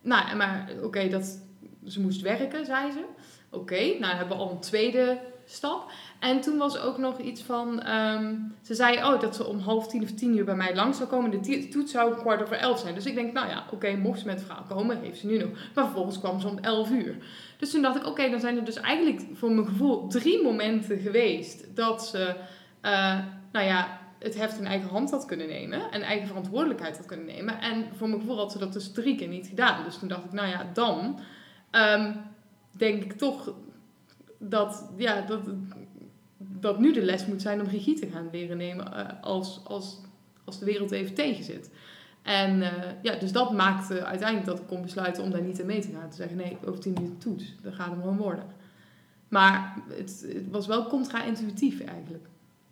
Nou, 0.01 0.36
maar 0.36 0.71
oké, 0.82 1.10
dat 1.10 1.39
ze 1.88 2.01
moest 2.01 2.21
werken, 2.21 2.65
zei 2.65 2.91
ze. 2.91 3.03
Oké, 3.49 3.97
nou 3.99 4.15
hebben 4.15 4.38
we 4.38 4.43
al 4.43 4.51
een 4.51 4.60
tweede 4.60 5.19
stap. 5.45 5.91
En 6.24 6.42
toen 6.42 6.58
was 6.58 6.80
ook 6.80 6.98
nog 6.98 7.20
iets 7.20 7.42
van, 7.42 7.88
um, 7.90 8.56
ze 8.62 8.74
zei 8.74 8.98
oh, 8.98 9.20
dat 9.20 9.36
ze 9.36 9.46
om 9.46 9.60
half 9.60 9.88
tien 9.88 10.04
of 10.04 10.12
tien 10.12 10.38
uur 10.38 10.46
bij 10.46 10.56
mij 10.56 10.76
langs 10.76 10.98
zou 10.98 11.10
komen. 11.10 11.42
De 11.42 11.68
toets 11.68 11.92
zou 11.92 12.16
kwart 12.16 12.42
over 12.42 12.56
elf 12.56 12.80
zijn. 12.80 12.94
Dus 12.94 13.06
ik 13.06 13.16
denk, 13.16 13.34
nou 13.34 13.48
ja, 13.48 13.66
oké, 13.72 13.96
mocht 13.96 14.20
ze 14.20 14.26
met 14.26 14.36
het 14.36 14.46
verhaal 14.46 14.64
komen, 14.64 15.00
heeft 15.00 15.20
ze 15.20 15.28
nu 15.28 15.38
nog. 15.38 15.50
Maar 15.76 15.84
vervolgens 15.84 16.20
kwam 16.20 16.40
ze 16.40 16.48
om 16.48 16.58
elf 16.58 16.90
uur. 16.92 17.16
Dus 17.58 17.72
toen 17.72 17.82
dacht 17.82 17.96
ik, 17.96 18.06
oké, 18.06 18.30
dan 18.30 18.40
zijn 18.40 18.58
er 18.58 18.66
dus 18.66 18.76
eigenlijk 18.76 19.22
voor 19.34 19.52
mijn 19.52 19.68
gevoel 19.68 20.08
drie 20.08 20.44
momenten 20.44 21.00
geweest 21.00 21.76
dat 21.76 22.08
ze, 22.08 22.36
uh, 22.82 23.20
nou 23.52 23.66
ja, 23.66 24.00
het 24.20 24.36
heft 24.36 24.60
in 24.60 24.66
eigen 24.66 24.90
hand 24.90 25.12
had 25.12 25.26
kunnen 25.26 25.48
nemen. 25.48 25.92
En 25.92 26.02
eigen 26.02 26.28
verantwoordelijkheid 26.28 26.98
had 26.98 27.06
kunnen 27.06 27.26
nemen. 27.26 27.62
En 27.62 27.86
voor 27.96 28.08
mijn 28.08 28.20
gevoel 28.20 28.38
had 28.38 28.52
ze 28.52 28.58
dat 28.58 28.74
dus 28.74 28.92
drie 28.92 29.16
keer 29.16 29.28
niet 29.28 29.48
gedaan. 29.48 29.84
Dus 29.84 29.98
toen 29.98 30.08
dacht 30.08 30.26
ik, 30.26 30.32
nou 30.32 30.48
ja, 30.48 30.70
dan 30.74 31.20
um, 31.72 32.16
denk 32.72 33.04
ik 33.04 33.14
toch 33.14 33.54
dat, 34.50 34.92
ja, 34.98 35.22
dat, 35.22 35.42
dat 36.63 36.80
nu 36.80 36.93
de 36.93 37.02
les 37.02 37.26
moet 37.26 37.41
zijn 37.41 37.62
om 37.62 37.67
regie 37.67 37.99
te 37.99 38.08
gaan 38.08 38.30
leren 38.32 38.58
nemen 38.58 38.88
uh, 38.93 39.06
als, 39.21 39.62
als, 39.63 40.02
als 40.45 40.60
de 40.60 40.65
wereld 40.65 40.91
even 40.91 41.13
tegen 41.13 41.43
zit. 41.43 41.69
En 42.21 42.58
uh, 42.60 42.69
ja, 43.02 43.15
dus 43.15 43.32
dat 43.32 43.52
maakte 43.52 44.06
uiteindelijk 44.06 44.49
dat 44.49 44.60
ik 44.60 44.67
kon 44.67 44.82
besluiten 44.82 45.23
om 45.23 45.32
daar 45.32 45.41
niet 45.41 45.60
in 45.60 45.65
mee 45.65 45.82
te 45.82 45.91
gaan. 45.93 46.10
Te 46.10 46.15
zeggen, 46.15 46.38
nee, 46.38 46.58
over 46.65 46.80
tien 46.80 46.93
minuten 46.93 47.17
toets, 47.17 47.56
dat 47.62 47.73
gaat 47.73 47.89
hem 47.89 48.02
gewoon 48.02 48.17
worden. 48.17 48.45
Maar 49.28 49.76
het, 49.89 50.26
het 50.28 50.49
was 50.52 50.67
wel 50.67 50.88
contra-intuïtief 50.88 51.80
eigenlijk. 51.80 52.26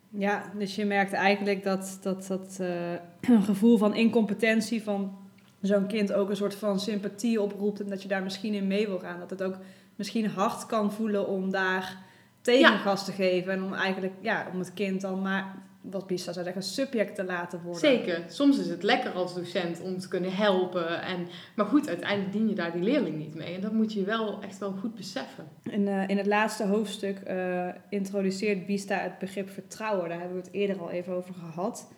Ja, 0.08 0.52
dus 0.58 0.74
je 0.74 0.84
merkt 0.84 1.12
eigenlijk 1.12 1.64
dat 1.64 1.98
dat, 2.02 2.26
dat 2.26 2.58
uh, 2.60 3.40
gevoel 3.50 3.78
van 3.78 3.94
incompetentie 3.94 4.82
van 4.82 5.16
zo'n 5.60 5.86
kind 5.86 6.12
ook 6.12 6.30
een 6.30 6.36
soort 6.36 6.54
van 6.54 6.80
sympathie 6.80 7.40
oproept. 7.40 7.80
En 7.80 7.88
dat 7.88 8.02
je 8.02 8.08
daar 8.08 8.22
misschien 8.22 8.54
in 8.54 8.66
mee 8.66 8.86
wil 8.86 8.98
gaan. 8.98 9.18
Dat 9.18 9.30
het 9.30 9.42
ook 9.42 9.56
misschien 9.96 10.28
hard 10.28 10.66
kan 10.66 10.92
voelen 10.92 11.28
om 11.28 11.50
daar 11.50 11.98
tegengas 12.42 13.04
te 13.04 13.12
geven. 13.12 13.52
En 13.52 13.62
om 13.62 13.74
eigenlijk, 13.74 14.14
ja, 14.20 14.46
om 14.52 14.58
het 14.58 14.74
kind 14.74 15.00
dan 15.00 15.22
maar, 15.22 15.54
wat 15.80 16.06
Bista 16.06 16.32
zou 16.32 16.44
zeggen, 16.44 16.62
subject 16.62 17.14
te 17.14 17.24
laten 17.24 17.62
worden. 17.62 17.80
Zeker. 17.80 18.24
Soms 18.28 18.58
is 18.58 18.68
het 18.68 18.82
lekker 18.82 19.10
als 19.10 19.34
docent 19.34 19.80
om 19.80 19.98
te 19.98 20.08
kunnen 20.08 20.32
helpen. 20.32 21.02
En, 21.02 21.26
maar 21.56 21.66
goed, 21.66 21.88
uiteindelijk 21.88 22.32
dien 22.32 22.48
je 22.48 22.54
daar 22.54 22.72
die 22.72 22.82
leerling 22.82 23.16
niet 23.16 23.34
mee. 23.34 23.54
En 23.54 23.60
dat 23.60 23.72
moet 23.72 23.92
je 23.92 24.04
wel 24.04 24.42
echt 24.42 24.58
wel 24.58 24.72
goed 24.72 24.94
beseffen. 24.94 25.48
In, 25.62 25.86
uh, 25.86 26.08
in 26.08 26.16
het 26.16 26.26
laatste 26.26 26.66
hoofdstuk 26.66 27.18
uh, 27.28 27.68
introduceert 27.88 28.66
Bista 28.66 28.98
het 28.98 29.18
begrip 29.18 29.50
vertrouwen. 29.50 30.08
Daar 30.08 30.18
hebben 30.18 30.36
we 30.36 30.42
het 30.42 30.52
eerder 30.52 30.80
al 30.80 30.90
even 30.90 31.12
over 31.12 31.34
gehad. 31.34 31.92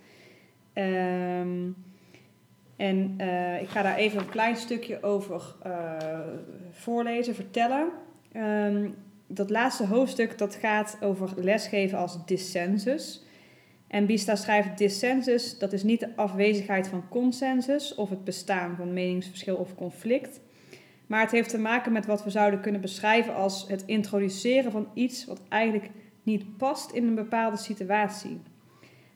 Um, 0.75 1.77
en 2.77 3.15
uh, 3.21 3.63
ik 3.63 3.69
ga 3.69 3.83
daar 3.83 3.97
even 3.97 4.19
een 4.19 4.29
klein 4.29 4.57
stukje 4.57 5.03
over 5.03 5.43
voorlezen, 6.71 7.35
vertellen. 7.35 7.89
Um, 8.37 8.95
dat 9.35 9.51
laatste 9.51 9.87
hoofdstuk 9.87 10.39
dat 10.39 10.55
gaat 10.55 10.97
over 11.01 11.31
lesgeven 11.37 11.99
als 11.99 12.27
dissensus. 12.27 13.23
En 13.87 14.07
Bista 14.07 14.35
schrijft 14.35 14.79
dissensus, 14.79 15.59
dat 15.59 15.73
is 15.73 15.83
niet 15.83 16.01
de 16.01 16.17
afwezigheid 16.17 16.89
van 16.89 17.09
consensus 17.09 17.95
of 17.95 18.11
het 18.11 18.25
bestaan 18.25 18.77
van 18.77 18.93
meningsverschil 18.93 19.57
of 19.57 19.75
conflict. 19.75 20.41
Maar 21.07 21.21
het 21.21 21.31
heeft 21.31 21.49
te 21.49 21.59
maken 21.59 21.93
met 21.93 22.07
wat 22.07 22.25
we 22.25 22.31
zouden 22.31 22.61
kunnen 22.61 22.81
beschrijven 22.81 23.35
als 23.35 23.69
het 23.69 23.83
introduceren 23.87 24.73
van 24.73 24.89
iets 24.95 25.25
wat 25.25 25.41
eigenlijk 25.49 25.91
niet 26.23 26.57
past 26.57 26.91
in 26.91 27.07
een 27.07 27.15
bepaalde 27.15 27.57
situatie. 27.57 28.41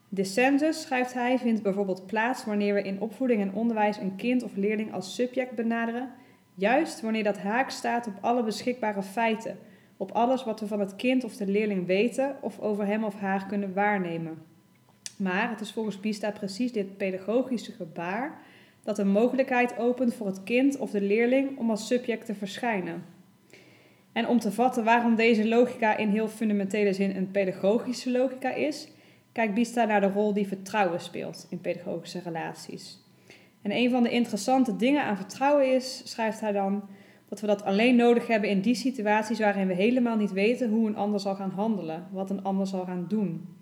Dissensus, 0.08 0.80
schrijft 0.82 1.14
hij, 1.14 1.38
vindt 1.38 1.62
bijvoorbeeld 1.62 2.06
plaats 2.06 2.44
wanneer 2.44 2.74
we 2.74 2.82
in 2.82 3.00
opvoeding 3.00 3.40
en 3.40 3.52
onderwijs 3.52 3.96
een 3.96 4.16
kind 4.16 4.42
of 4.42 4.56
leerling 4.56 4.92
als 4.92 5.14
subject 5.14 5.54
benaderen, 5.54 6.10
juist 6.54 7.00
wanneer 7.00 7.24
dat 7.24 7.38
haak 7.38 7.70
staat 7.70 8.06
op 8.06 8.14
alle 8.20 8.42
beschikbare 8.42 9.02
feiten, 9.02 9.58
op 9.98 10.12
alles 10.12 10.44
wat 10.44 10.60
we 10.60 10.66
van 10.66 10.80
het 10.80 10.96
kind 10.96 11.24
of 11.24 11.36
de 11.36 11.46
leerling 11.46 11.86
weten 11.86 12.36
of 12.40 12.60
over 12.60 12.86
hem 12.86 13.04
of 13.04 13.14
haar 13.14 13.46
kunnen 13.46 13.74
waarnemen. 13.74 14.38
Maar 15.16 15.50
het 15.50 15.60
is 15.60 15.72
volgens 15.72 16.00
Bista 16.00 16.30
precies 16.30 16.72
dit 16.72 16.96
pedagogische 16.96 17.72
gebaar 17.72 18.38
dat 18.82 18.98
een 18.98 19.10
mogelijkheid 19.10 19.78
opent 19.78 20.14
voor 20.14 20.26
het 20.26 20.42
kind 20.42 20.78
of 20.78 20.90
de 20.90 21.00
leerling 21.00 21.58
om 21.58 21.70
als 21.70 21.86
subject 21.86 22.26
te 22.26 22.34
verschijnen. 22.34 23.04
En 24.12 24.28
om 24.28 24.38
te 24.38 24.52
vatten 24.52 24.84
waarom 24.84 25.14
deze 25.14 25.48
logica 25.48 25.96
in 25.96 26.08
heel 26.08 26.28
fundamentele 26.28 26.92
zin 26.92 27.16
een 27.16 27.30
pedagogische 27.30 28.10
logica 28.10 28.54
is, 28.54 28.88
kijkt 29.32 29.54
Bista 29.54 29.84
naar 29.84 30.00
de 30.00 30.10
rol 30.10 30.32
die 30.32 30.46
vertrouwen 30.46 31.00
speelt 31.00 31.46
in 31.50 31.60
pedagogische 31.60 32.20
relaties. 32.24 32.98
En 33.62 33.70
een 33.70 33.90
van 33.90 34.02
de 34.02 34.10
interessante 34.10 34.76
dingen 34.76 35.02
aan 35.02 35.16
vertrouwen 35.16 35.74
is, 35.74 36.02
schrijft 36.04 36.40
hij 36.40 36.52
dan, 36.52 36.88
dat 37.28 37.40
we 37.40 37.46
dat 37.46 37.64
alleen 37.64 37.96
nodig 37.96 38.26
hebben 38.26 38.50
in 38.50 38.60
die 38.60 38.74
situaties 38.74 39.38
waarin 39.38 39.66
we 39.66 39.74
helemaal 39.74 40.16
niet 40.16 40.32
weten 40.32 40.70
hoe 40.70 40.88
een 40.88 40.96
ander 40.96 41.20
zal 41.20 41.34
gaan 41.34 41.50
handelen, 41.50 42.06
wat 42.12 42.30
een 42.30 42.42
ander 42.42 42.66
zal 42.66 42.84
gaan 42.84 43.04
doen. 43.08 43.56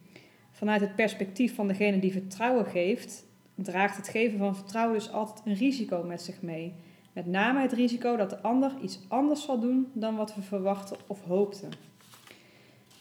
Vanuit 0.50 0.81
het 0.81 0.94
perspectief 0.94 1.55
van 1.55 1.68
degene 1.68 1.98
die 1.98 2.12
vertrouwen 2.12 2.66
geeft, 2.66 3.24
draagt 3.55 3.96
het 3.96 4.09
geven 4.09 4.38
van 4.38 4.57
vertrouwen 4.57 4.94
dus 4.94 5.12
altijd 5.12 5.46
een 5.46 5.55
risico 5.55 6.02
met 6.02 6.22
zich 6.22 6.42
mee. 6.42 6.74
Met 7.12 7.26
name 7.26 7.61
het 7.61 7.72
risico 7.72 8.16
dat 8.16 8.31
de 8.31 8.40
ander 8.40 8.72
iets 8.83 9.00
anders 9.09 9.42
zal 9.42 9.61
doen 9.61 9.90
dan 9.92 10.16
wat 10.16 10.35
we 10.35 10.42
verwachten 10.42 10.96
of 11.07 11.22
hoopten. 11.22 11.70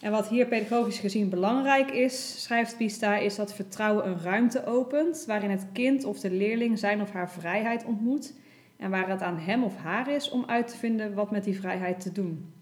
En 0.01 0.11
wat 0.11 0.27
hier 0.27 0.45
pedagogisch 0.45 0.99
gezien 0.99 1.29
belangrijk 1.29 1.91
is, 1.91 2.43
schrijft 2.43 2.77
Pista, 2.77 3.17
is 3.17 3.35
dat 3.35 3.53
vertrouwen 3.53 4.07
een 4.07 4.19
ruimte 4.19 4.65
opent 4.65 5.23
waarin 5.27 5.49
het 5.49 5.67
kind 5.73 6.03
of 6.03 6.19
de 6.19 6.31
leerling 6.31 6.79
zijn 6.79 7.01
of 7.01 7.11
haar 7.11 7.31
vrijheid 7.31 7.85
ontmoet 7.85 8.33
en 8.77 8.89
waar 8.89 9.09
het 9.09 9.21
aan 9.21 9.37
hem 9.37 9.63
of 9.63 9.75
haar 9.77 10.09
is 10.09 10.29
om 10.29 10.43
uit 10.47 10.67
te 10.67 10.77
vinden 10.77 11.13
wat 11.13 11.31
met 11.31 11.43
die 11.43 11.59
vrijheid 11.59 11.99
te 11.99 12.11
doen. 12.11 12.53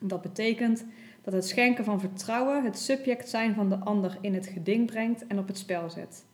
Dat 0.00 0.22
betekent 0.22 0.84
dat 1.22 1.32
het 1.32 1.46
schenken 1.46 1.84
van 1.84 2.00
vertrouwen 2.00 2.64
het 2.64 2.78
subject 2.78 3.28
zijn 3.28 3.54
van 3.54 3.68
de 3.68 3.78
ander 3.78 4.18
in 4.20 4.34
het 4.34 4.46
geding 4.46 4.86
brengt 4.86 5.26
en 5.26 5.38
op 5.38 5.46
het 5.46 5.58
spel 5.58 5.90
zet. 5.90 6.24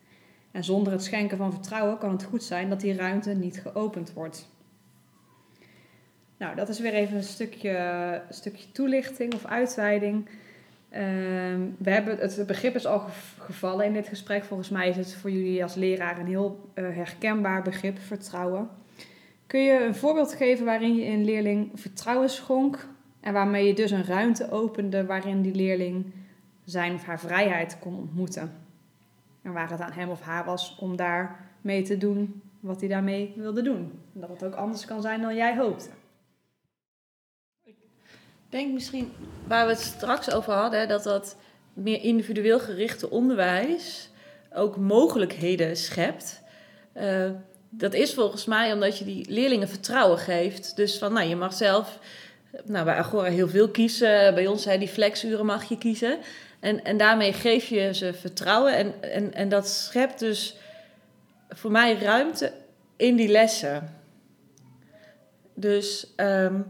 En 0.50 0.64
zonder 0.64 0.92
het 0.92 1.02
schenken 1.02 1.36
van 1.36 1.52
vertrouwen 1.52 1.98
kan 1.98 2.10
het 2.10 2.24
goed 2.24 2.42
zijn 2.42 2.68
dat 2.68 2.80
die 2.80 2.96
ruimte 2.96 3.30
niet 3.30 3.60
geopend 3.60 4.12
wordt. 4.12 4.48
Nou, 6.36 6.56
dat 6.56 6.68
is 6.68 6.78
weer 6.78 6.94
even 6.94 7.16
een 7.16 7.22
stukje, 7.22 8.22
stukje 8.30 8.72
toelichting 8.72 9.34
of 9.34 9.44
uitweiding. 9.44 10.28
Ehm, 10.90 11.60
we 11.78 11.90
hebben, 11.90 12.18
het 12.18 12.46
begrip 12.46 12.74
is 12.74 12.86
al 12.86 12.98
gevallen 13.38 13.86
in 13.86 13.92
dit 13.92 14.08
gesprek. 14.08 14.44
Volgens 14.44 14.68
mij 14.68 14.88
is 14.88 14.96
het 14.96 15.14
voor 15.14 15.30
jullie 15.30 15.62
als 15.62 15.74
leraar 15.74 16.18
een 16.18 16.26
heel 16.26 16.70
uh, 16.74 16.84
herkenbaar 16.96 17.62
begrip, 17.62 17.98
vertrouwen. 17.98 18.68
Kun 19.46 19.60
je 19.60 19.84
een 19.84 19.94
voorbeeld 19.94 20.34
geven 20.34 20.64
waarin 20.64 20.96
je 20.96 21.04
een 21.04 21.24
leerling 21.24 21.70
vertrouwen 21.74 22.30
schonk 22.30 22.88
en 23.20 23.32
waarmee 23.32 23.66
je 23.66 23.74
dus 23.74 23.90
een 23.90 24.04
ruimte 24.04 24.50
opende 24.50 25.06
waarin 25.06 25.42
die 25.42 25.54
leerling 25.54 26.12
zijn 26.64 26.94
of 26.94 27.04
haar 27.04 27.20
vrijheid 27.20 27.78
kon 27.78 27.96
ontmoeten? 27.96 28.52
En 29.42 29.52
waar 29.52 29.70
het 29.70 29.80
aan 29.80 29.92
hem 29.92 30.08
of 30.10 30.20
haar 30.20 30.44
was 30.44 30.76
om 30.80 30.96
daar 30.96 31.50
mee 31.60 31.82
te 31.82 31.98
doen 31.98 32.42
wat 32.60 32.80
hij 32.80 32.88
daarmee 32.88 33.32
wilde 33.36 33.62
doen. 33.62 33.92
En 34.14 34.20
dat 34.20 34.28
het 34.28 34.44
ook 34.44 34.54
anders 34.54 34.84
kan 34.84 35.02
zijn 35.02 35.20
dan 35.20 35.34
jij 35.34 35.56
hoopte. 35.56 35.88
Ik 37.62 37.74
denk 38.48 38.72
misschien 38.72 39.12
waar 39.46 39.66
we 39.66 39.72
het 39.72 39.80
straks 39.80 40.30
over 40.30 40.52
hadden, 40.52 40.88
dat 40.88 41.02
dat 41.02 41.36
meer 41.72 42.02
individueel 42.02 42.60
gerichte 42.60 43.10
onderwijs 43.10 44.10
ook 44.52 44.76
mogelijkheden 44.76 45.76
schept. 45.76 46.42
Uh, 46.96 47.30
dat 47.76 47.94
is 47.94 48.14
volgens 48.14 48.44
mij 48.44 48.72
omdat 48.72 48.98
je 48.98 49.04
die 49.04 49.30
leerlingen 49.30 49.68
vertrouwen 49.68 50.18
geeft. 50.18 50.76
Dus 50.76 50.98
van, 50.98 51.12
nou, 51.12 51.28
je 51.28 51.36
mag 51.36 51.54
zelf 51.54 51.98
nou, 52.64 52.84
bij 52.84 52.94
Agora 52.94 53.30
heel 53.30 53.48
veel 53.48 53.68
kiezen. 53.68 54.34
Bij 54.34 54.46
ons 54.46 54.62
zijn 54.62 54.78
die 54.78 54.88
flexuren 54.88 55.46
mag 55.46 55.64
je 55.64 55.78
kiezen. 55.78 56.18
En, 56.60 56.84
en 56.84 56.96
daarmee 56.96 57.32
geef 57.32 57.66
je 57.66 57.94
ze 57.94 58.14
vertrouwen. 58.14 58.76
En, 58.76 59.02
en, 59.02 59.34
en 59.34 59.48
dat 59.48 59.68
schept 59.68 60.18
dus 60.18 60.56
voor 61.48 61.70
mij 61.70 61.98
ruimte 61.98 62.52
in 62.96 63.16
die 63.16 63.28
lessen. 63.28 64.02
Dus, 65.54 66.12
ehm, 66.16 66.60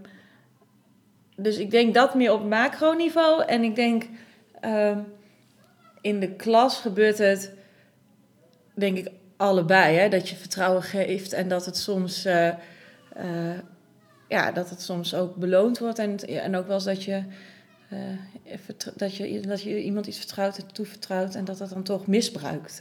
dus 1.36 1.56
ik 1.56 1.70
denk 1.70 1.94
dat 1.94 2.14
meer 2.14 2.32
op 2.32 2.44
macroniveau. 2.44 3.44
En 3.44 3.62
ik 3.62 3.74
denk 3.74 4.04
ehm, 4.60 4.98
in 6.00 6.20
de 6.20 6.30
klas 6.30 6.80
gebeurt 6.80 7.18
het, 7.18 7.52
denk 8.74 8.96
ik, 8.96 9.08
allebei. 9.36 9.96
Hè? 9.96 10.08
Dat 10.08 10.28
je 10.28 10.36
vertrouwen 10.36 10.82
geeft 10.82 11.32
en 11.32 11.48
dat 11.48 11.66
het 11.66 11.76
soms, 11.76 12.24
eh, 12.24 12.48
eh, 12.48 13.58
ja, 14.28 14.52
dat 14.52 14.70
het 14.70 14.82
soms 14.82 15.14
ook 15.14 15.36
beloond 15.36 15.78
wordt. 15.78 15.98
En, 15.98 16.16
en 16.18 16.56
ook 16.56 16.66
wel 16.66 16.74
eens 16.74 16.84
dat 16.84 17.04
je, 17.04 17.22
uh, 17.92 17.98
dat, 18.96 19.16
je, 19.16 19.40
dat 19.40 19.62
je 19.62 19.82
iemand 19.82 20.06
iets 20.06 20.18
vertrouwt 20.18 20.58
en 20.58 20.72
toevertrouwt 20.72 21.34
en 21.34 21.44
dat 21.44 21.58
dat 21.58 21.70
dan 21.70 21.82
toch 21.82 22.06
misbruikt 22.06 22.80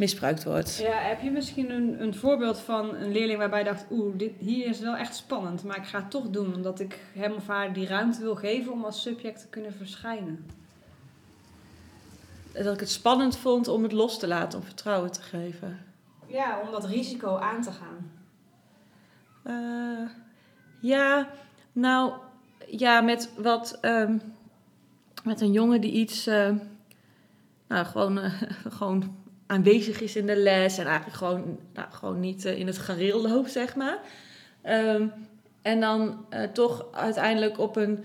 misbruikt 0.00 0.44
wordt. 0.44 0.76
Ja, 0.76 0.98
heb 0.98 1.20
je 1.20 1.30
misschien 1.30 1.70
een, 1.70 2.02
een 2.02 2.14
voorbeeld 2.14 2.58
van 2.58 2.94
een 2.94 3.12
leerling 3.12 3.38
waarbij 3.38 3.58
je 3.58 3.64
dacht, 3.64 3.84
oeh, 3.90 4.18
dit, 4.18 4.32
hier 4.38 4.66
is 4.66 4.80
wel 4.80 4.96
echt 4.96 5.16
spannend, 5.16 5.64
maar 5.64 5.76
ik 5.76 5.84
ga 5.84 5.98
het 6.00 6.10
toch 6.10 6.30
doen 6.30 6.54
omdat 6.54 6.80
ik 6.80 6.98
hem 7.14 7.32
of 7.32 7.46
haar 7.46 7.72
die 7.72 7.86
ruimte 7.86 8.20
wil 8.20 8.34
geven 8.34 8.72
om 8.72 8.84
als 8.84 9.02
subject 9.02 9.40
te 9.40 9.48
kunnen 9.48 9.72
verschijnen? 9.72 10.46
Dat 12.52 12.74
ik 12.74 12.80
het 12.80 12.90
spannend 12.90 13.36
vond 13.36 13.68
om 13.68 13.82
het 13.82 13.92
los 13.92 14.18
te 14.18 14.26
laten, 14.26 14.58
om 14.58 14.64
vertrouwen 14.64 15.12
te 15.12 15.22
geven. 15.22 15.78
Ja, 16.26 16.60
om 16.60 16.70
dat 16.70 16.84
risico 16.84 17.36
aan 17.36 17.62
te 17.62 17.70
gaan. 17.72 18.10
Uh, 19.44 20.08
ja, 20.80 21.28
nou, 21.72 22.12
ja, 22.66 23.00
met 23.00 23.30
wat, 23.36 23.78
um, 23.82 24.20
met 25.24 25.40
een 25.40 25.52
jongen 25.52 25.80
die 25.80 25.92
iets, 25.92 26.26
uh, 26.26 26.50
nou, 27.68 27.86
gewoon, 27.86 28.18
uh, 28.18 28.42
gewoon 28.78 29.16
aanwezig 29.46 30.00
is 30.00 30.16
in 30.16 30.26
de 30.26 30.36
les 30.36 30.78
en 30.78 30.86
eigenlijk 30.86 31.16
gewoon, 31.16 31.58
nou, 31.74 31.90
gewoon 31.90 32.20
niet 32.20 32.44
in 32.44 32.66
het 32.66 32.78
gareel 32.78 33.22
loopt, 33.22 33.50
zeg 33.50 33.76
maar. 33.76 33.98
Um, 34.64 35.12
en 35.62 35.80
dan 35.80 36.24
toch 36.52 36.86
uiteindelijk 36.92 37.58
op 37.58 37.76
een. 37.76 38.04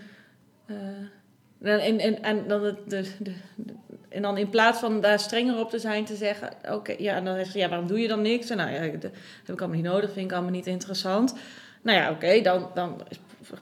En, 1.61 1.99
en, 1.99 2.23
en, 2.23 2.47
dan 2.47 2.61
de, 2.61 2.75
de, 2.87 3.11
de, 3.55 3.73
en 4.15 4.21
dan 4.21 4.37
in 4.37 4.49
plaats 4.49 4.79
van 4.79 5.01
daar 5.01 5.19
strenger 5.19 5.59
op 5.59 5.69
te 5.69 5.79
zijn, 5.79 6.05
te 6.05 6.15
zeggen: 6.15 6.49
Oké, 6.71 6.95
ja, 6.97 7.15
en 7.15 7.25
dan 7.25 7.35
zeg 7.35 7.53
je: 7.53 7.59
Ja, 7.59 7.69
waarom 7.69 7.87
doe 7.87 7.99
je 7.99 8.07
dan 8.07 8.21
niks? 8.21 8.49
Nou 8.49 8.71
ja, 8.71 8.79
dat 8.79 9.11
heb 9.43 9.55
ik 9.55 9.59
allemaal 9.59 9.77
niet 9.77 9.91
nodig, 9.91 10.11
vind 10.11 10.25
ik 10.25 10.31
allemaal 10.31 10.51
niet 10.51 10.67
interessant. 10.67 11.33
Nou 11.81 11.97
ja, 11.97 12.11
oké, 12.11 12.41
dan, 12.41 12.69
dan 12.73 13.01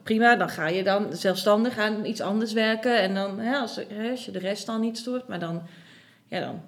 prima, 0.03 0.35
dan 0.35 0.49
ga 0.49 0.67
je 0.67 0.83
dan 0.83 1.15
zelfstandig 1.15 1.77
aan 1.77 2.05
iets 2.05 2.21
anders 2.21 2.53
werken. 2.53 2.99
En 2.99 3.13
dan, 3.13 3.39
hè, 3.39 3.57
als, 3.57 3.75
je 4.25 4.31
de 4.31 4.39
rest 4.39 4.65
dan 4.65 4.81
niet 4.81 4.97
stoort, 4.97 5.27
maar 5.27 5.39
dan, 5.39 5.61
ja, 6.27 6.39
dan 6.39 6.61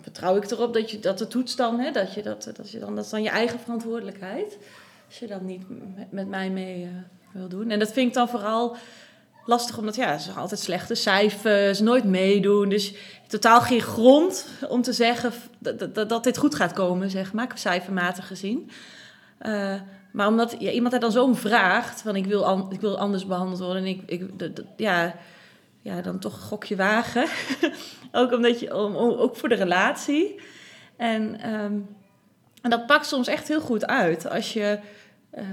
vertrouw 0.00 0.36
ik 0.36 0.50
erop 0.50 0.74
dat, 0.74 0.90
je, 0.90 0.98
dat 0.98 1.18
de 1.18 1.26
toets 1.26 1.56
dan, 1.56 1.80
hè, 1.80 1.90
dat, 1.90 2.14
je 2.14 2.22
dat, 2.22 2.50
dat, 2.56 2.70
je 2.70 2.78
dan, 2.78 2.94
dat 2.94 3.04
is 3.04 3.10
dan 3.10 3.22
je 3.22 3.30
eigen 3.30 3.58
verantwoordelijkheid. 3.58 4.58
Als 5.06 5.18
je 5.18 5.26
dat 5.26 5.40
niet 5.40 5.62
met, 6.10 6.28
mij 6.28 6.50
mee 6.50 6.82
uh, 6.82 6.88
wil 7.32 7.48
doen. 7.48 7.70
En 7.70 7.78
dat 7.78 7.92
vind 7.92 8.08
ik 8.08 8.14
dan 8.14 8.28
vooral 8.28 8.76
lastig, 9.50 9.78
omdat 9.78 9.96
ja, 9.96 10.18
ze 10.18 10.32
altijd 10.32 10.60
slechte 10.60 10.94
cijfers, 10.94 11.80
nooit 11.80 12.04
meedoen. 12.04 12.68
Dus 12.68 12.94
totaal 13.26 13.60
geen 13.60 13.80
grond 13.80 14.46
om 14.68 14.82
te 14.82 14.92
zeggen 14.92 15.32
dat, 16.08 16.24
dit 16.24 16.38
goed 16.38 16.54
gaat 16.54 16.72
komen, 16.72 17.10
zeg 17.10 17.32
maar, 17.32 17.50
cijfermatig 17.54 18.26
gezien. 18.26 18.70
Uh, 19.42 19.74
maar 20.12 20.26
omdat 20.26 20.52
iemand 20.52 20.94
er 20.94 21.00
dan 21.00 21.12
zo 21.12 21.24
om 21.24 21.34
vraagt, 21.34 22.02
van 22.02 22.16
ik 22.16 22.26
wil, 22.26 22.68
ik 22.70 22.80
wil 22.80 22.98
anders 22.98 23.26
behandeld 23.26 23.60
worden 23.60 23.82
en 23.82 23.88
ik, 23.88 24.02
ik 24.06 24.28
ja, 24.76 25.14
ja, 25.80 26.00
dan 26.00 26.18
toch 26.18 26.34
een 26.34 26.40
gokje 26.40 26.76
wagen. 26.76 27.26
ook 28.12 28.32
omdat 28.32 28.60
je, 28.60 28.76
om, 28.76 28.96
ook 28.96 29.36
voor 29.36 29.48
de 29.48 29.54
relatie. 29.54 30.40
En, 30.96 31.52
um, 31.54 31.96
en 32.62 32.70
dat 32.70 32.86
pakt 32.86 33.06
soms 33.06 33.28
echt 33.28 33.48
heel 33.48 33.60
goed 33.60 33.86
uit. 33.86 34.30
Als 34.30 34.52
je. 34.52 34.78
Uh, 35.34 35.44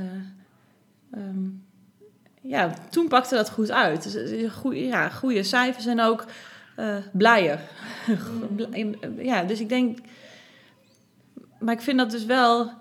um, 1.16 1.67
ja, 2.48 2.74
toen 2.90 3.08
pakte 3.08 3.36
dat 3.36 3.50
goed 3.50 3.72
uit. 3.72 4.04
Dus, 4.04 4.52
goeie, 4.54 4.86
ja, 4.86 5.10
goede 5.10 5.44
cijfers 5.44 5.86
en 5.86 6.02
ook 6.02 6.26
uh, 6.78 6.96
blijer. 7.12 7.60
ja, 9.18 9.44
dus 9.44 9.60
ik 9.60 9.70
denk. 9.70 10.00
Maar 11.60 11.74
ik 11.74 11.82
vind 11.82 11.98
dat 11.98 12.12
dus 12.12 12.26
wel 12.26 12.72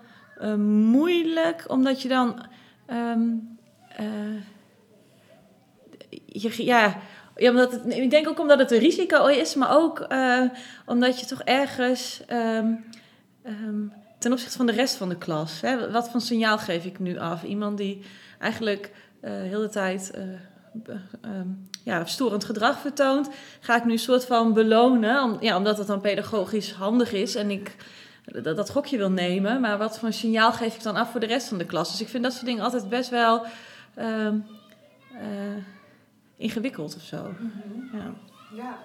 moeilijk, 0.57 1.63
omdat 1.67 2.01
je 2.01 2.07
dan. 2.07 2.45
Um, 2.87 3.57
je, 6.25 6.65
ja, 6.65 6.97
ja, 7.35 7.49
omdat 7.49 7.79
ik 7.87 8.09
denk 8.09 8.27
ook 8.27 8.39
omdat 8.39 8.59
het 8.59 8.71
een 8.71 8.79
risico 8.79 9.25
is, 9.25 9.55
maar 9.55 9.75
ook 9.75 10.07
omdat 10.85 11.19
je 11.19 11.25
toch 11.25 11.41
ergens 11.41 12.21
um, 12.31 12.85
um, 13.45 13.93
ten 14.19 14.31
opzichte 14.31 14.57
van 14.57 14.65
de 14.65 14.71
rest 14.71 14.95
van 14.95 15.09
de 15.09 15.17
klas, 15.17 15.61
hè, 15.61 15.91
wat 15.91 16.09
voor 16.09 16.21
signaal 16.21 16.57
geef 16.57 16.85
ik 16.85 16.99
nu 16.99 17.17
af? 17.17 17.43
Iemand 17.43 17.77
die 17.77 18.01
eigenlijk 18.39 18.91
heel 19.21 19.61
de 19.61 19.69
tijd 19.69 20.11
uh, 20.15 20.95
um, 21.21 21.69
ja, 21.83 22.05
storend 22.05 22.43
gedrag 22.43 22.79
vertoont, 22.79 23.29
ga 23.59 23.75
ik 23.75 23.85
nu 23.85 23.91
een 23.91 23.99
soort 23.99 24.25
van 24.25 24.53
belonen, 24.53 25.23
om, 25.23 25.37
ja, 25.39 25.57
omdat 25.57 25.77
het 25.77 25.87
dan 25.87 26.01
pedagogisch 26.01 26.71
handig 26.71 27.13
is 27.13 27.35
en 27.35 27.51
ik 27.51 27.75
dat, 28.43 28.55
dat 28.55 28.69
gokje 28.69 28.97
wil 28.97 29.11
nemen. 29.11 29.61
Maar 29.61 29.77
wat 29.77 29.99
voor 29.99 30.07
een 30.07 30.13
signaal 30.13 30.53
geef 30.53 30.75
ik 30.75 30.83
dan 30.83 30.95
af 30.95 31.11
voor 31.11 31.19
de 31.19 31.25
rest 31.25 31.47
van 31.47 31.57
de 31.57 31.65
klas? 31.65 31.91
Dus 31.91 32.01
ik 32.01 32.07
vind 32.07 32.23
dat 32.23 32.33
soort 32.33 32.45
dingen 32.45 32.63
altijd 32.63 32.89
best 32.89 33.09
wel 33.09 33.45
ingewikkeld 36.37 36.95
of 36.95 37.01
zo. 37.01 37.35
Mm-hmm. 37.39 37.89
Ja. 37.93 38.13
ja. 38.55 38.77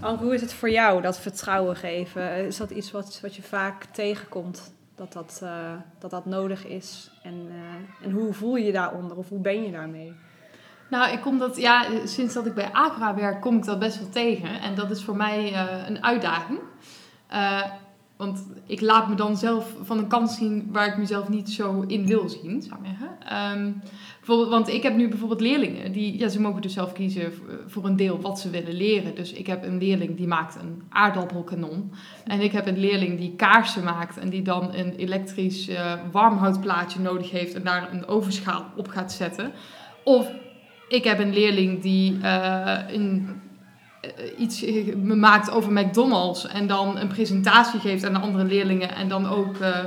Anke, 0.00 0.24
hoe 0.24 0.34
is 0.34 0.40
het 0.40 0.52
voor 0.52 0.70
jou, 0.70 1.02
dat 1.02 1.18
vertrouwen 1.18 1.76
geven? 1.76 2.46
Is 2.46 2.56
dat 2.56 2.70
iets 2.70 2.90
wat, 2.90 3.18
wat 3.22 3.34
je 3.34 3.42
vaak 3.42 3.84
tegenkomt, 3.84 4.72
dat 4.96 5.12
dat, 5.12 5.40
uh, 5.42 5.72
dat, 5.98 6.10
dat 6.10 6.26
nodig 6.26 6.66
is? 6.66 7.10
En, 7.22 7.46
uh, 7.48 8.06
en 8.06 8.10
hoe 8.10 8.32
voel 8.32 8.56
je 8.56 8.72
daaronder 8.72 9.16
of 9.16 9.28
hoe 9.28 9.40
ben 9.40 9.62
je 9.62 9.72
daarmee? 9.72 10.14
Nou, 10.90 11.12
ik 11.12 11.20
kom 11.20 11.38
dat, 11.38 11.56
ja, 11.56 11.84
sinds 12.04 12.34
dat 12.34 12.46
ik 12.46 12.54
bij 12.54 12.72
Aqua 12.72 13.14
werk, 13.14 13.40
kom 13.40 13.56
ik 13.56 13.64
dat 13.64 13.78
best 13.78 13.98
wel 13.98 14.08
tegen. 14.08 14.60
En 14.60 14.74
dat 14.74 14.90
is 14.90 15.04
voor 15.04 15.16
mij 15.16 15.52
uh, 15.52 15.88
een 15.88 16.04
uitdaging. 16.04 16.58
Want 18.16 18.46
ik 18.66 18.80
laat 18.80 19.08
me 19.08 19.14
dan 19.14 19.36
zelf 19.36 19.74
van 19.82 19.98
een 19.98 20.08
kant 20.08 20.30
zien 20.30 20.68
waar 20.72 20.86
ik 20.86 20.96
mezelf 20.96 21.28
niet 21.28 21.50
zo 21.50 21.84
in 21.86 22.06
wil 22.06 22.28
zien. 22.28 22.64
Um, 23.54 23.82
want 24.26 24.68
ik 24.68 24.82
heb 24.82 24.96
nu 24.96 25.08
bijvoorbeeld 25.08 25.40
leerlingen, 25.40 25.92
die, 25.92 26.18
ja, 26.18 26.28
ze 26.28 26.40
mogen 26.40 26.62
dus 26.62 26.72
zelf 26.72 26.92
kiezen 26.92 27.32
voor 27.66 27.84
een 27.84 27.96
deel 27.96 28.20
wat 28.20 28.40
ze 28.40 28.50
willen 28.50 28.74
leren. 28.74 29.14
Dus 29.14 29.32
ik 29.32 29.46
heb 29.46 29.64
een 29.64 29.78
leerling 29.78 30.16
die 30.16 30.26
maakt 30.26 30.54
een 30.54 30.82
aardappelkanon. 30.88 31.92
En 32.24 32.40
ik 32.40 32.52
heb 32.52 32.66
een 32.66 32.78
leerling 32.78 33.18
die 33.18 33.34
kaarsen 33.36 33.84
maakt 33.84 34.18
en 34.18 34.28
die 34.28 34.42
dan 34.42 34.74
een 34.74 34.94
elektrisch 34.94 35.68
uh, 35.68 35.92
warmhoutplaatje 36.12 37.00
nodig 37.00 37.30
heeft 37.30 37.54
en 37.54 37.64
daar 37.64 37.92
een 37.92 38.06
ovenschaal 38.06 38.64
op 38.76 38.88
gaat 38.88 39.12
zetten. 39.12 39.52
Of 40.04 40.30
ik 40.88 41.04
heb 41.04 41.18
een 41.18 41.32
leerling 41.32 41.82
die 41.82 42.12
uh, 42.12 42.78
een 42.88 43.26
eh, 43.28 43.45
iets 44.38 44.64
maakt 45.04 45.50
over 45.50 45.72
McDonald's 45.72 46.46
en 46.46 46.66
dan 46.66 46.98
een 46.98 47.08
presentatie 47.08 47.80
geeft 47.80 48.04
aan 48.04 48.12
de 48.12 48.18
andere 48.18 48.44
leerlingen 48.44 48.94
en 48.94 49.08
dan 49.08 49.28
ook 49.28 49.56
uh, 49.60 49.78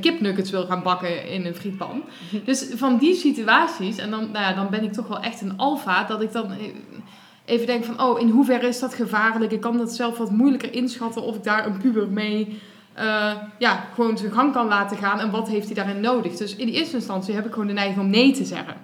kipnuggets 0.00 0.50
wil 0.50 0.66
gaan 0.66 0.82
bakken 0.82 1.28
in 1.28 1.46
een 1.46 1.54
frietpan. 1.54 2.02
Dus 2.44 2.66
van 2.74 2.98
die 2.98 3.14
situaties, 3.14 3.98
en 3.98 4.10
dan, 4.10 4.30
nou 4.30 4.44
ja, 4.44 4.52
dan 4.52 4.70
ben 4.70 4.84
ik 4.84 4.92
toch 4.92 5.08
wel 5.08 5.20
echt 5.20 5.40
een 5.40 5.56
alfa, 5.56 6.04
dat 6.04 6.22
ik 6.22 6.32
dan 6.32 6.52
even 7.44 7.66
denk 7.66 7.84
van, 7.84 8.02
oh, 8.02 8.20
in 8.20 8.28
hoeverre 8.28 8.66
is 8.66 8.80
dat 8.80 8.94
gevaarlijk? 8.94 9.52
Ik 9.52 9.60
kan 9.60 9.76
dat 9.78 9.94
zelf 9.94 10.18
wat 10.18 10.30
moeilijker 10.30 10.72
inschatten 10.72 11.22
of 11.22 11.36
ik 11.36 11.44
daar 11.44 11.66
een 11.66 11.78
puber 11.78 12.08
mee 12.08 12.58
uh, 12.98 13.32
ja, 13.58 13.84
gewoon 13.94 14.18
zijn 14.18 14.32
gang 14.32 14.52
kan 14.52 14.66
laten 14.66 14.96
gaan 14.96 15.20
en 15.20 15.30
wat 15.30 15.48
heeft 15.48 15.66
hij 15.66 15.74
daarin 15.74 16.00
nodig. 16.00 16.36
Dus 16.36 16.56
in 16.56 16.68
eerste 16.68 16.96
instantie 16.96 17.34
heb 17.34 17.46
ik 17.46 17.52
gewoon 17.52 17.66
de 17.66 17.72
neiging 17.72 18.00
om 18.00 18.10
nee 18.10 18.32
te 18.32 18.44
zeggen. 18.44 18.74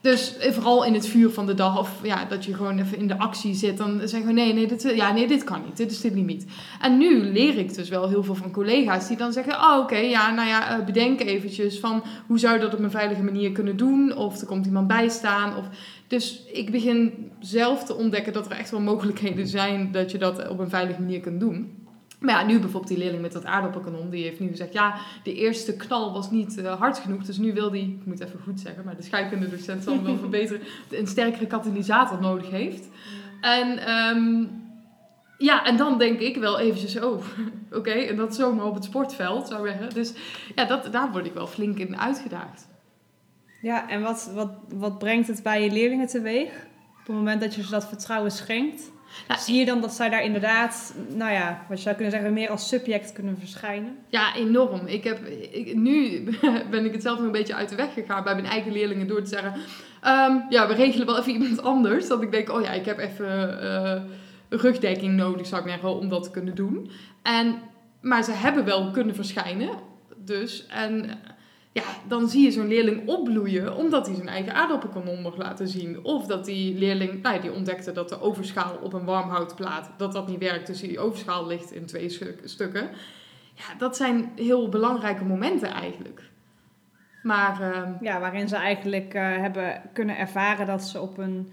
Dus 0.00 0.34
vooral 0.40 0.84
in 0.84 0.94
het 0.94 1.06
vuur 1.06 1.30
van 1.30 1.46
de 1.46 1.54
dag, 1.54 1.78
of 1.78 2.00
ja, 2.02 2.24
dat 2.24 2.44
je 2.44 2.54
gewoon 2.54 2.78
even 2.78 2.98
in 2.98 3.08
de 3.08 3.18
actie 3.18 3.54
zit, 3.54 3.76
dan 3.76 4.00
zeggen 4.04 4.26
we 4.26 4.32
nee, 4.32 4.52
nee, 4.52 4.66
dit, 4.66 4.92
ja, 4.94 5.12
nee, 5.12 5.28
dit 5.28 5.44
kan 5.44 5.62
niet, 5.64 5.76
dit 5.76 5.90
is 5.90 6.00
dit 6.00 6.14
limiet. 6.14 6.46
En 6.80 6.98
nu 6.98 7.22
leer 7.22 7.58
ik 7.58 7.74
dus 7.74 7.88
wel 7.88 8.08
heel 8.08 8.22
veel 8.22 8.34
van 8.34 8.50
collega's 8.50 9.08
die 9.08 9.16
dan 9.16 9.32
zeggen, 9.32 9.54
oh 9.54 9.78
oké, 9.78 9.96
ja, 9.96 10.34
nou 10.34 10.48
ja, 10.48 10.78
uh, 10.78 10.84
bedenk 10.84 11.20
eventjes 11.20 11.78
van 11.78 12.02
hoe 12.26 12.38
zou 12.38 12.54
je 12.54 12.60
dat 12.60 12.74
op 12.74 12.78
een 12.78 12.90
veilige 12.90 13.22
manier 13.22 13.52
kunnen 13.52 13.76
doen, 13.76 14.16
of 14.16 14.40
er 14.40 14.46
komt 14.46 14.66
iemand 14.66 14.86
bij 14.86 15.08
staan. 15.08 15.56
Of, 15.56 15.64
dus 16.06 16.42
ik 16.52 16.70
begin 16.70 17.30
zelf 17.40 17.84
te 17.84 17.94
ontdekken 17.94 18.32
dat 18.32 18.46
er 18.46 18.58
echt 18.58 18.70
wel 18.70 18.80
mogelijkheden 18.80 19.46
zijn 19.46 19.92
dat 19.92 20.10
je 20.10 20.18
dat 20.18 20.48
op 20.48 20.58
een 20.58 20.70
veilige 20.70 21.00
manier 21.00 21.20
kunt 21.20 21.40
doen. 21.40 21.80
Maar 22.20 22.40
ja, 22.40 22.46
nu 22.46 22.52
bijvoorbeeld 22.58 22.88
die 22.88 22.98
leerling 22.98 23.22
met 23.22 23.32
dat 23.32 23.44
aardappelkanon, 23.44 24.10
die 24.10 24.24
heeft 24.24 24.40
nu 24.40 24.48
gezegd, 24.48 24.72
ja, 24.72 24.94
de 25.22 25.34
eerste 25.34 25.76
knal 25.76 26.12
was 26.12 26.30
niet 26.30 26.58
uh, 26.58 26.78
hard 26.78 26.98
genoeg. 26.98 27.22
Dus 27.22 27.38
nu 27.38 27.52
wil 27.52 27.70
die, 27.70 27.98
ik 28.00 28.06
moet 28.06 28.20
even 28.20 28.40
goed 28.44 28.60
zeggen, 28.60 28.84
maar 28.84 28.96
de 28.96 29.02
scheikunde-docent 29.02 29.84
zal 29.84 29.94
hem 29.94 30.04
wel 30.04 30.16
verbeteren, 30.28 30.62
een 30.90 31.06
sterkere 31.06 31.46
katalysator 31.46 32.20
nodig 32.20 32.50
heeft. 32.50 32.88
En 33.40 33.90
um, 33.90 34.50
ja, 35.38 35.64
en 35.64 35.76
dan 35.76 35.98
denk 35.98 36.20
ik 36.20 36.36
wel 36.36 36.58
eventjes, 36.58 36.96
oh, 36.96 37.12
oké, 37.12 37.76
okay, 37.76 38.08
en 38.08 38.16
dat 38.16 38.34
zomaar 38.34 38.64
op 38.64 38.74
het 38.74 38.84
sportveld, 38.84 39.48
zou 39.48 39.68
ik 39.68 39.74
zeggen. 39.74 39.94
Dus 39.94 40.12
ja, 40.54 40.64
dat, 40.64 40.92
daar 40.92 41.12
word 41.12 41.26
ik 41.26 41.34
wel 41.34 41.46
flink 41.46 41.78
in 41.78 41.98
uitgedaagd. 41.98 42.68
Ja, 43.62 43.88
en 43.88 44.02
wat, 44.02 44.30
wat, 44.34 44.50
wat 44.74 44.98
brengt 44.98 45.28
het 45.28 45.42
bij 45.42 45.64
je 45.64 45.70
leerlingen 45.70 46.06
teweeg? 46.06 46.48
Op 47.00 47.06
het 47.06 47.16
moment 47.16 47.40
dat 47.40 47.54
je 47.54 47.62
ze 47.62 47.70
dat 47.70 47.88
vertrouwen 47.88 48.30
schenkt, 48.30 48.90
Nou, 49.28 49.40
zie 49.40 49.58
je 49.58 49.64
dan 49.64 49.80
dat 49.80 49.92
zij 49.92 50.08
daar 50.08 50.22
inderdaad, 50.22 50.94
nou 51.08 51.32
ja, 51.32 51.64
wat 51.68 51.76
je 51.76 51.82
zou 51.82 51.94
kunnen 51.94 52.12
zeggen, 52.12 52.32
meer 52.32 52.50
als 52.50 52.68
subject 52.68 53.12
kunnen 53.12 53.38
verschijnen? 53.38 53.96
Ja, 54.08 54.34
enorm. 54.34 54.86
Ik 54.86 55.04
heb, 55.04 55.18
nu 55.74 56.24
ben 56.70 56.84
ik 56.84 56.92
het 56.92 57.02
zelf 57.02 57.16
nog 57.16 57.26
een 57.26 57.32
beetje 57.32 57.54
uit 57.54 57.68
de 57.68 57.76
weg 57.76 57.92
gegaan 57.92 58.24
bij 58.24 58.34
mijn 58.34 58.46
eigen 58.46 58.72
leerlingen 58.72 59.06
door 59.06 59.22
te 59.22 59.28
zeggen... 59.28 59.54
ehm, 60.00 60.36
ja, 60.48 60.68
we 60.68 60.74
regelen 60.74 61.06
wel 61.06 61.18
even 61.18 61.32
iemand 61.32 61.62
anders. 61.62 62.08
Dat 62.08 62.22
ik 62.22 62.30
denk, 62.30 62.50
oh 62.50 62.62
ja, 62.62 62.70
ik 62.70 62.84
heb 62.84 62.98
even 62.98 63.62
eh, 63.62 64.02
rugdekking 64.48 65.16
nodig, 65.16 65.46
zou 65.46 65.62
ik 65.62 65.68
zeggen, 65.68 65.98
om 65.98 66.08
dat 66.08 66.22
te 66.22 66.30
kunnen 66.30 66.54
doen. 66.54 66.90
En, 67.22 67.58
maar 68.00 68.24
ze 68.24 68.32
hebben 68.32 68.64
wel 68.64 68.90
kunnen 68.90 69.14
verschijnen. 69.14 69.70
Dus, 70.16 70.66
en 70.66 71.10
ja, 71.72 71.82
dan 72.08 72.28
zie 72.28 72.44
je 72.44 72.50
zo'n 72.50 72.68
leerling 72.68 73.08
opbloeien 73.08 73.76
omdat 73.76 74.06
hij 74.06 74.14
zijn 74.14 74.28
eigen 74.28 74.54
aardappelkanon 74.54 75.22
mag 75.22 75.36
laten 75.36 75.68
zien. 75.68 76.04
Of 76.04 76.26
dat 76.26 76.44
die 76.44 76.78
leerling, 76.78 77.22
nou 77.22 77.40
die 77.40 77.52
ontdekte 77.52 77.92
dat 77.92 78.08
de 78.08 78.20
overschaal 78.20 78.76
op 78.82 78.92
een 78.92 79.04
warmhoutplaat, 79.04 79.90
dat 79.96 80.12
dat 80.12 80.28
niet 80.28 80.38
werkt. 80.38 80.66
Dus 80.66 80.80
die 80.80 80.98
overschaal 80.98 81.46
ligt 81.46 81.72
in 81.72 81.86
twee 81.86 82.08
stuk- 82.08 82.40
stukken. 82.44 82.90
Ja, 83.54 83.74
dat 83.78 83.96
zijn 83.96 84.32
heel 84.36 84.68
belangrijke 84.68 85.24
momenten 85.24 85.70
eigenlijk. 85.70 86.22
Maar 87.22 87.60
ehm, 87.60 87.92
Ja, 88.00 88.20
waarin 88.20 88.48
ze 88.48 88.56
eigenlijk 88.56 89.14
eh, 89.14 89.22
hebben 89.22 89.82
kunnen 89.92 90.18
ervaren 90.18 90.66
dat 90.66 90.82
ze 90.82 91.00
op 91.00 91.18
een 91.18 91.52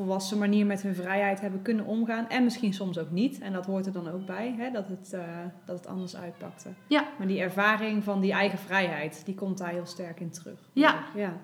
volwassen 0.00 0.38
manier 0.38 0.66
met 0.66 0.82
hun 0.82 0.94
vrijheid 0.94 1.40
hebben 1.40 1.62
kunnen 1.62 1.84
omgaan. 1.84 2.28
En 2.28 2.44
misschien 2.44 2.72
soms 2.72 2.98
ook 2.98 3.10
niet. 3.10 3.38
En 3.38 3.52
dat 3.52 3.66
hoort 3.66 3.86
er 3.86 3.92
dan 3.92 4.08
ook 4.08 4.26
bij, 4.26 4.54
hè, 4.58 4.70
dat, 4.70 4.88
het, 4.88 5.12
eh, 5.12 5.20
dat 5.64 5.76
het 5.76 5.86
anders 5.86 6.16
uitpakte. 6.16 6.68
Ja. 6.86 7.04
Maar 7.18 7.26
die 7.26 7.40
ervaring 7.40 8.04
van 8.04 8.20
die 8.20 8.32
eigen 8.32 8.58
vrijheid, 8.58 9.22
die 9.24 9.34
komt 9.34 9.58
daar 9.58 9.70
heel 9.70 9.86
sterk 9.86 10.20
in 10.20 10.30
terug. 10.30 10.68
Ja. 10.72 11.04
ja. 11.14 11.36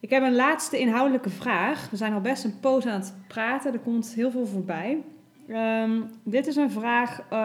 Ik 0.00 0.10
heb 0.10 0.22
een 0.22 0.34
laatste 0.34 0.78
inhoudelijke 0.78 1.30
vraag. 1.30 1.90
We 1.90 1.96
zijn 1.96 2.12
al 2.12 2.20
best 2.20 2.44
een 2.44 2.60
poos 2.60 2.86
aan 2.86 3.00
het 3.00 3.14
praten. 3.28 3.72
Er 3.72 3.78
komt 3.78 4.14
heel 4.14 4.30
veel 4.30 4.46
voorbij. 4.46 5.02
Ehm, 5.48 6.00
dit 6.22 6.46
is 6.46 6.56
een 6.56 6.70
vraag, 6.70 7.20
eh, 7.20 7.38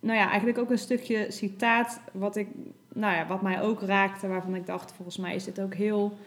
nou 0.00 0.18
ja, 0.18 0.28
eigenlijk 0.28 0.58
ook 0.58 0.70
een 0.70 0.78
stukje 0.78 1.26
citaat 1.28 2.00
wat, 2.12 2.36
ik, 2.36 2.48
nou 2.94 3.14
ja, 3.14 3.26
wat 3.26 3.42
mij 3.42 3.62
ook 3.62 3.82
raakte. 3.82 4.28
Waarvan 4.28 4.54
ik 4.54 4.66
dacht, 4.66 4.92
volgens 4.92 5.16
mij 5.16 5.34
is 5.34 5.44
dit 5.44 5.60
ook 5.60 5.74
heel, 5.74 6.18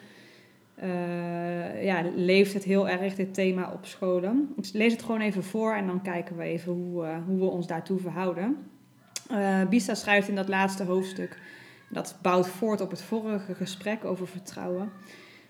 eh, 0.81 1.83
ja, 1.83 2.03
leeft 2.15 2.53
het 2.53 2.63
heel 2.63 2.89
erg, 2.89 3.15
dit 3.15 3.33
thema 3.33 3.71
op 3.71 3.85
scholen. 3.85 4.53
Ik 4.57 4.69
lees 4.73 4.91
het 4.91 5.01
gewoon 5.01 5.21
even 5.21 5.43
voor 5.43 5.73
en 5.73 5.87
dan 5.87 6.01
kijken 6.01 6.37
we 6.37 6.43
even 6.43 6.73
hoe, 6.73 7.05
eh, 7.05 7.17
hoe 7.25 7.39
we 7.39 7.45
ons 7.45 7.67
daartoe 7.67 7.99
verhouden. 7.99 8.57
Eh 9.29 9.67
Bisa 9.69 9.93
schrijft 9.95 10.27
in 10.27 10.35
dat 10.35 10.47
laatste 10.47 10.83
hoofdstuk, 10.83 11.37
dat 11.89 12.17
bouwt 12.21 12.47
voort 12.47 12.81
op 12.81 12.89
het 12.89 13.01
vorige 13.01 13.55
gesprek 13.55 14.05
over 14.05 14.27
vertrouwen. 14.27 14.91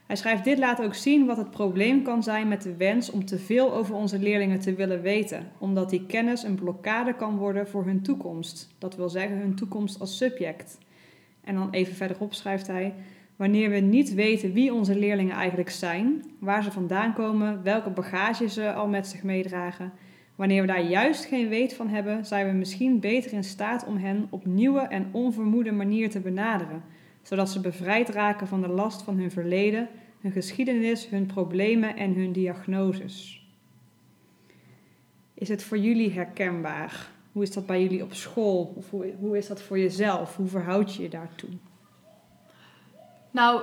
Hij 0.09 0.15
schrijft: 0.15 0.43
Dit 0.43 0.57
laat 0.57 0.81
ook 0.81 0.93
zien 0.93 1.25
wat 1.25 1.37
het 1.37 1.51
probleem 1.51 2.03
kan 2.03 2.23
zijn 2.23 2.47
met 2.47 2.61
de 2.61 2.75
wens 2.75 3.11
om 3.11 3.25
te 3.25 3.39
veel 3.39 3.73
over 3.73 3.95
onze 3.95 4.19
leerlingen 4.19 4.59
te 4.59 4.73
willen 4.73 5.01
weten, 5.01 5.51
omdat 5.57 5.89
die 5.89 6.05
kennis 6.05 6.43
een 6.43 6.55
blokkade 6.55 7.15
kan 7.15 7.37
worden 7.37 7.67
voor 7.67 7.85
hun 7.85 8.01
toekomst. 8.01 8.75
Dat 8.77 8.95
wil 8.95 9.09
zeggen 9.09 9.37
hun 9.37 9.55
toekomst 9.55 9.99
als 9.99 10.17
subject. 10.17 10.77
En 11.43 11.55
dan 11.55 11.71
even 11.71 11.95
verderop 11.95 12.33
schrijft 12.33 12.67
hij: 12.67 12.93
Wanneer 13.39 13.69
we 13.69 13.79
niet 13.79 14.13
weten 14.13 14.53
wie 14.53 14.73
onze 14.73 14.97
leerlingen 14.97 15.35
eigenlijk 15.35 15.69
zijn, 15.69 16.23
waar 16.39 16.63
ze 16.63 16.71
vandaan 16.71 17.13
komen, 17.13 17.63
welke 17.63 17.89
bagage 17.89 18.49
ze 18.49 18.73
al 18.73 18.87
met 18.87 19.07
zich 19.07 19.23
meedragen, 19.23 19.91
wanneer 20.35 20.61
we 20.61 20.67
daar 20.67 20.83
juist 20.83 21.25
geen 21.25 21.49
weet 21.49 21.73
van 21.73 21.87
hebben, 21.87 22.25
zijn 22.25 22.47
we 22.47 22.51
misschien 22.51 22.99
beter 22.99 23.33
in 23.33 23.43
staat 23.43 23.85
om 23.85 23.97
hen 23.97 24.27
op 24.29 24.45
nieuwe 24.45 24.79
en 24.79 25.09
onvermoede 25.11 25.71
manier 25.71 26.09
te 26.09 26.19
benaderen, 26.19 26.83
zodat 27.21 27.49
ze 27.49 27.61
bevrijd 27.61 28.09
raken 28.09 28.47
van 28.47 28.61
de 28.61 28.67
last 28.67 29.01
van 29.01 29.17
hun 29.17 29.31
verleden, 29.31 29.87
hun 30.21 30.31
geschiedenis, 30.31 31.09
hun 31.09 31.25
problemen 31.25 31.95
en 31.95 32.13
hun 32.13 32.31
diagnoses. 32.31 33.47
Is 35.33 35.49
het 35.49 35.63
voor 35.63 35.77
jullie 35.77 36.11
herkenbaar? 36.11 37.11
Hoe 37.31 37.43
is 37.43 37.51
dat 37.51 37.65
bij 37.65 37.81
jullie 37.81 38.03
op 38.03 38.13
school? 38.13 38.73
Of 38.75 38.89
hoe, 38.89 39.13
hoe 39.19 39.37
is 39.37 39.47
dat 39.47 39.61
voor 39.61 39.79
jezelf? 39.79 40.35
Hoe 40.35 40.47
verhoud 40.47 40.95
je 40.95 41.01
je 41.01 41.09
daartoe? 41.09 41.49
Nou, 43.31 43.61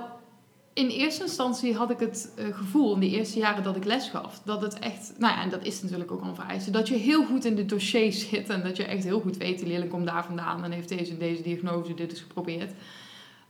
in 0.72 0.88
eerste 0.88 1.22
instantie 1.22 1.74
had 1.74 1.90
ik 1.90 1.98
het 1.98 2.32
eh, 2.36 2.46
gevoel 2.56 2.94
in 2.94 3.00
de 3.00 3.10
eerste 3.10 3.38
jaren 3.38 3.62
dat 3.62 3.76
ik 3.76 3.84
les 3.84 4.08
gaf, 4.08 4.40
dat 4.44 4.62
het 4.62 4.78
echt, 4.78 5.12
nou 5.18 5.34
ja, 5.34 5.42
en 5.42 5.50
dat 5.50 5.64
is 5.64 5.82
natuurlijk 5.82 6.12
ook 6.12 6.22
een 6.22 6.34
vereiste, 6.34 6.70
dat 6.70 6.88
je 6.88 6.94
heel 6.94 7.24
goed 7.24 7.44
in 7.44 7.54
de 7.54 7.64
dossiers 7.64 8.28
zit 8.28 8.48
en 8.48 8.62
dat 8.62 8.76
je 8.76 8.84
echt 8.84 9.04
heel 9.04 9.20
goed 9.20 9.36
weet, 9.36 9.58
die 9.58 9.68
leerling 9.68 9.90
komt 9.90 10.06
daar 10.06 10.24
vandaan 10.24 10.64
en 10.64 10.70
heeft 10.70 10.88
deze 10.88 11.12
en 11.12 11.18
deze 11.18 11.42
diagnose, 11.42 11.94
dit 11.94 12.12
is 12.12 12.20
geprobeerd. 12.20 12.72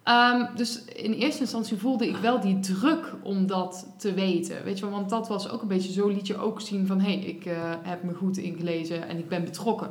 Ehm, 0.03 0.57
dus 0.57 0.85
in 0.85 1.13
eerste 1.13 1.41
instantie 1.41 1.77
voelde 1.77 2.09
ik 2.09 2.17
wel 2.17 2.41
die 2.41 2.61
druk 2.61 3.15
om 3.23 3.47
dat 3.47 3.87
te 3.99 4.15
weten, 4.15 4.65
weet 4.65 4.79
je 4.79 4.85
wel, 4.85 4.95
want 4.95 5.11
dat 5.11 5.29
was 5.29 5.51
ook 5.51 5.63
een 5.63 5.69
beetje, 5.69 5.93
zo 5.93 6.09
liet 6.09 6.27
je 6.27 6.39
ook 6.39 6.61
zien 6.61 6.87
van, 6.87 7.01
hé, 7.01 7.13
hey, 7.13 7.25
ik 7.25 7.45
eh, 7.45 7.55
heb 7.83 8.03
me 8.03 8.15
goed 8.15 8.37
ingelezen 8.37 9.09
en 9.09 9.19
ik 9.19 9.29
ben 9.29 9.45
betrokken. 9.45 9.91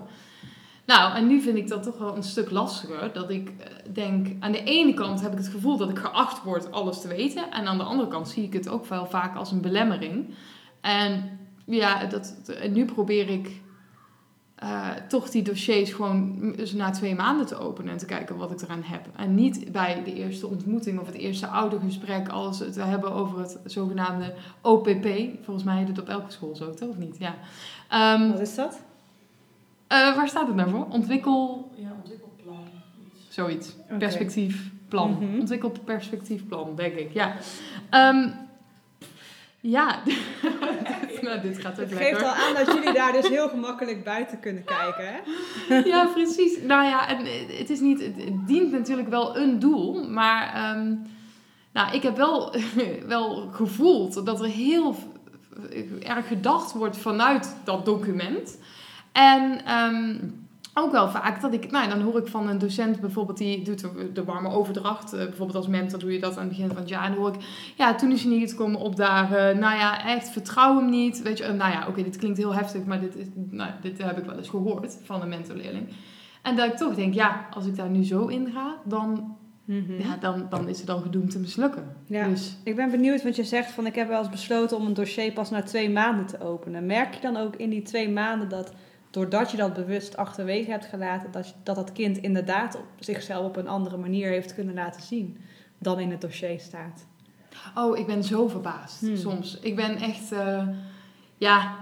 Nou, 0.86 1.16
en 1.16 1.28
nu 1.28 1.42
vind 1.42 1.58
ik 1.58 1.68
dat 1.68 1.84
toch 1.84 1.98
wel 1.98 2.16
een 2.16 2.24
stuk 2.24 2.52
lastiger. 2.52 3.14
Dat 3.14 3.30
ik 3.30 3.50
eh, 3.50 3.94
denk, 3.94 4.28
aan 4.40 4.52
de 4.52 4.64
ene 4.64 4.94
kant 4.94 5.22
heb 5.22 5.32
ik 5.32 5.38
het 5.38 5.48
gevoel 5.48 5.78
dat 5.78 5.90
ik 5.90 5.98
geacht 5.98 6.44
word 6.44 6.72
alles 6.72 7.02
te 7.02 7.08
weten. 7.08 7.52
En 7.52 7.66
aan 7.66 7.78
de 7.78 7.84
andere 7.84 8.10
kant 8.10 8.30
zie 8.30 8.44
ik 8.44 8.54
het 8.54 8.70
ook 8.70 8.86
wel 8.86 9.06
vaak 9.06 9.36
als 9.36 9.52
een 9.52 9.62
belemmering. 9.62 10.34
En 10.82 11.40
ja, 11.66 12.06
dat, 12.06 12.36
en 12.60 12.72
nu 12.72 12.86
probeer 12.86 13.30
ik 13.30 13.62
eh, 14.56 14.90
toch 15.08 15.30
die 15.30 15.44
dossiers 15.44 15.92
gewoon 15.92 16.52
dus 16.56 16.74
na 16.74 16.92
twee 16.92 17.16
maanden 17.16 17.46
te 17.46 17.58
openen 17.58 17.92
en 17.92 17.98
te 17.98 18.06
kijken 18.06 18.38
wat 18.38 18.52
ik 18.52 18.62
eraan 18.62 18.84
heb. 18.84 19.08
En 19.16 19.36
niet 19.36 19.72
bij 19.72 20.04
de 20.04 20.14
eerste 20.14 20.48
ontmoeting 20.48 21.00
of 21.00 21.06
het 21.06 21.16
eerste 21.16 21.48
oudergesprek 21.48 22.30
als 22.30 22.60
het 22.60 22.76
hebben 22.76 23.12
over 23.12 23.40
het 23.40 23.60
zogenaamde 23.66 24.34
OPP. 24.62 25.08
Volgens 25.44 25.66
mij 25.66 25.78
heet 25.78 25.88
het 25.88 26.00
op 26.00 26.10
elke 26.10 26.32
school 26.32 26.56
zo, 26.56 26.74
toch? 26.74 26.90
Of 26.90 26.98
niet? 26.98 27.18
Ja. 27.20 27.36
Ehm, 27.90 28.32
Wat 28.32 28.40
is 28.40 28.56
dat? 28.56 28.82
Eh, 29.96 30.16
waar 30.16 30.28
staat 30.28 30.48
het 30.48 30.56
nou 30.56 30.70
voor? 30.70 30.88
Ontwikkel... 30.90 31.72
Ja, 31.76 31.90
ontwikkelplan. 32.02 32.68
Iets. 33.06 33.36
Zoiets. 33.36 33.76
Perspectiefplan. 33.98 35.12
Mhm. 35.12 35.40
Ontwikkeld 35.40 35.86
perspectiefplan, 35.86 36.76
denk 36.76 36.96
ik. 36.96 37.14
Ja. 37.14 37.36
Ehm, 37.90 38.30
ja. 39.60 40.00
nou, 41.22 41.42
dit 41.42 41.58
gaat 41.60 41.74
ook 41.74 41.90
Het 41.90 41.94
lekker. 41.94 42.18
geeft 42.18 42.22
al 42.22 42.34
aan 42.34 42.54
dat 42.54 42.76
jullie 42.76 42.94
daar 42.94 43.12
dus 43.12 43.28
heel 43.28 43.50
gemakkelijk 43.50 44.04
buiten 44.04 44.40
kunnen 44.40 44.64
kijken. 44.64 45.06
Hè? 45.68 45.76
Ja, 45.76 46.06
precies. 46.06 46.62
Nou 46.62 46.86
ja, 46.86 47.08
en 47.08 47.18
het 47.58 47.70
is 47.70 47.80
niet... 47.80 48.00
Het 48.02 48.48
dient 48.48 48.72
natuurlijk 48.72 49.10
wel 49.10 49.38
een 49.38 49.60
doel, 49.60 50.10
maar... 50.10 50.54
ehm, 50.54 50.96
nou, 51.76 51.96
ik 51.96 52.04
heb 52.04 52.18
wel, 52.18 52.56
wel 53.08 53.50
gevoeld 53.52 54.26
dat 54.26 54.40
er 54.40 54.48
heel 54.48 54.96
erg 56.04 56.28
gedacht 56.28 56.74
wordt 56.74 56.98
vanuit 56.98 57.56
dat 57.64 57.86
document. 57.86 58.58
En 59.16 59.66
ehm, 59.66 60.16
ook 60.74 60.92
wel 60.92 61.10
vaak 61.10 61.42
dat 61.42 61.54
ik, 61.54 61.72
nou, 61.72 61.90
dan 61.90 62.02
hoor 62.02 62.18
ik 62.18 62.28
van 62.28 62.50
een 62.50 62.58
docent 62.58 63.00
bijvoorbeeld, 63.00 63.38
die 63.38 63.62
doet 63.64 63.80
de- 63.80 64.12
de 64.14 64.24
warme 64.24 64.50
overdracht. 64.50 65.14
eh, 65.14 65.20
bijvoorbeeld 65.20 65.56
als 65.58 65.68
mentor 65.68 66.00
doe 66.00 66.12
je 66.14 66.20
dat 66.20 66.34
aan 66.38 66.40
het 66.40 66.50
begin 66.50 66.68
van 66.68 66.78
het 66.78 66.90
jaar. 66.90 67.04
En 67.04 67.12
dan 67.12 67.20
hoor 67.20 67.34
ik, 67.34 67.42
ja, 67.76 67.96
toen 67.96 68.12
is 68.12 68.24
hij 68.24 68.32
niet 68.32 68.56
komen 68.56 68.80
opdagen. 68.80 69.60
Nou 69.60 69.78
ja, 69.78 70.06
echt, 70.06 70.30
vertrouw 70.30 70.76
hem 70.78 70.90
niet. 70.90 71.22
Weet 71.22 71.38
je, 71.38 71.44
eh, 71.44 71.54
nou 71.54 71.72
ja, 71.72 71.88
oké, 71.88 72.04
dit 72.04 72.18
klinkt 72.18 72.38
heel 72.38 72.54
heftig, 72.56 72.84
maar 72.86 73.00
dit, 73.00 73.16
is, 73.16 73.26
nou, 73.50 73.72
dit 73.82 74.04
heb 74.04 74.18
ik 74.18 74.26
wel 74.26 74.38
eens 74.38 74.50
gehoord 74.50 74.98
van 75.04 75.22
een 75.22 75.30
mentorleerling. 75.30 75.88
En 76.42 76.56
dat 76.56 76.66
ik 76.66 76.78
toch 76.78 76.96
denk, 76.96 77.14
ja, 77.14 77.46
als 77.54 77.66
ik 77.66 77.76
daar 77.76 77.90
nu 77.90 78.04
zo 78.04 78.28
in 78.28 78.50
ga, 78.54 78.76
dan, 78.86 79.36
ja, 80.00 80.18
dan, 80.20 80.46
dan 80.50 80.68
is 80.68 80.78
het 80.78 80.88
dan 80.88 81.02
gedoemd 81.02 81.32
te 81.32 81.40
mislukken. 81.40 81.96
Ja. 82.06 82.28
Dus 82.28 82.58
Ik 82.64 82.76
ben 82.76 82.92
benieuwd, 82.92 83.24
want 83.24 83.36
je 83.36 83.44
zegt 83.44 83.72
van 83.72 83.86
ik 83.86 83.96
heb 83.96 84.08
wel 84.08 84.20
eens 84.20 84.30
besloten 84.30 84.78
om 84.78 84.86
een 84.86 84.94
dossier 84.94 85.32
pas 85.32 85.50
na 85.50 85.62
twee 85.64 85.90
maanden 85.90 86.26
te 86.26 86.42
openen. 86.42 86.86
Merk 86.86 87.14
je 87.14 87.22
dan 87.22 87.38
ook 87.38 87.56
in 87.56 87.70
die 87.70 87.82
twee 87.82 88.10
maanden 88.10 88.50
dat 88.50 88.74
doordat 89.16 89.52
je 89.52 89.58
dat 89.58 89.74
bewust 89.74 90.18
achterwege 90.18 90.72
hebt 90.72 90.86
gelaten, 90.86 91.32
dat 91.32 91.48
je- 91.48 91.54
dat, 91.64 91.76
dat 91.76 91.92
kind 91.92 92.18
inderdaad 92.18 92.76
op 92.76 92.86
zichzelf 93.00 93.46
op 93.46 93.56
een 93.56 93.68
andere 93.68 93.98
manier 93.98 94.30
heeft 94.30 94.54
kunnen 94.56 94.74
laten 94.74 95.02
zien 95.02 95.38
dan 95.78 96.00
in 96.00 96.12
het 96.12 96.22
dossier 96.22 96.60
staat? 96.60 97.06
Oh, 97.76 97.98
ik 97.98 98.06
ben 98.06 98.24
zo 98.24 98.48
verbaasd 98.48 99.00
Hmm. 99.00 99.18
soms. 99.18 99.60
Ik 99.62 99.76
ben 99.76 99.96
echt, 99.98 100.32
eh, 100.32 100.68
ja, 101.38 101.76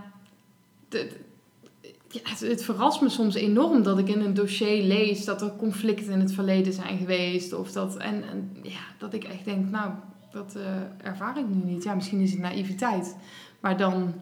ja 2.10 2.20
het, 2.30 2.40
het 2.40 2.64
verrast 2.64 3.02
me 3.02 3.10
soms 3.10 3.36
enorm 3.36 3.84
dat 3.84 3.98
ik 4.00 4.08
in 4.08 4.20
een 4.22 4.34
dossier 4.34 4.84
lees 4.84 5.26
dat 5.26 5.42
er 5.42 5.56
conflicten 5.58 6.12
in 6.14 6.20
het 6.20 6.34
verleden 6.34 6.74
zijn 6.74 6.98
geweest. 6.98 7.54
Of 7.54 7.72
dat, 7.72 7.98
en, 7.98 8.24
en 8.30 8.58
ja, 8.64 8.80
dat 8.98 9.14
ik 9.14 9.24
echt 9.24 9.46
denk, 9.46 9.70
nou, 9.70 9.92
dat 10.32 10.56
eh, 10.56 11.08
ervaar 11.08 11.38
ik 11.38 11.48
nu 11.48 11.64
niet. 11.72 11.84
Ja, 11.84 11.94
misschien 11.96 12.20
is 12.20 12.32
het 12.32 12.40
naïviteit. 12.40 13.16
Maar 13.60 13.78
dan, 13.78 14.14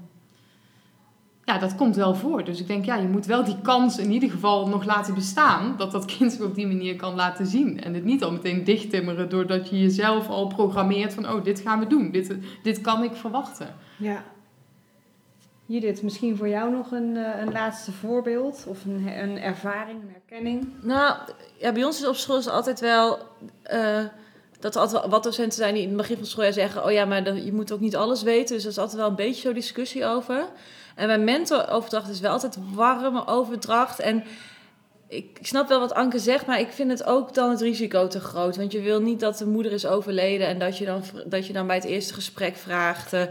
ja, 1.45 1.57
dat 1.57 1.75
komt 1.75 1.95
wel 1.95 2.15
voor. 2.15 2.43
Dus 2.43 2.59
ik 2.59 2.67
denk, 2.67 2.85
ja, 2.85 2.95
je 2.95 3.07
moet 3.07 3.25
wel 3.25 3.43
die 3.43 3.61
kans 3.61 3.97
in 3.97 4.11
ieder 4.11 4.29
geval 4.29 4.67
nog 4.67 4.85
laten 4.85 5.13
bestaan. 5.13 5.75
Dat 5.77 5.91
dat 5.91 6.05
kind 6.05 6.31
zich 6.31 6.41
op 6.41 6.55
die 6.55 6.67
manier 6.67 6.95
kan 6.95 7.15
laten 7.15 7.47
zien. 7.47 7.81
En 7.83 7.93
het 7.93 8.03
niet 8.03 8.23
al 8.23 8.31
meteen 8.31 8.63
dichttimmeren 8.63 9.29
doordat 9.29 9.69
je 9.69 9.79
jezelf 9.79 10.29
al 10.29 10.47
programmeert 10.47 11.13
van, 11.13 11.29
oh, 11.29 11.43
dit 11.43 11.59
gaan 11.59 11.79
we 11.79 11.87
doen. 11.87 12.11
Dit, 12.11 12.35
dit 12.63 12.81
kan 12.81 13.03
ik 13.03 13.15
verwachten. 13.15 13.75
Ja. 13.97 14.23
Judith, 15.65 16.01
misschien 16.01 16.37
voor 16.37 16.47
jou 16.47 16.71
nog 16.71 16.91
een, 16.91 17.17
eh, 17.17 17.41
een 17.41 17.51
laatste 17.51 17.91
voorbeeld 17.91 18.65
of 18.67 18.85
een, 18.85 19.07
een 19.21 19.39
ervaring, 19.39 20.01
een 20.01 20.11
herkenning? 20.11 20.67
Nou, 20.81 21.15
ja, 21.57 21.71
bij 21.71 21.83
ons 21.83 22.01
is 22.01 22.07
op 22.07 22.15
school 22.15 22.37
is 22.37 22.49
altijd 22.49 22.79
wel... 22.79 23.17
eh, 23.63 23.99
dat 24.59 24.75
er 24.75 24.81
altijd 24.81 25.05
wat 25.05 25.23
docenten 25.23 25.57
zijn 25.57 25.73
die 25.73 25.83
in 25.83 25.87
het 25.87 25.97
begin 25.97 26.13
van 26.13 26.23
het 26.23 26.31
schooljaar 26.31 26.53
zeggen... 26.53 26.85
oh 26.85 26.91
ja, 26.91 27.05
maar 27.05 27.23
dat, 27.23 27.45
je 27.45 27.53
moet 27.53 27.71
ook 27.71 27.79
niet 27.79 27.95
alles 27.95 28.23
weten. 28.23 28.55
Dus 28.55 28.63
er 28.63 28.69
is 28.69 28.77
altijd 28.77 28.97
wel 28.97 29.09
een 29.09 29.15
beetje 29.15 29.41
zo 29.41 29.53
discussie 29.53 30.05
over. 30.05 30.45
En 30.95 31.07
mijn 31.07 31.23
mentoroverdracht 31.23 32.09
is 32.09 32.19
wel 32.19 32.31
altijd 32.31 32.57
warme 32.73 33.27
overdracht. 33.27 33.99
En 33.99 34.23
ik, 35.11 35.37
snap 35.41 35.67
wel 35.67 35.79
wat 35.79 35.93
Anke 35.93 36.19
zegt, 36.19 36.45
maar 36.45 36.59
ik 36.59 36.71
vind 36.71 36.91
het 36.91 37.03
ook 37.03 37.33
dan 37.33 37.49
het 37.49 37.61
risico 37.61 38.07
te 38.07 38.19
groot. 38.19 38.57
Want 38.57 38.71
je 38.71 38.81
wil 38.81 39.01
niet 39.01 39.19
dat 39.19 39.37
de 39.37 39.45
moeder 39.45 39.71
is 39.71 39.85
overleden 39.85 40.47
en 40.47 40.59
dat 40.59 40.77
je 40.77 40.85
dan, 40.85 41.03
dat 41.25 41.47
je 41.47 41.53
dan 41.53 41.67
bij 41.67 41.75
het 41.75 41.85
eerste 41.85 42.13
gesprek 42.13 42.55
vraagt... 42.55 43.13
eh, 43.13 43.21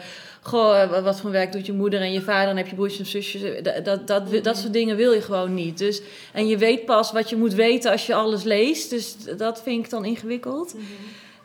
goh, 0.43 0.83
eh, 0.83 1.03
wat 1.03 1.21
voor 1.21 1.31
werk 1.31 1.53
doet 1.53 1.67
je 1.67 1.73
moeder 1.73 2.01
en 2.01 2.13
je 2.13 2.21
vader 2.21 2.51
en 2.51 2.57
heb 2.57 2.67
je 2.67 2.75
broertjes 2.75 2.99
en 3.01 3.07
zusjes? 3.07 3.43
Eh, 3.43 3.63
Dat, 3.63 3.85
dat, 3.85 4.07
dat, 4.07 4.45
dat 4.45 4.57
soort 4.57 4.73
dingen 4.73 4.97
wil 4.97 5.13
je 5.13 5.23
gewoon 5.23 5.55
niet. 5.55 5.79
Dus, 5.79 6.03
en 6.33 6.47
je 6.47 6.59
weet 6.59 6.85
pas 6.85 7.13
wat 7.13 7.31
je 7.31 7.37
moet 7.37 7.55
weten 7.55 7.91
als 7.91 8.07
je 8.07 8.15
alles 8.15 8.43
leest. 8.43 8.91
Dus 8.91 9.17
dat 9.37 9.63
vind 9.63 9.85
ik 9.85 9.91
dan 9.91 10.05
ingewikkeld. 10.05 10.75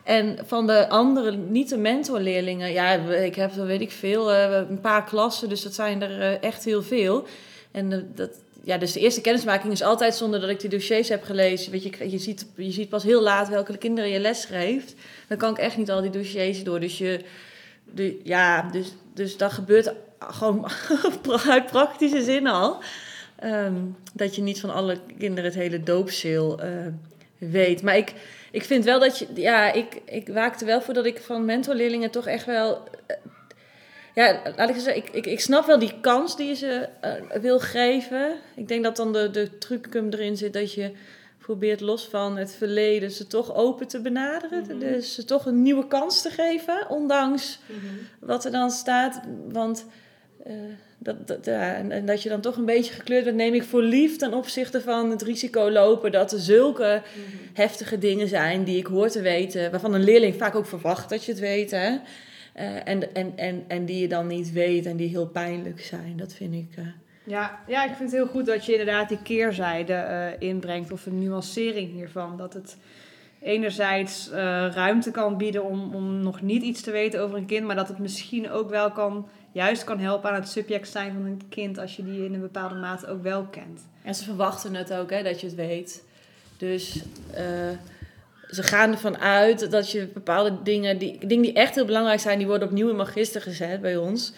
En 0.06 0.38
van 0.44 0.66
de 0.66 0.88
andere, 0.88 1.36
niet 1.36 1.68
de 1.68 1.76
mentorleerlingen, 1.76 2.72
ja, 2.72 2.92
ik 2.92 3.34
heb, 3.34 3.52
weet 3.52 3.80
ik 3.80 3.90
veel, 3.90 4.32
eh, 4.32 4.68
een 4.68 4.80
paar 4.80 5.04
klassen, 5.04 5.48
dus 5.48 5.62
dat 5.62 5.74
zijn 5.74 6.02
er 6.02 6.20
eh, 6.20 6.42
echt 6.42 6.64
heel 6.64 6.82
veel. 6.82 7.26
En 7.70 7.92
eh, 7.92 7.98
dat, 8.14 8.30
ja, 8.62 8.78
dus 8.78 8.92
de 8.92 9.00
eerste 9.00 9.20
kennismaking 9.20 9.72
is 9.72 9.82
altijd 9.82 10.14
zonder 10.14 10.40
dat 10.40 10.50
ik 10.50 10.60
die 10.60 10.70
dossiers 10.70 11.08
heb 11.08 11.24
gelezen. 11.24 11.72
Weet 11.72 11.82
je, 11.82 12.10
je 12.10 12.18
ziet, 12.18 12.46
je 12.56 12.70
ziet 12.70 12.88
pas 12.88 13.02
heel 13.02 13.22
laat 13.22 13.48
welke 13.48 13.76
kinderen 13.76 14.10
je 14.10 14.18
les 14.18 14.44
geeft. 14.44 14.94
Dan 15.28 15.38
kan 15.38 15.50
ik 15.50 15.58
echt 15.58 15.76
niet 15.76 15.90
al 15.90 16.00
die 16.00 16.10
dossiers 16.10 16.64
door. 16.64 16.80
Dus 16.80 16.98
je, 16.98 17.20
de, 17.94 18.20
ja, 18.24 18.62
dus, 18.62 18.92
dus 19.14 19.36
dat 19.36 19.52
gebeurt 19.52 19.92
gewoon 20.18 20.68
uit 21.48 21.66
praktische 21.66 22.22
zin 22.22 22.46
al. 22.46 22.78
Ehm, 23.38 23.74
dat 24.12 24.34
je 24.36 24.42
niet 24.42 24.60
van 24.60 24.70
alle 24.70 24.98
kinderen 25.18 25.44
het 25.44 25.54
hele 25.54 25.82
doopzeel 25.82 26.60
weet. 27.38 27.82
Maar 27.82 27.96
ik, 27.96 28.12
ik 28.56 28.64
vind 28.64 28.84
wel 28.84 29.00
dat 29.00 29.18
je, 29.18 29.26
ja, 29.34 29.72
ik, 29.72 30.00
ik 30.04 30.28
waakte 30.28 30.64
wel 30.64 30.80
voor 30.80 30.94
dat 30.94 31.06
ik 31.06 31.18
van 31.18 31.44
mentorleerlingen 31.44 32.10
toch 32.10 32.26
echt 32.26 32.46
wel. 32.46 32.88
eh, 33.06 33.16
ja, 34.14 34.40
laat 34.56 34.68
ik 34.68 34.74
zeggen, 34.74 34.96
ik, 34.96 35.08
ik, 35.10 35.26
ik 35.26 35.40
snap 35.40 35.66
wel 35.66 35.78
die 35.78 36.00
kans 36.00 36.36
die 36.36 36.46
je 36.48 36.54
ze 36.54 36.88
eh, 37.00 37.12
wil 37.40 37.60
geven. 37.60 38.36
Ik 38.54 38.68
denk 38.68 38.84
dat 38.84 38.96
dan 38.96 39.12
de, 39.12 39.30
de 39.30 39.58
trucum 39.58 40.08
erin 40.10 40.36
zit 40.36 40.52
dat 40.52 40.72
je 40.72 40.92
probeert 41.38 41.80
los 41.80 42.08
van 42.08 42.36
het 42.36 42.54
verleden 42.54 43.10
ze 43.10 43.26
toch 43.26 43.54
open 43.54 43.86
te 43.88 44.00
benaderen. 44.00 44.78
Dus 44.78 45.14
ze 45.14 45.24
toch 45.24 45.46
een 45.46 45.62
nieuwe 45.62 45.86
kans 45.86 46.22
te 46.22 46.30
geven, 46.30 46.90
ondanks 46.90 47.58
wat 48.20 48.44
er 48.44 48.50
dan 48.50 48.70
staat. 48.70 49.20
Want 49.48 49.86
eh, 50.44 50.52
dat, 50.98 51.26
dat, 51.26 51.44
ja, 51.44 51.74
en, 51.74 51.90
en 51.92 52.06
dat 52.06 52.22
je 52.22 52.28
dan 52.28 52.40
toch 52.40 52.56
een 52.56 52.64
beetje 52.64 52.92
gekleurd 52.92 53.24
bent, 53.24 53.36
neem 53.36 53.54
ik 53.54 53.62
voor 53.64 53.82
lief 53.82 54.16
ten 54.16 54.34
opzichte 54.34 54.80
van 54.80 55.10
het 55.10 55.22
risico 55.22 55.70
lopen 55.70 56.12
dat 56.12 56.32
er 56.32 56.38
zulke 56.38 57.02
heftige 57.52 57.98
dingen 57.98 58.28
zijn 58.28 58.64
die 58.64 58.78
ik 58.78 58.86
hoor 58.86 59.08
te 59.08 59.20
weten, 59.20 59.70
waarvan 59.70 59.94
een 59.94 60.04
leerling 60.04 60.34
vaak 60.34 60.54
ook 60.54 60.66
verwacht 60.66 61.08
dat 61.10 61.24
je 61.24 61.30
het 61.32 61.40
weet. 61.40 61.70
Hè? 61.70 61.96
Eh, 62.52 62.88
en, 62.88 63.14
en, 63.14 63.32
en, 63.36 63.64
en 63.68 63.84
die 63.84 64.00
je 64.00 64.08
dan 64.08 64.26
niet 64.26 64.52
weet 64.52 64.86
en 64.86 64.96
die 64.96 65.08
heel 65.08 65.26
pijnlijk 65.26 65.80
zijn. 65.80 66.14
Dat 66.16 66.32
vind 66.32 66.54
ik. 66.54 66.76
eh, 66.76 66.84
Ja, 67.24 67.58
ja, 67.66 67.82
ik 67.84 67.94
vind 67.96 68.10
het 68.10 68.20
heel 68.20 68.26
goed 68.30 68.46
dat 68.46 68.64
je 68.66 68.72
inderdaad 68.72 69.08
die 69.08 69.22
keerzijde 69.22 69.92
eh, 69.92 70.26
inbrengt 70.48 70.92
of 70.92 71.06
een 71.06 71.18
nuancering 71.18 71.92
hiervan. 71.92 72.36
Dat 72.36 72.52
het 72.54 72.76
enerzijds 73.42 74.28
ruimte 74.74 75.10
kan 75.10 75.36
bieden 75.36 75.64
om, 75.64 75.94
om 75.94 76.22
nog 76.22 76.42
niet 76.42 76.62
iets 76.62 76.80
te 76.82 76.90
weten 76.90 77.20
over 77.20 77.36
een 77.36 77.46
kind, 77.46 77.66
maar 77.66 77.76
dat 77.76 77.88
het 77.88 77.98
misschien 77.98 78.50
ook 78.50 78.70
wel 78.70 78.90
kan, 78.92 79.28
juist 79.56 79.84
kan 79.84 79.98
helpen 79.98 80.30
aan 80.30 80.40
het 80.40 80.48
subject 80.48 80.88
zijn 80.88 81.12
van 81.12 81.24
een 81.24 81.42
kind 81.48 81.78
als 81.78 81.96
je 81.96 82.04
die 82.04 82.24
in 82.24 82.34
een 82.34 82.40
bepaalde 82.40 82.74
mate 82.74 83.06
ook 83.06 83.22
wel 83.22 83.44
kent. 83.44 83.80
En 84.02 84.14
ze 84.14 84.24
verwachten 84.24 84.74
het 84.74 84.92
ook, 84.92 85.10
hè, 85.10 85.22
dat 85.22 85.40
je 85.40 85.46
het 85.46 85.56
weet. 85.56 86.04
Dus 86.56 87.02
eh, 87.32 87.44
ze 88.50 88.62
gaan 88.62 88.92
ervan 88.92 89.18
uit 89.18 89.70
dat 89.70 89.90
je 89.90 90.06
bepaalde 90.06 90.62
dingen 90.62 90.98
die, 90.98 91.26
dingen 91.26 91.42
die 91.42 91.52
echt 91.52 91.74
heel 91.74 91.84
belangrijk 91.84 92.20
zijn, 92.20 92.38
die 92.38 92.46
worden 92.46 92.68
opnieuw 92.68 92.88
in 92.88 92.96
magister 92.96 93.42
gezet 93.42 93.80
bij 93.80 93.96
ons. 93.96 94.32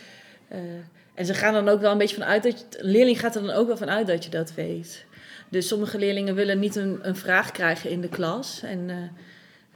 Eh, 0.48 0.58
en 1.14 1.26
ze 1.26 1.34
gaan 1.34 1.52
dan 1.52 1.68
ook 1.68 1.80
wel 1.80 1.92
een 1.92 1.98
beetje 1.98 2.16
vanuit 2.16 2.42
dat 2.42 2.58
je, 2.58 2.84
leerling 2.84 3.20
gaat 3.20 3.34
er 3.34 3.42
dan 3.42 3.54
ook 3.54 3.66
wel 3.66 3.76
vanuit 3.76 4.06
dat 4.06 4.24
je 4.24 4.30
dat 4.30 4.54
weet. 4.54 5.04
Dus 5.48 5.68
sommige 5.68 5.98
leerlingen 5.98 6.34
willen 6.34 6.58
niet 6.58 6.76
een, 6.76 6.98
een 7.02 7.16
vraag 7.16 7.50
krijgen 7.50 7.90
in 7.90 8.00
de 8.00 8.08
klas. 8.08 8.62
En 8.62 8.90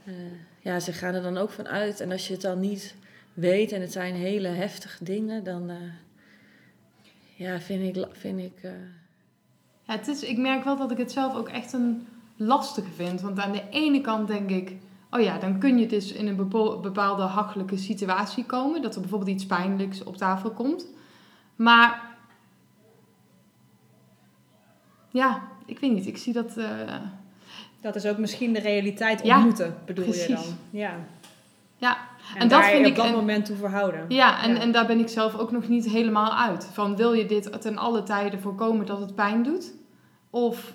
eh, 0.03 0.13
ja, 0.59 0.79
ze 0.79 0.93
gaan 0.93 1.13
er 1.13 1.21
dan 1.21 1.37
ook 1.37 1.51
van 1.51 1.67
uit. 1.67 1.99
En 1.99 2.11
als 2.11 2.27
je 2.27 2.33
het 2.33 2.41
dan 2.41 2.59
niet 2.59 2.95
weet 3.33 3.71
en 3.71 3.81
het 3.81 3.91
zijn 3.91 4.15
hele 4.15 4.47
heftige 4.47 5.03
dingen, 5.03 5.43
dan 5.43 5.69
eh, 5.69 5.75
ja, 7.35 7.59
vind 7.59 7.97
ik. 7.97 8.05
Vind 8.11 8.39
ik 8.39 8.63
eh, 8.63 8.71
Ja, 9.83 9.93
het 9.97 10.07
is, 10.07 10.23
ik 10.23 10.37
merk 10.37 10.63
wel 10.63 10.77
dat 10.77 10.91
ik 10.91 10.97
het 10.97 11.11
zelf 11.11 11.35
ook 11.35 11.49
echt 11.49 11.73
een 11.73 12.07
lastige 12.35 12.91
vind. 12.91 13.21
Want 13.21 13.39
aan 13.39 13.51
de 13.51 13.63
ene 13.69 14.01
kant 14.01 14.27
denk 14.27 14.49
ik, 14.49 14.75
oh 15.11 15.21
ja, 15.21 15.37
dan 15.37 15.59
kun 15.59 15.77
je 15.77 15.85
dus 15.87 16.11
in 16.11 16.27
een 16.27 16.35
bepaalde 16.81 17.23
hachelijke 17.23 17.77
situatie 17.77 18.45
komen. 18.45 18.81
Dat 18.81 18.95
er 18.95 19.01
bijvoorbeeld 19.01 19.29
iets 19.31 19.45
pijnlijks 19.45 20.03
op 20.03 20.17
tafel 20.17 20.51
komt. 20.51 20.85
Maar 21.55 22.01
ja, 25.11 25.43
ik 25.65 25.79
weet 25.79 25.91
niet, 25.93 26.07
ik 26.07 26.17
zie 26.17 26.33
dat... 26.33 26.57
eh, 26.57 26.95
Dat 27.81 27.95
is 27.95 28.05
ook 28.05 28.17
misschien 28.17 28.53
de 28.53 28.59
realiteit 28.59 29.23
Ja, 29.23 29.35
ontmoeten, 29.35 29.75
bedoel 29.85 30.13
je 30.13 30.25
dan? 30.27 30.43
Ja. 30.69 30.95
ja, 31.77 31.97
En, 32.35 32.41
En 32.41 32.47
dat 32.47 32.65
vind 32.65 32.79
op 32.79 32.85
ik 32.85 32.95
dat 32.95 33.11
moment 33.11 33.45
toe 33.45 33.55
verhouden. 33.55 34.05
Ja, 34.07 34.43
en, 34.43 34.53
Ja. 34.53 34.59
en 34.61 34.71
daar 34.71 34.85
ben 34.85 34.99
ik 34.99 35.07
zelf 35.07 35.37
ook 35.37 35.51
nog 35.51 35.67
niet 35.67 35.85
helemaal 35.89 36.37
uit. 36.37 36.65
Van 36.65 36.95
wil 36.95 37.13
je 37.13 37.25
dit 37.25 37.61
ten 37.61 37.77
alle 37.77 38.03
tijden 38.03 38.39
voorkomen 38.39 38.85
dat 38.85 38.99
het 38.99 39.15
pijn 39.15 39.43
doet? 39.43 39.73
Of 40.29 40.73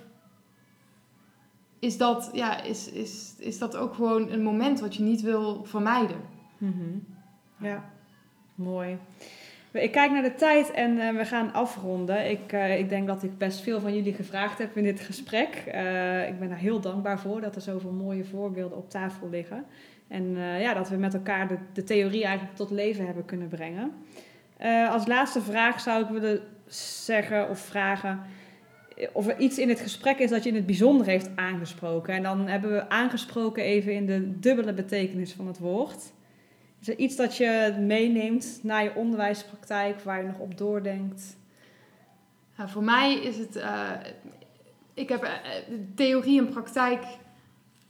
is 1.78 1.96
dat, 1.96 2.30
ja, 2.32 2.62
is, 2.62 2.90
is, 2.90 3.34
is 3.38 3.58
dat 3.58 3.76
ook 3.76 3.94
gewoon 3.94 4.30
een 4.30 4.42
moment 4.42 4.80
wat 4.80 4.96
je 4.96 5.02
niet 5.02 5.20
wil 5.20 5.64
vermijden? 5.64 6.20
Mhm. 6.58 6.98
Ja, 7.60 7.84
mooi. 8.54 8.98
Ik 9.72 9.92
kijk 9.92 10.10
naar 10.10 10.22
de 10.22 10.34
tijd 10.34 10.70
en 10.70 10.98
eh, 10.98 11.16
we 11.16 11.24
gaan 11.24 11.52
afronden. 11.52 12.30
Ik, 12.30 12.52
eh, 12.52 12.78
ik 12.78 12.88
denk 12.88 13.06
dat 13.06 13.22
ik 13.22 13.38
best 13.38 13.60
veel 13.60 13.80
van 13.80 13.94
jullie 13.94 14.14
gevraagd 14.14 14.58
heb 14.58 14.76
in 14.76 14.82
dit 14.82 15.00
gesprek. 15.00 15.48
Eh, 15.66 16.28
ik 16.28 16.38
ben 16.38 16.48
daar 16.48 16.58
heel 16.58 16.80
dankbaar 16.80 17.18
voor 17.18 17.40
dat 17.40 17.54
er 17.54 17.60
zoveel 17.60 17.92
mooie 17.92 18.24
voorbeelden 18.24 18.78
op 18.78 18.90
tafel 18.90 19.28
liggen. 19.30 19.64
En 20.08 20.36
eh, 20.36 20.60
ja, 20.60 20.74
dat 20.74 20.88
we 20.88 20.96
met 20.96 21.14
elkaar 21.14 21.48
de, 21.48 21.58
de 21.72 21.84
theorie 21.84 22.24
eigenlijk 22.24 22.56
tot 22.56 22.70
leven 22.70 23.04
hebben 23.04 23.24
kunnen 23.24 23.48
brengen. 23.48 23.92
Eh, 24.56 24.92
als 24.92 25.06
laatste 25.06 25.40
vraag 25.40 25.80
zou 25.80 26.02
ik 26.02 26.08
willen 26.08 26.40
zeggen 26.66 27.48
of 27.48 27.58
vragen 27.58 28.20
eh, 28.96 29.08
of 29.12 29.26
er 29.26 29.38
iets 29.38 29.58
in 29.58 29.68
het 29.68 29.80
gesprek 29.80 30.18
is 30.18 30.30
dat 30.30 30.42
je 30.42 30.48
in 30.48 30.54
het 30.54 30.66
bijzonder 30.66 31.06
heeft 31.06 31.30
aangesproken. 31.34 32.14
En 32.14 32.22
dan 32.22 32.46
hebben 32.46 32.72
we 32.72 32.88
aangesproken 32.88 33.62
even 33.62 33.92
in 33.92 34.06
de 34.06 34.38
dubbele 34.38 34.72
betekenis 34.72 35.32
van 35.32 35.46
het 35.46 35.58
woord. 35.58 36.12
Is 36.80 36.88
er 36.88 36.96
iets 36.96 37.16
dat 37.16 37.36
je 37.36 37.74
meeneemt 37.80 38.60
naar 38.62 38.84
je 38.84 38.94
onderwijspraktijk 38.94 40.00
waar 40.00 40.20
je 40.20 40.26
nog 40.26 40.38
op 40.38 40.58
doordenkt? 40.58 41.36
Ja, 42.56 42.68
voor 42.68 42.84
mij 42.84 43.14
is 43.14 43.36
het, 43.36 43.64
ik 44.94 45.08
heb 45.08 45.40
theorie 45.94 46.38
en 46.38 46.48
praktijk 46.48 47.02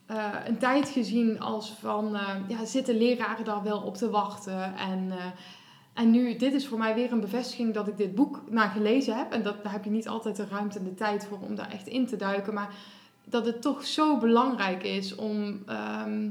eh, 0.08 0.34
een 0.46 0.58
tijd 0.58 0.88
gezien 0.88 1.40
als 1.40 1.70
van, 1.70 2.16
eh, 2.16 2.34
ja, 2.48 2.64
zitten 2.64 2.96
leraren 2.96 3.44
daar 3.44 3.62
wel 3.62 3.80
op 3.80 3.96
te 3.96 4.10
wachten? 4.10 4.76
En, 4.76 5.10
eh, 5.10 5.24
en 5.94 6.10
nu, 6.10 6.36
dit 6.36 6.52
is 6.52 6.66
voor 6.66 6.78
mij 6.78 6.94
weer 6.94 7.12
een 7.12 7.20
bevestiging 7.20 7.74
dat 7.74 7.88
ik 7.88 7.96
dit 7.96 8.14
boek 8.14 8.42
naar 8.50 8.68
gelezen 8.68 9.16
heb. 9.16 9.32
En 9.32 9.42
dat, 9.42 9.62
daar 9.62 9.72
heb 9.72 9.84
je 9.84 9.90
niet 9.90 10.08
altijd 10.08 10.36
de 10.36 10.46
ruimte 10.50 10.78
en 10.78 10.84
de 10.84 10.94
tijd 10.94 11.26
voor 11.26 11.38
om 11.40 11.54
daar 11.54 11.70
echt 11.70 11.86
in 11.86 12.06
te 12.06 12.16
duiken. 12.16 12.54
Maar 12.54 12.74
dat 13.24 13.46
het 13.46 13.62
toch 13.62 13.84
zo 13.84 14.18
belangrijk 14.18 14.82
is 14.82 15.14
om 15.14 15.62
ehm, 15.66 16.28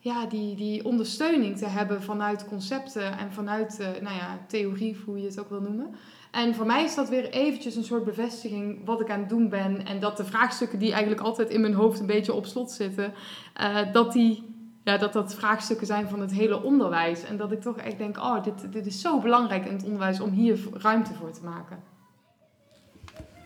ja, 0.00 0.26
die, 0.26 0.54
die 0.54 0.84
ondersteuning 0.84 1.56
te 1.56 1.66
hebben 1.66 2.02
vanuit 2.02 2.48
concepten 2.48 3.18
en 3.18 3.32
vanuit 3.32 3.78
nou 3.78 4.16
ja, 4.16 4.38
theorie, 4.46 4.96
hoe 5.04 5.20
je 5.20 5.26
het 5.26 5.40
ook 5.40 5.50
wil 5.50 5.60
noemen. 5.60 5.94
En 6.38 6.54
voor 6.54 6.66
mij 6.66 6.84
is 6.84 6.94
dat 6.94 7.08
weer 7.08 7.30
eventjes 7.30 7.76
een 7.76 7.84
soort 7.84 8.04
bevestiging 8.04 8.84
wat 8.84 9.00
ik 9.00 9.10
aan 9.10 9.20
het 9.20 9.28
doen 9.28 9.48
ben. 9.48 9.86
En 9.86 10.00
dat 10.00 10.16
de 10.16 10.24
vraagstukken 10.24 10.78
die 10.78 10.92
eigenlijk 10.92 11.20
altijd 11.20 11.50
in 11.50 11.60
mijn 11.60 11.74
hoofd 11.74 12.00
een 12.00 12.06
beetje 12.06 12.32
op 12.32 12.46
slot 12.46 12.70
zitten, 12.70 13.14
eh, 13.54 13.92
dat, 13.92 14.12
die, 14.12 14.54
ja, 14.84 14.96
dat 14.96 15.12
dat 15.12 15.34
vraagstukken 15.34 15.86
zijn 15.86 16.08
van 16.08 16.20
het 16.20 16.32
hele 16.32 16.62
onderwijs. 16.62 17.24
En 17.24 17.36
dat 17.36 17.52
ik 17.52 17.60
toch 17.60 17.76
echt 17.76 17.98
denk, 17.98 18.16
oh, 18.16 18.42
dit, 18.42 18.72
dit 18.72 18.86
is 18.86 19.00
zo 19.00 19.20
belangrijk 19.20 19.64
in 19.64 19.72
het 19.72 19.84
onderwijs 19.84 20.20
om 20.20 20.30
hier 20.30 20.58
ruimte 20.72 21.14
voor 21.14 21.32
te 21.32 21.44
maken. 21.44 21.82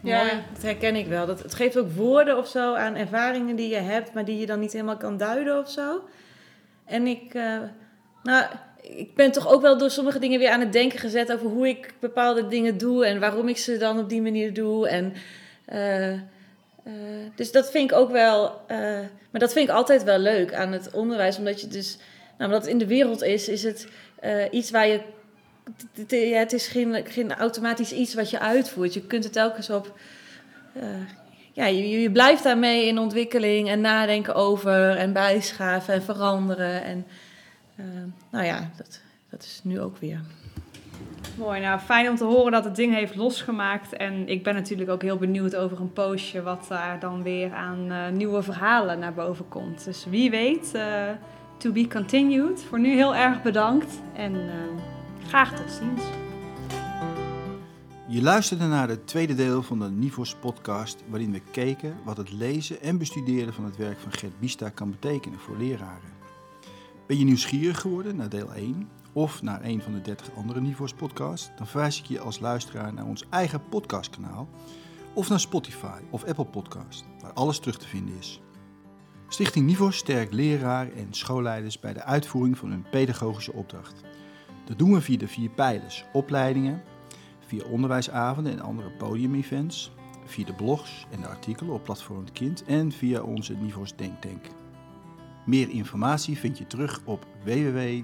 Ja, 0.03 0.25
dat 0.53 0.63
herken 0.63 0.97
ik 0.97 1.07
wel. 1.07 1.27
Dat, 1.27 1.43
het 1.43 1.55
geeft 1.55 1.79
ook 1.79 1.91
woorden 1.91 2.39
of 2.39 2.47
zo 2.47 2.75
aan 2.75 2.95
ervaringen 2.95 3.57
die 3.57 3.69
je 3.69 3.77
hebt, 3.77 4.15
maar 4.15 4.25
die 4.25 4.39
je 4.39 4.47
dan 4.47 4.61
niet 4.61 4.73
helemaal 4.73 4.97
kan 4.97 5.17
duiden 5.17 5.59
of 5.59 5.71
zo. 5.71 6.01
En 6.85 7.07
ik, 7.07 7.35
eh, 7.35 7.59
nou, 8.23 8.45
ik 8.83 9.15
ben 9.15 9.33
toch 9.33 9.49
ook 9.49 9.63
wel 9.63 9.79
door 9.79 9.91
sommige 9.91 10.19
dingen 10.19 10.39
weer 10.39 10.51
aan 10.51 10.61
het 10.61 10.73
denken 10.73 10.99
gezet 10.99 11.33
over 11.33 11.47
hoe 11.47 11.69
ik 11.69 11.95
bepaalde 12.01 12.49
dingen 12.49 12.79
doe 12.79 13.07
en 13.07 13.21
waarom 13.21 13.49
ik 13.49 13.59
ze 13.59 13.77
dan 13.77 13.99
op 13.99 14.09
die 14.09 14.23
manier 14.23 14.55
doe. 14.55 14.89
En, 14.89 15.15
eh, 15.65 16.13
eh, 16.13 16.21
dus 17.35 17.53
dat 17.53 17.71
vind 17.71 17.91
ik 17.91 17.97
ook 17.97 18.11
wel, 18.11 18.61
eh, 18.67 18.79
maar 19.31 19.41
dat 19.41 19.53
vind 19.53 19.69
ik 19.69 19.75
altijd 19.75 20.05
wel 20.05 20.19
leuk 20.19 20.55
aan 20.55 20.73
het 20.73 20.91
onderwijs, 20.91 21.39
omdat 21.39 21.61
je 21.61 21.69
dus, 21.69 21.97
nou, 22.39 22.51
omdat 22.51 22.61
het 22.61 22.71
in 22.71 22.79
de 22.79 22.87
wereld 22.87 23.23
is, 23.23 23.49
is 23.49 23.63
het 23.63 23.89
iets 24.51 24.71
waar 24.71 24.87
je 24.87 25.01
ja, 26.07 26.39
het 26.39 26.53
is 26.53 26.67
geen, 26.67 27.07
geen 27.07 27.35
automatisch 27.35 27.93
iets 27.93 28.15
wat 28.15 28.31
je 28.31 28.39
uitvoert. 28.39 28.95
Je 28.95 29.07
kunt 29.07 29.25
het 29.25 29.33
telkens 29.33 29.71
op. 29.71 29.99
ja, 31.53 31.67
je, 31.67 32.01
je 32.01 32.11
blijft 32.11 32.43
daarmee 32.43 32.87
in 32.87 32.99
ontwikkeling 32.99 33.69
en 33.69 33.81
nadenken 33.81 34.35
over 34.35 34.97
en 34.97 35.13
bijschaven 35.13 35.95
en 35.95 36.03
veranderen. 36.03 36.85
En 36.85 37.07
nou 38.31 38.45
ja, 38.45 38.71
dat, 38.77 39.01
dat 39.31 39.43
is 39.43 39.61
nu 39.65 39.81
ook 39.81 39.97
weer. 39.97 40.21
Mooi, 41.39 41.61
nou 41.61 41.81
fijn 41.81 42.09
om 42.09 42.17
te 42.17 42.25
horen 42.25 42.53
dat 42.53 42.65
het 42.65 42.77
ding 42.77 42.95
heeft 42.95 43.15
losgemaakt. 43.15 43.97
En 43.97 44.29
ik 44.29 44.43
ben 44.43 44.55
natuurlijk 44.55 44.91
ook 44.91 45.03
heel 45.03 45.17
benieuwd 45.17 45.57
over 45.57 45.81
een 45.81 45.93
postje 45.93 46.43
wat 46.43 46.67
daar 46.69 47.01
dan 47.01 47.23
weer 47.23 47.53
aan 47.53 47.93
uh, 47.93 48.09
nieuwe 48.09 48.43
verhalen 48.43 48.99
naar 48.99 49.15
boven 49.15 49.49
komt. 49.49 49.85
Dus 49.85 50.05
wie 50.05 50.31
weet, 50.31 50.73
uh, 50.75 51.11
to 51.57 51.73
be 51.73 51.89
continued. 51.89 52.63
Voor 52.63 52.81
nu 52.81 52.95
heel 52.95 53.15
erg 53.15 53.43
bedankt 53.43 54.01
en 54.17 54.35
uh, 54.35 54.53
graag 55.27 55.57
tot 55.57 55.71
ziens. 55.71 56.03
Je 58.09 58.23
luisterde 58.23 58.67
naar 58.67 58.89
het 58.89 59.07
tweede 59.07 59.35
deel 59.35 59.63
van 59.63 59.79
de 59.79 59.91
Nivos 59.91 60.35
podcast, 60.35 61.05
waarin 61.09 61.33
we 61.33 61.41
keken 61.51 61.97
wat 62.05 62.17
het 62.17 62.33
lezen 62.33 62.81
en 62.81 62.99
bestuderen 62.99 63.55
van 63.55 63.65
het 63.65 63.77
werk 63.77 63.99
van 63.99 64.13
Gert 64.13 64.41
Bista 64.41 64.69
kan 64.69 64.91
betekenen 64.91 65.39
voor 65.39 65.57
leraren. 65.57 66.12
Ben 67.07 67.19
je 67.19 67.25
nieuwsgierig 67.25 67.81
geworden 67.81 68.17
naar 68.17 68.29
deel 68.29 68.55
1 68.55 68.89
of 69.13 69.43
naar 69.43 69.65
een 69.65 69.83
van 69.83 69.93
de 69.93 70.01
30 70.01 70.35
andere 70.35 70.61
Nivos 70.61 70.93
podcasts, 70.93 71.51
dan 71.57 71.67
verwijs 71.67 71.99
ik 71.99 72.05
je 72.05 72.21
als 72.21 72.39
luisteraar 72.39 72.95
naar 72.95 73.07
ons 73.07 73.25
eigen 73.31 73.69
podcastkanaal 73.69 74.49
of 75.15 75.29
naar 75.29 75.41
Spotify 75.41 76.01
of 76.11 76.25
Apple 76.25 76.45
Podcast, 76.45 77.05
waar 77.21 77.33
alles 77.33 77.59
terug 77.59 77.79
te 77.79 77.89
vinden 77.89 78.19
is. 78.19 78.41
Stichting 79.29 79.67
Nivos 79.67 79.97
sterkt 79.97 80.33
leraren 80.33 80.95
en 80.95 81.07
schoolleiders 81.11 81.81
bij 81.81 81.93
de 81.93 82.03
uitvoering 82.03 82.59
van 82.59 82.71
hun 82.71 82.87
pedagogische 82.91 83.53
opdracht. 83.53 84.01
Dat 84.65 84.79
doen 84.79 84.93
we 84.93 85.01
via 85.01 85.19
de 85.19 85.29
vier 85.29 85.51
pijlers: 85.51 86.05
opleidingen, 86.13 86.83
via 87.47 87.65
onderwijsavonden 87.65 88.53
en 88.53 88.61
andere 88.61 88.91
podiumevents, 88.91 89.93
via 90.25 90.45
de 90.45 90.55
blogs 90.55 91.07
en 91.11 91.21
de 91.21 91.29
artikelen 91.29 91.75
op 91.75 91.85
Platform 91.85 92.19
het 92.19 92.33
Kind 92.33 92.65
en 92.65 92.93
via 92.93 93.21
onze 93.21 93.55
Nivos 93.55 93.97
Denktank. 93.97 94.62
Meer 95.45 95.71
informatie 95.71 96.39
vind 96.39 96.59
je 96.59 96.67
terug 96.67 97.01
op 97.05 97.27
www.nivos.nl. 97.45 98.03